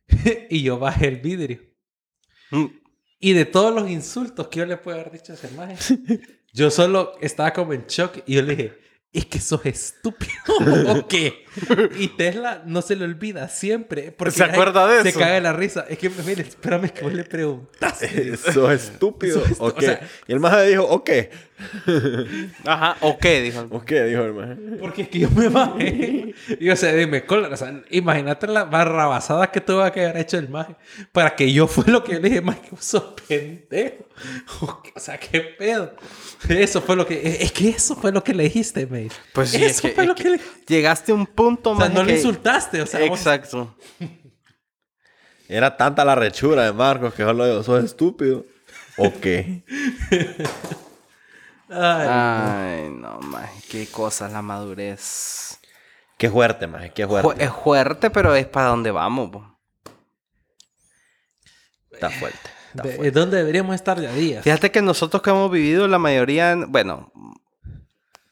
y 0.50 0.62
yo 0.62 0.78
bajé 0.78 1.08
el 1.08 1.16
vidrio. 1.20 1.60
Mm. 2.50 2.66
Y 3.18 3.32
de 3.32 3.44
todos 3.44 3.74
los 3.74 3.90
insultos 3.90 4.48
que 4.48 4.60
yo 4.60 4.66
le 4.66 4.76
puedo 4.76 4.98
haber 4.98 5.12
dicho 5.12 5.32
a 5.32 5.34
ese 5.34 5.50
maje, 5.52 5.76
yo 6.52 6.70
solo 6.70 7.14
estaba 7.20 7.52
como 7.52 7.72
en 7.72 7.86
shock 7.86 8.18
y 8.26 8.34
yo 8.34 8.42
le 8.42 8.56
dije, 8.56 8.78
¿es 9.12 9.26
que 9.26 9.40
sos 9.40 9.64
estúpido 9.64 10.32
o 10.88 11.08
qué? 11.08 11.43
Y 11.98 12.08
Tesla 12.08 12.62
no 12.66 12.82
se 12.82 12.96
le 12.96 13.04
olvida 13.04 13.48
siempre. 13.48 14.12
Porque 14.12 14.32
¿Se 14.34 14.44
acuerda 14.44 14.86
de 14.86 15.02
Se 15.02 15.08
eso? 15.10 15.18
caga 15.18 15.34
de 15.34 15.40
la 15.40 15.52
risa. 15.52 15.84
Es 15.88 15.98
que, 15.98 16.10
mire, 16.10 16.42
espérame 16.42 16.88
que 16.90 17.02
vos 17.02 17.12
le 17.12 17.24
preguntaste. 17.24 18.32
Eso 18.34 18.70
es 18.70 18.84
estúpido. 18.84 19.44
Eso 19.44 19.52
es 19.52 19.60
¿O 19.60 19.80
sea- 19.80 20.00
y 20.26 20.32
el 20.32 20.40
maje 20.40 20.66
dijo, 20.68 20.84
ok. 20.84 21.10
Ajá, 22.64 22.96
¿o 23.00 23.16
qué? 23.18 23.40
Dijo. 23.42 23.66
¿O 23.70 23.84
qué? 23.84 24.04
Dijo 24.04 24.22
el 24.22 24.32
maje. 24.34 24.56
Porque 24.80 25.02
es 25.02 25.08
que 25.08 25.18
yo 25.20 25.30
me 25.30 25.48
bajé. 25.48 26.34
Y 26.58 26.68
o 26.70 26.76
sea, 26.76 26.92
dime. 26.92 27.24
O 27.28 27.56
sea, 27.56 27.82
imagínate 27.90 28.46
la 28.48 28.64
barrabasada 28.64 29.50
que 29.50 29.60
tuvo 29.60 29.90
que 29.92 30.04
haber 30.04 30.16
hecho 30.18 30.36
el 30.38 30.48
maje. 30.48 30.74
Para 31.12 31.34
que 31.36 31.52
yo 31.52 31.66
fue 31.68 31.84
lo 31.86 32.02
que 32.02 32.14
yo 32.14 32.20
le 32.20 32.28
dije, 32.28 32.40
maje, 32.40 32.60
que 32.68 32.76
sos 32.80 33.14
pendejo. 33.28 34.04
O 34.94 35.00
sea, 35.00 35.18
qué 35.18 35.40
pedo. 35.40 35.94
Eso 36.48 36.80
fue 36.82 36.96
lo 36.96 37.06
que. 37.06 37.38
Es 37.40 37.52
que 37.52 37.68
eso 37.70 37.94
fue 37.96 38.10
lo 38.12 38.22
que 38.24 38.34
le 38.34 38.44
dijiste, 38.44 38.86
mate. 38.86 39.10
Pues 39.32 39.50
sí, 39.50 39.62
es 39.64 39.72
eso 39.72 39.82
que- 39.82 39.94
fue 39.94 40.04
es 40.04 40.08
lo 40.08 40.14
que 40.14 40.22
que 40.24 40.30
le. 40.30 40.40
Llegaste 40.66 41.12
a 41.12 41.14
un 41.14 41.26
punto 41.26 41.43
O 41.48 41.76
sea, 41.76 41.88
no 41.88 42.02
le 42.04 42.14
insultaste. 42.16 42.82
O 42.82 42.86
sea, 42.86 43.00
vos- 43.08 43.18
Exacto. 43.18 43.74
Era 45.48 45.76
tanta 45.76 46.04
la 46.04 46.14
rechura 46.14 46.64
de 46.64 46.72
Marcos 46.72 47.14
que 47.14 47.22
solo 47.22 47.46
digo, 47.46 47.62
sos 47.62 47.84
estúpido. 47.84 48.44
¿O 48.96 49.12
qué? 49.20 49.64
Ay, 51.68 52.78
Ay, 52.86 52.90
no, 52.90 53.18
más. 53.20 53.50
Qué 53.70 53.86
cosas 53.86 54.32
la 54.32 54.40
madurez. 54.42 55.58
Qué 56.16 56.30
fuerte, 56.30 56.66
maje. 56.66 56.92
Qué 56.94 57.06
Fu- 57.06 57.16
fuerte. 57.18 57.44
es 57.44 57.50
fuerte, 57.52 58.10
pero 58.10 58.34
es 58.34 58.46
para 58.46 58.68
donde 58.68 58.90
vamos. 58.90 59.30
po. 59.30 59.58
Está 61.92 62.08
fuerte. 62.10 62.38
está 62.70 62.82
de- 62.84 62.92
fuerte. 62.96 63.10
¿Dónde 63.10 63.36
deberíamos 63.38 63.74
estar 63.74 64.00
ya 64.00 64.12
días? 64.12 64.44
Fíjate 64.44 64.70
que 64.70 64.80
nosotros 64.80 65.22
que 65.22 65.30
hemos 65.30 65.50
vivido 65.50 65.86
la 65.88 65.98
mayoría, 65.98 66.56
bueno, 66.68 67.12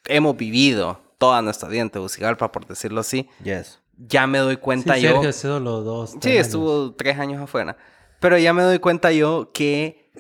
hemos 0.07 0.37
vivido 0.37 1.02
toda 1.23 1.41
nuestra 1.41 1.69
vida 1.69 1.83
en 1.83 1.91
Tegucigalpa, 1.91 2.51
por 2.51 2.67
decirlo 2.67 3.01
así. 3.01 3.29
Yes. 3.45 3.79
Ya 3.97 4.27
me 4.27 4.39
doy 4.39 4.57
Sí, 4.57 4.61
cuenta 4.61 4.99
yo. 4.99 5.11
Sergio, 5.13 5.33
sido 5.33 5.61
los 5.61 5.85
dos. 5.85 6.17
Sí, 6.21 6.31
años. 6.33 6.47
estuvo 6.47 6.95
tres 6.97 7.17
años 7.17 7.41
afuera. 7.41 7.77
Pero 8.19 8.37
ya 8.39 8.53
me 8.53 8.65
doy 8.65 8.81
cuenta 8.81 9.13
yo 9.13 9.53
que 9.55 10.11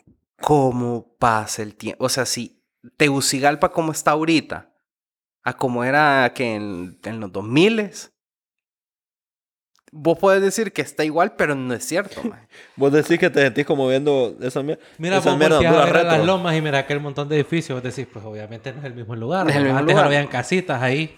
cómo 0.40 1.16
pasa 1.18 1.62
el 1.62 1.74
tiempo. 1.74 2.04
O 2.04 2.08
sea, 2.08 2.24
si 2.24 2.62
Tegucigalpa 2.96 3.72
como 3.72 3.90
está 3.90 4.12
ahorita, 4.12 4.70
a 5.42 5.56
como 5.56 5.82
era 5.82 6.32
que 6.36 6.54
en, 6.54 7.00
en 7.02 7.18
los 7.18 7.32
2000 7.32 7.90
vos 9.92 10.18
puedes 10.18 10.42
decir 10.42 10.72
que 10.72 10.82
está 10.82 11.04
igual, 11.04 11.34
pero 11.36 11.54
no 11.54 11.72
es 11.74 11.86
cierto, 11.86 12.20
man. 12.28 12.48
Vos 12.74 12.92
decís 12.92 13.18
que 13.18 13.30
te 13.30 13.42
sentís 13.42 13.64
como 13.64 13.86
viendo 13.86 14.36
esa, 14.40 14.62
mier 14.62 14.80
Mira, 14.98 15.18
esa 15.18 15.30
vos 15.30 15.38
mierda 15.38 15.56
volteas 15.56 15.74
a 15.74 15.78
Honduras 15.78 16.02
ver 16.02 16.06
a 16.06 16.18
las 16.18 16.26
lomas 16.26 16.56
y 16.56 16.60
mira 16.60 16.78
aquel 16.78 17.00
montón 17.00 17.28
de 17.28 17.36
edificios. 17.36 17.80
Vos 17.80 17.94
decís, 17.94 18.10
pues 18.12 18.24
obviamente 18.24 18.72
no 18.72 18.80
es 18.80 18.84
el 18.86 18.94
mismo 18.94 19.14
lugar. 19.14 19.44
No 19.44 19.50
es 19.50 19.56
el 19.56 19.62
¿no? 19.62 19.66
mismo 19.68 19.78
Antes 19.78 19.94
lugar. 19.94 20.06
habían 20.06 20.26
casitas 20.26 20.82
ahí. 20.82 21.16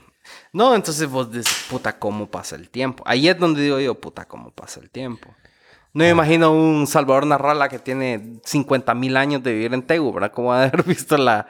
No, 0.52 0.74
entonces 0.74 1.08
vos 1.08 1.30
decís, 1.30 1.66
puta, 1.70 1.98
cómo 1.98 2.26
pasa 2.26 2.56
el 2.56 2.68
tiempo. 2.68 3.04
Ahí 3.06 3.28
es 3.28 3.38
donde 3.38 3.62
digo 3.62 3.78
yo, 3.78 3.94
puta, 3.94 4.24
cómo 4.26 4.50
pasa 4.50 4.80
el 4.80 4.90
tiempo. 4.90 5.34
No 5.92 6.02
me 6.02 6.10
imagino 6.10 6.52
un 6.52 6.88
Salvador 6.88 7.24
Narrala 7.26 7.68
que 7.68 7.78
tiene 7.78 8.40
50 8.44 8.94
mil 8.94 9.16
años 9.16 9.42
de 9.44 9.52
vivir 9.52 9.74
en 9.74 9.82
Tegu, 9.82 10.12
¿verdad? 10.12 10.32
¿Cómo 10.32 10.52
ha 10.52 10.60
de 10.60 10.66
haber 10.66 10.82
visto 10.86 11.16
la, 11.16 11.46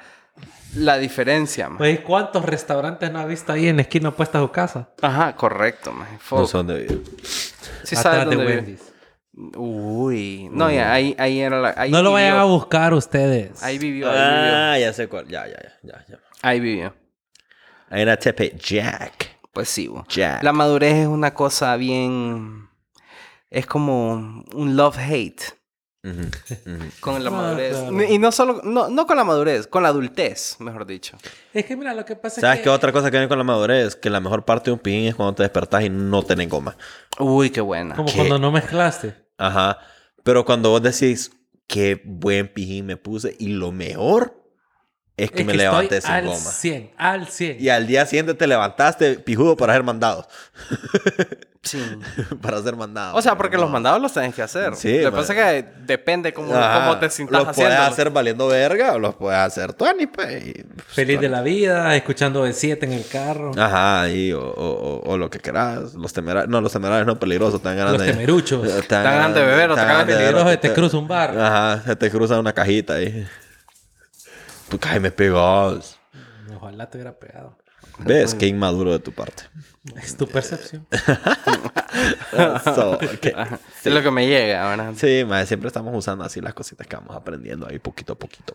la 0.77 0.99
diferencia, 0.99 1.69
man? 1.69 1.79
Pues, 1.79 2.01
¿cuántos 2.01 2.45
restaurantes 2.45 3.11
no 3.11 3.19
has 3.19 3.29
visto 3.29 3.53
ahí 3.53 3.69
en 3.69 3.77
la 3.77 3.83
esquina 3.83 4.11
opuesta 4.11 4.39
a 4.39 4.43
su 4.43 4.51
casa? 4.51 4.91
Ajá, 5.01 5.35
correcto, 5.37 5.93
man. 5.93 6.09
No 6.31 6.47
sé 6.47 6.57
dónde 6.57 6.81
vive. 6.81 7.01
Sí 7.85 7.97
Atrás 7.97 8.03
sabes 8.03 8.31
de 8.31 8.37
dónde 8.37 8.61
vive. 8.61 8.79
Uy, 9.57 10.49
no, 10.53 10.71
ya, 10.71 10.93
ahí, 10.93 11.17
ahí 11.19 11.41
era 11.41 11.61
la... 11.61 11.75
Ahí 11.77 11.91
No 11.91 12.03
lo 12.03 12.13
vayan 12.13 12.37
a 12.37 12.45
buscar 12.45 12.95
ustedes. 12.95 13.63
Ahí 13.63 13.79
vivió, 13.79 14.09
ahí 14.09 14.17
vivió. 14.17 14.57
Ah, 14.57 14.79
ya 14.79 14.93
sé 14.93 15.09
cuál. 15.09 15.27
Ya, 15.27 15.47
ya, 15.47 15.57
ya. 15.61 15.73
ya, 15.83 16.05
ya. 16.09 16.19
Ahí 16.43 16.61
vivió. 16.61 16.95
Ahí 17.91 18.03
era 18.03 18.17
Tepe 18.17 18.55
Jack. 18.57 19.39
Pues 19.53 19.69
sí, 19.69 19.89
bo. 19.89 20.05
Jack. 20.09 20.43
La 20.43 20.53
madurez 20.53 20.95
es 20.95 21.07
una 21.07 21.35
cosa 21.35 21.77
bien... 21.77 22.69
Es 23.51 23.67
como 23.67 24.45
un 24.53 24.77
love-hate 24.77 25.55
Con 27.01 27.25
la 27.25 27.31
Ah, 27.31 27.33
madurez. 27.33 27.77
claro. 27.77 28.03
Y 28.05 28.19
no 28.19 28.31
solo... 28.33 28.61
No, 28.63 28.89
no 28.89 29.07
con 29.07 29.17
la 29.17 29.25
madurez, 29.25 29.67
con 29.67 29.83
la 29.83 29.89
adultez, 29.89 30.57
mejor 30.61 30.85
dicho. 30.87 31.17
Es 31.53 31.65
que 31.65 31.77
mira, 31.77 31.95
lo 31.95 32.05
que 32.05 32.15
pasa 32.17 32.41
¿Sabes 32.41 32.57
es 32.57 32.61
qué 32.61 32.65
que... 32.65 32.71
otra 32.71 32.93
cosa 32.93 33.11
que 33.11 33.17
viene 33.17 33.29
con 33.29 33.39
la 33.39 33.45
madurez? 33.45 33.97
Que 33.97 34.11
la 34.11 34.21
mejor 34.21 34.45
parte 34.45 34.67
de 34.71 34.73
un 34.75 34.79
pijín 34.81 35.09
es 35.09 35.15
cuando 35.15 35.35
te 35.35 35.43
despertás 35.43 35.83
y 35.85 35.91
no 35.91 36.23
tenés 36.23 36.49
goma. 36.49 36.77
Uy, 37.19 37.51
qué 37.51 37.61
buena. 37.61 37.95
Como 37.97 38.09
¿Qué? 38.09 38.17
cuando 38.17 38.39
no 38.39 38.53
mezclaste. 38.53 39.15
Ajá. 39.39 39.79
Pero 40.23 40.45
cuando 40.45 40.71
vos 40.71 40.83
decís, 40.83 41.31
qué 41.67 42.01
buen 42.05 42.49
pijín 42.53 42.87
me 42.87 42.97
puse, 42.97 43.35
y 43.39 43.49
lo 43.49 43.73
mejor 43.73 44.44
es 45.17 45.31
que 45.31 45.43
Es 45.43 45.47
me 45.47 45.53
que 45.53 45.59
levanté 45.59 45.97
estoy 45.99 46.09
sin 46.11 46.17
al 46.17 46.25
goma. 46.27 46.37
100, 46.51 46.91
al 46.97 47.27
100. 47.29 47.57
Y 47.61 47.69
al 47.69 47.87
día 47.87 48.05
siguiente 48.07 48.35
te 48.35 48.47
levantaste 48.47 49.15
pijudo 49.21 49.57
para 49.57 49.73
ser 49.75 49.83
mandado. 49.85 50.27
Sí. 51.63 51.83
para 52.43 52.61
ser 52.63 52.77
mandado. 52.77 53.17
O 53.17 53.23
sea, 53.23 53.39
porque 53.39 53.57
No. 53.57 53.63
los 53.63 53.71
mandados 53.71 53.99
los 54.03 54.13
tenés 54.13 54.35
que 54.35 54.43
hacer. 54.43 54.75
Sí, 54.77 54.99
Lo 54.99 55.05
que 55.11 55.11
man. 55.13 55.21
pasa 55.27 55.33
es 55.57 55.65
que 55.65 55.71
depende 55.87 56.35
cómo, 56.35 56.49
cómo 56.49 56.99
te 56.99 57.09
sientas 57.09 57.39
Los 57.45 57.55
puedes 57.57 57.71
haciendo. 57.73 57.91
hacer 57.91 58.11
valiendo 58.11 58.47
verga 58.49 58.93
o 58.93 58.99
los 58.99 59.15
puedes 59.15 59.39
hacer 59.41 59.73
tuani, 59.73 60.07
pues. 60.07 60.47
y- 60.47 60.65
Feliz 60.89 61.19
de 61.21 61.31
la 61.31 61.41
vida, 61.41 61.97
escuchando 61.97 62.45
de 62.45 62.53
7 62.53 62.85
en 62.85 62.93
el 62.93 63.07
carro. 63.09 63.53
Ajá, 63.57 64.03
ahí, 64.03 64.31
o, 64.33 64.43
o, 64.43 64.45
o, 64.45 65.11
o 65.13 65.17
lo 65.17 65.31
que 65.31 65.39
quieras. 65.41 65.95
Los 65.95 66.13
temerarios, 66.13 66.51
no, 66.51 66.61
los 66.61 66.71
temerarios 66.73 67.07
no 67.07 67.19
peligrosos, 67.19 67.63
te 67.63 67.69
dan 67.69 67.79
ganas 67.79 67.93
Los 67.95 68.03
temeruchos. 68.05 68.63
te 68.69 68.83
Te 68.83 68.95
dan 68.97 69.05
ganas 69.05 69.35
de 69.35 69.41
beber 69.47 69.71
o 69.71 69.75
te 69.75 69.81
de 69.81 69.87
beber, 70.17 70.61
que 70.61 70.69
te 70.69 70.75
cruza 70.75 70.99
un 70.99 71.09
bar. 71.09 71.39
Ajá, 71.39 71.83
se 71.83 71.97
te 71.97 72.11
cruza 72.11 72.39
una 72.39 72.53
cajita 72.53 72.95
ahí. 72.97 73.27
Caes 74.79 75.01
me 75.01 75.11
pegas. 75.11 75.99
Ojalá 76.57 76.89
te 76.91 76.99
hubiera 76.99 77.19
pegado. 77.19 77.59
¿Ves? 77.99 78.35
Qué 78.35 78.47
inmaduro 78.47 78.93
de 78.93 78.99
tu 78.99 79.13
parte. 79.13 79.45
Es 80.03 80.17
tu 80.17 80.27
percepción. 80.27 80.87
So. 82.75 82.99
Es 83.85 83.93
lo 83.93 84.03
que 84.03 84.11
me 84.11 84.27
llega, 84.27 84.69
¿verdad? 84.69 84.93
Sí, 84.97 85.25
siempre 85.47 85.69
estamos 85.69 85.95
usando 85.97 86.25
así 86.25 86.41
las 86.41 86.55
cositas 86.55 86.87
que 86.87 86.97
vamos 86.97 87.15
aprendiendo 87.15 87.69
ahí 87.69 87.79
poquito 87.79 88.15
a 88.15 88.19
poquito. 88.19 88.55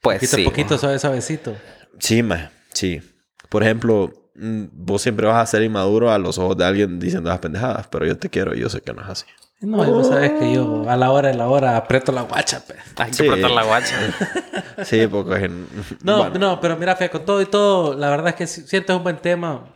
Pues 0.00 0.18
Poquito 0.18 0.36
sí. 0.36 0.42
a 0.42 0.44
poquito, 0.46 0.78
suave, 0.78 0.98
suavecito. 0.98 1.56
Sí, 1.98 2.22
mae, 2.22 2.48
sí. 2.72 3.00
Por 3.48 3.62
ejemplo, 3.62 4.30
mm, 4.34 4.64
vos 4.72 5.02
siempre 5.02 5.26
vas 5.26 5.42
a 5.42 5.46
ser 5.46 5.62
inmaduro 5.62 6.10
a 6.10 6.18
los 6.18 6.38
ojos 6.38 6.56
de 6.56 6.64
alguien 6.64 6.98
diciendo 6.98 7.28
las 7.28 7.38
pendejadas, 7.38 7.86
pero 7.88 8.06
yo 8.06 8.16
te 8.18 8.30
quiero 8.30 8.54
y 8.54 8.60
yo 8.60 8.68
sé 8.70 8.80
que 8.80 8.92
no 8.92 9.02
es 9.02 9.08
así. 9.08 9.26
No, 9.60 9.84
y 9.86 9.90
vos 9.90 10.08
sabes 10.08 10.32
que 10.32 10.52
yo 10.52 10.84
a 10.88 10.96
la 10.96 11.10
hora 11.10 11.28
de 11.28 11.34
la 11.34 11.48
hora 11.48 11.76
aprieto 11.76 12.12
la 12.12 12.22
guacha, 12.22 12.62
pues. 12.66 12.78
Hay 12.96 13.10
que 13.10 13.28
apretar 13.28 13.50
la 13.50 13.62
guacha. 13.64 13.96
Sí, 14.84 15.06
porque... 15.06 15.46
es- 15.46 16.04
No, 16.04 16.18
bueno, 16.18 16.38
no, 16.38 16.60
pero 16.60 16.76
mira, 16.76 16.94
Fe, 16.96 17.08
con 17.08 17.24
todo 17.24 17.40
y 17.40 17.46
todo, 17.46 17.94
la 17.94 18.10
verdad 18.10 18.28
es 18.28 18.34
que 18.34 18.46
si- 18.46 18.66
siento 18.66 18.92
es 18.92 18.98
un 18.98 19.02
buen 19.04 19.16
tema. 19.16 19.74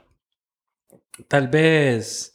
Tal 1.29 1.49
vez 1.49 2.33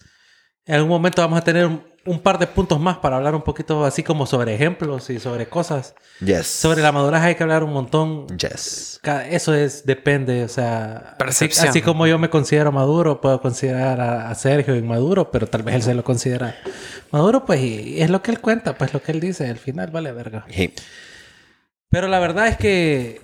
en 0.66 0.76
algún 0.76 0.90
momento 0.90 1.22
vamos 1.22 1.38
a 1.40 1.44
tener 1.44 1.70
un, 2.06 2.20
par 2.20 2.40
de 2.40 2.48
puntos 2.48 2.80
más 2.80 2.98
para 2.98 3.18
hablar 3.18 3.36
un 3.36 3.42
poquito 3.42 3.86
así 3.86 4.04
como 4.04 4.26
sobre 4.26 4.56
ejemplos 4.56 5.10
y 5.10 5.20
sobre 5.20 5.48
cosas. 5.48 5.96
Yes. 6.20 6.48
Sobre 6.48 6.82
la 6.82 6.92
madurez 6.92 7.22
hay 7.22 7.36
que 7.36 7.44
hablar 7.44 7.64
un 7.64 7.74
montón. 7.74 8.28
Yes. 8.38 9.00
Eso 9.30 9.54
es, 9.54 9.86
depende, 9.86 10.44
o 10.44 10.48
sea, 10.48 10.96
así, 10.96 11.16
Percepción. 11.18 11.68
así 11.68 11.82
como 11.82 12.08
yo 12.08 12.18
me 12.18 12.30
considero 12.30 12.72
maduro, 12.72 13.22
puedo 13.22 13.42
considerar 13.42 14.00
a, 14.02 14.30
a 14.30 14.36
Sergio 14.36 14.76
inmaduro, 14.76 15.32
pero 15.32 15.48
tal 15.48 15.64
vez 15.64 15.76
él 15.76 15.84
se 15.84 15.94
lo 15.94 16.04
considera 16.04 16.56
maduro, 17.12 17.46
pues 17.46 17.62
y 17.62 18.02
es 18.02 18.10
lo 18.10 18.22
que 18.22 18.32
él 18.32 18.40
cuenta, 18.40 18.78
pues 18.78 18.94
lo 18.94 19.02
que 19.02 19.12
él 19.12 19.20
dice, 19.20 19.50
al 19.50 19.58
final 19.58 19.92
vale 19.92 20.12
verga. 20.12 20.46
Sí. 20.50 20.74
Pero 21.90 22.08
la 22.08 22.20
verdad 22.20 22.48
es 22.48 22.58
que 22.58 23.22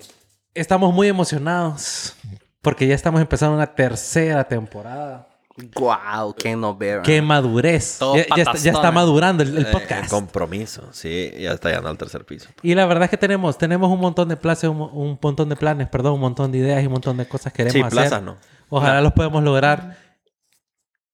estamos 0.53 0.93
muy 0.93 1.07
emocionados 1.07 2.15
porque 2.61 2.87
ya 2.87 2.95
estamos 2.95 3.21
empezando 3.21 3.55
una 3.55 3.73
tercera 3.75 4.43
temporada. 4.43 5.27
Guau, 5.75 6.33
qué 6.33 6.55
no 6.55 6.75
ver. 6.75 7.01
¡Qué 7.01 7.21
madurez! 7.21 7.97
Todo 7.99 8.15
Ya, 8.15 8.25
ya 8.35 8.43
está, 8.43 8.57
ya 8.57 8.71
está 8.71 8.91
madurando 8.91 9.43
el, 9.43 9.57
el 9.57 9.65
Eh, 9.65 9.69
podcast. 9.71 10.09
compromiso. 10.09 10.89
Sí, 10.91 11.31
ya 11.39 11.51
está 11.53 11.69
llegando 11.69 11.89
al 11.89 11.97
tercer 11.97 12.25
piso. 12.25 12.49
Y 12.61 12.73
la 12.75 12.85
verdad 12.85 13.03
es 13.05 13.09
que 13.09 13.17
tenemos, 13.17 13.57
tenemos 13.57 13.89
un 13.91 13.99
montón 13.99 14.27
de 14.29 14.37
planes, 14.37 14.63
un, 14.63 14.81
un 14.81 15.19
montón 15.21 15.49
de 15.49 15.55
planes, 15.55 15.87
perdón, 15.89 16.13
un 16.13 16.19
montón 16.21 16.51
de 16.51 16.57
ideas 16.59 16.81
y 16.83 16.85
un 16.87 16.93
montón 16.93 17.17
de 17.17 17.27
cosas 17.27 17.53
que 17.53 17.63
queremos 17.65 17.73
Sí, 17.73 17.81
hacer. 17.99 18.09
plazas 18.09 18.23
no. 18.23 18.37
Ojalá 18.69 19.01
los 19.01 19.13
podamos 19.13 19.43
lograr. 19.43 19.97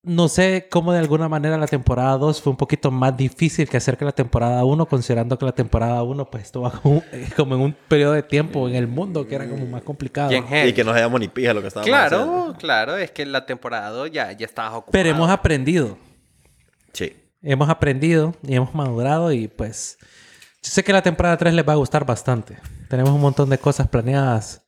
No 0.08 0.30
sé 0.30 0.68
cómo 0.72 0.93
de 0.93 0.99
alguna 0.99 1.28
manera 1.28 1.58
la 1.58 1.68
temporada 1.68 2.18
2 2.18 2.41
fue 2.41 2.51
un 2.51 2.58
poquito 2.58 2.91
más 2.91 3.16
difícil 3.18 3.68
que 3.68 3.76
hacer 3.76 3.97
que 3.97 4.05
la 4.05 4.14
temporada 4.14 4.64
1, 4.64 4.86
considerando 4.86 5.38
que 5.38 5.43
la 5.45 5.51
temporada 5.51 6.01
1 6.01 6.30
pues 6.32 6.45
estuvo 6.45 6.72
como, 6.82 7.03
como 7.36 7.55
en 7.55 7.62
un 7.62 7.76
periodo 7.89 8.14
de 8.14 8.24
tiempo 8.24 8.70
en 8.70 8.76
el 8.76 8.88
mundo 8.88 9.28
que 9.28 9.36
era 9.36 9.49
como 9.49 9.66
más 9.66 9.84
complicado. 9.84 10.32
Y 10.32 10.72
que 10.74 10.84
no 10.86 10.91
hayamos 10.93 11.20
ni 11.20 11.28
pija 11.28 11.53
lo 11.53 11.62
que 11.62 11.68
estábamos 11.68 11.89
Claro, 11.89 12.18
haciendo. 12.22 12.58
claro. 12.58 12.97
Es 12.97 13.12
que 13.12 13.26
la 13.26 13.45
temporada 13.45 13.89
2 13.89 14.10
ya, 14.12 14.32
ya 14.32 14.45
estabas 14.45 14.72
ocupado. 14.76 14.91
Pero 14.93 15.10
hemos 15.10 15.30
aprendido. 15.30 15.97
Sí. 16.93 17.14
Hemos 17.41 17.70
aprendido 17.70 18.34
y 18.43 18.55
hemos 18.55 18.74
madurado 18.74 19.32
y 19.34 19.47
pues 19.49 19.97
yo 20.64 20.72
sé 20.72 20.84
que 20.86 20.93
la 20.93 21.01
temporada 21.01 21.36
3 21.38 21.53
les 21.53 21.68
va 21.68 21.74
a 21.74 21.78
gustar 21.78 22.05
bastante. 22.05 22.58
Tenemos 22.89 23.12
un 23.12 23.20
montón 23.22 23.49
de 23.49 23.58
cosas 23.58 23.88
planeadas 23.89 24.64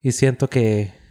y 0.00 0.12
siento 0.12 0.48
que... 0.48 1.01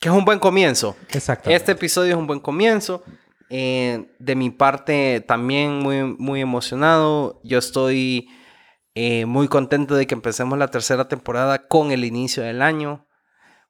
Que 0.00 0.08
es 0.08 0.14
un 0.14 0.24
buen 0.24 0.38
comienzo. 0.38 0.96
Exacto. 1.10 1.50
Este 1.50 1.72
episodio 1.72 2.12
es 2.12 2.16
un 2.18 2.26
buen 2.26 2.40
comienzo. 2.40 3.02
Eh, 3.50 4.06
de 4.18 4.34
mi 4.36 4.50
parte, 4.50 5.20
también 5.26 5.78
muy, 5.80 6.02
muy 6.18 6.40
emocionado. 6.40 7.40
Yo 7.44 7.58
estoy 7.58 8.28
eh, 8.94 9.26
muy 9.26 9.48
contento 9.48 9.94
de 9.94 10.06
que 10.06 10.14
empecemos 10.14 10.58
la 10.58 10.68
tercera 10.68 11.08
temporada 11.08 11.66
con 11.68 11.90
el 11.92 12.04
inicio 12.04 12.42
del 12.42 12.62
año. 12.62 13.06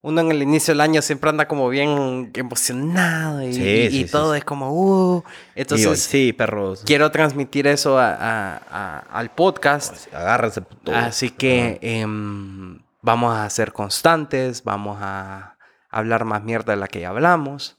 Uno 0.01 0.21
en 0.21 0.31
el 0.31 0.43
inicio 0.43 0.73
del 0.75 0.83
año 0.83 1.01
siempre 1.01 1.31
anda 1.31 1.49
como 1.49 1.69
bien 1.71 2.31
emocionado 2.35 3.43
y, 3.43 3.55
Sí, 3.55 3.63
y- 3.63 3.91
sí, 3.91 4.01
y 4.01 4.05
todo 4.05 4.33
sí. 4.35 4.39
es 4.39 4.45
como, 4.45 4.71
uh. 4.71 5.25
Entonces, 5.55 5.87
yo, 5.87 5.95
sí, 5.97 6.33
perros. 6.35 6.83
quiero 6.85 7.11
transmitir 7.11 7.67
eso 7.67 7.99
a- 7.99 8.13
a- 8.13 8.57
a- 8.71 8.99
al 8.99 9.31
podcast. 9.31 10.13
Agárrense 10.15 10.61
todo. 10.61 10.95
Así 10.95 11.31
que 11.31 11.79
em, 11.81 12.81
vamos 13.01 13.35
a 13.35 13.49
ser 13.49 13.73
constantes, 13.73 14.63
vamos 14.63 14.99
a 15.01 15.54
hablar 15.99 16.25
más 16.25 16.43
mierda 16.43 16.73
de 16.73 16.79
la 16.79 16.89
que 16.89 17.01
ya 17.01 17.11
hablamos. 17.11 17.79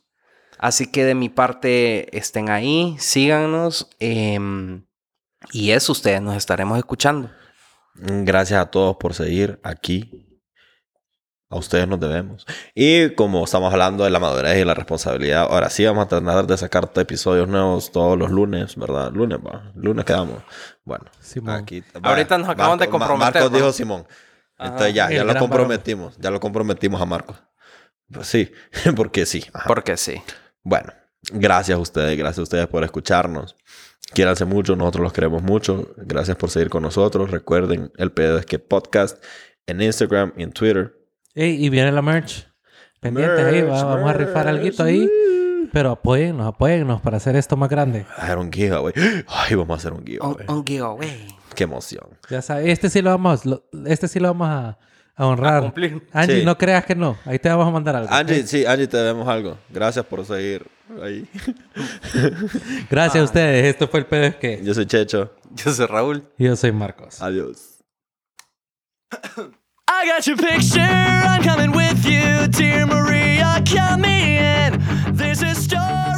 Así 0.57 0.88
que 0.91 1.03
de 1.03 1.16
mi 1.16 1.30
parte 1.30 2.16
estén 2.18 2.49
ahí, 2.49 2.95
síganos 2.99 3.89
em, 3.99 4.86
y 5.51 5.72
eso 5.72 5.91
ustedes 5.91 6.22
nos 6.22 6.36
estaremos 6.36 6.78
escuchando. 6.78 7.30
Gracias 7.95 8.59
a 8.61 8.72
todos 8.72 8.95
por 8.97 9.13
seguir 9.13 9.59
aquí. 9.63 10.22
A 11.49 11.57
ustedes 11.57 11.88
nos 11.88 11.99
debemos. 11.99 12.45
Y 12.74 13.11
como 13.11 13.43
estamos 13.43 13.72
hablando 13.72 14.03
de 14.03 14.09
la 14.09 14.20
madurez 14.20 14.57
y 14.59 14.66
la 14.66 14.74
responsabilidad, 14.74 15.43
ahora 15.43 15.70
sí 15.70 15.86
vamos 15.86 16.05
a 16.05 16.07
tratar 16.07 16.47
de 16.47 16.57
sacar 16.57 16.89
episodios 16.95 17.47
nuevos 17.47 17.91
todos 17.91 18.18
los 18.18 18.32
lunes, 18.32 18.76
¿verdad? 18.76 19.11
Lunes, 19.13 19.38
va. 19.38 19.72
Lunes 19.76 20.03
quedamos. 20.05 20.41
Bueno, 20.84 21.05
Simón. 21.20 21.55
aquí. 21.55 21.84
Ahorita 22.01 22.38
nos 22.39 22.49
acabamos 22.49 22.80
de 22.80 22.88
Ma- 22.88 22.91
comprometer, 22.91 23.34
Marcos 23.36 23.53
dijo 23.53 23.72
Simón. 23.72 24.07
Entonces 24.57 24.93
ya, 24.93 25.07
El 25.07 25.18
ya 25.18 25.24
lo 25.24 25.38
comprometimos. 25.38 26.18
Ya 26.18 26.32
lo 26.32 26.39
comprometimos 26.39 26.99
a 26.99 27.05
Marcos. 27.05 27.38
Pues 28.12 28.28
sí, 28.28 28.51
porque 28.95 29.26
sí. 29.26 29.43
Ajá. 29.53 29.66
Porque 29.68 29.97
sí. 29.97 30.22
Bueno, 30.64 30.93
gracias 31.32 31.78
a 31.78 31.82
ustedes, 31.82 32.18
gracias 32.18 32.39
a 32.39 32.43
ustedes 32.43 32.68
por 32.68 32.84
escucharnos. 32.84 33.56
Quiéranse 34.14 34.45
mucho, 34.45 34.76
nosotros 34.76 35.03
los 35.03 35.14
queremos 35.14 35.41
mucho. 35.41 35.93
Gracias 35.97 36.38
por 36.38 36.49
seguir 36.49 36.70
con 36.70 36.84
nosotros. 36.84 37.32
Recuerden 37.32 37.91
el 37.97 38.12
pedo 38.12 38.38
es 38.38 38.45
que 38.45 38.60
podcast 38.60 39.24
en 39.68 39.82
Instagram 39.82 40.34
y 40.38 40.43
en 40.43 40.51
Twitter. 40.51 40.95
Ey, 41.34 41.64
y 41.66 41.70
viene 41.70 41.91
la 41.91 42.01
merch. 42.01 42.47
Pendientes 43.01 43.45
ahí, 43.45 43.62
va- 43.62 43.72
Merch, 43.74 43.84
vamos 43.84 44.10
a 44.10 44.14
rifar 44.14 44.47
algo 44.47 44.84
ahí. 44.84 45.10
Pero 45.74 45.91
apóyennos, 45.91 46.47
apóyennos 46.47 47.01
para 47.01 47.18
hacer 47.18 47.36
esto 47.36 47.58
más 47.58 47.68
grande. 47.70 48.06
Hacer 48.16 48.38
un 48.38 48.51
giveaway. 48.53 48.93
Ay, 49.28 49.56
vamos 49.56 49.72
a 49.72 49.80
hacer 49.80 49.91
un 49.93 49.99
Un, 49.99 50.06
giveaway. 50.06 50.45
un 50.47 50.66
giveaway. 50.66 51.28
Qué 51.56 51.64
emoción. 51.64 52.08
Ya 52.30 52.41
sabes, 52.41 52.68
este 52.70 52.89
sí 52.89 53.01
lo 53.01 53.10
vamos, 53.10 53.45
lo- 53.45 53.66
este 53.86 54.08
sí 54.08 54.20
lo 54.20 54.30
vamos 54.30 54.47
a, 54.49 54.78
a 55.16 55.26
honrar. 55.28 55.57
A 55.57 55.61
cumplir. 55.61 56.07
Angie, 56.11 56.39
Sí. 56.39 56.45
no 56.45 56.57
creas 56.57 56.86
que 56.86 56.95
no. 56.95 57.18
Ahí 57.26 57.39
te 57.39 57.47
vamos 57.49 57.68
a 57.68 57.72
mandar 57.72 57.95
algo. 57.95 58.13
Angie, 58.13 58.45
sí, 58.45 58.66
Angie, 58.66 58.88
te 58.88 58.97
debemos 58.97 59.28
algo. 59.28 59.57
Gracias 59.70 60.05
por 60.05 60.26
seguir 60.26 60.66
ahí. 61.01 61.28
Gracias 62.89 63.22
a 63.22 63.26
ustedes. 63.26 63.66
Esto 63.66 63.88
fue 63.88 64.01
el 64.01 64.05
pedo 64.05 64.24
es 64.26 64.36
que 64.36 64.61
Yo 64.63 64.74
soy 64.74 64.86
Checho. 64.86 65.34
Yo 65.55 65.72
soy 65.72 65.86
Raúl. 65.86 66.24
yo 66.38 66.55
soy 66.55 66.72
Marcos. 66.72 67.22
Adiós. 67.22 67.80
I 69.88 70.07
got 70.07 70.26
your 70.28 70.36
picture, 70.36 70.82
I'm 70.82 71.43
coming 71.43 71.72
with 71.72 72.03
you, 72.05 72.47
dear 72.49 72.86
Maria, 72.86 73.63
come 73.66 74.03
in. 74.05 74.82
There's 75.16 75.41
a 75.41 75.53
story. 75.55 76.14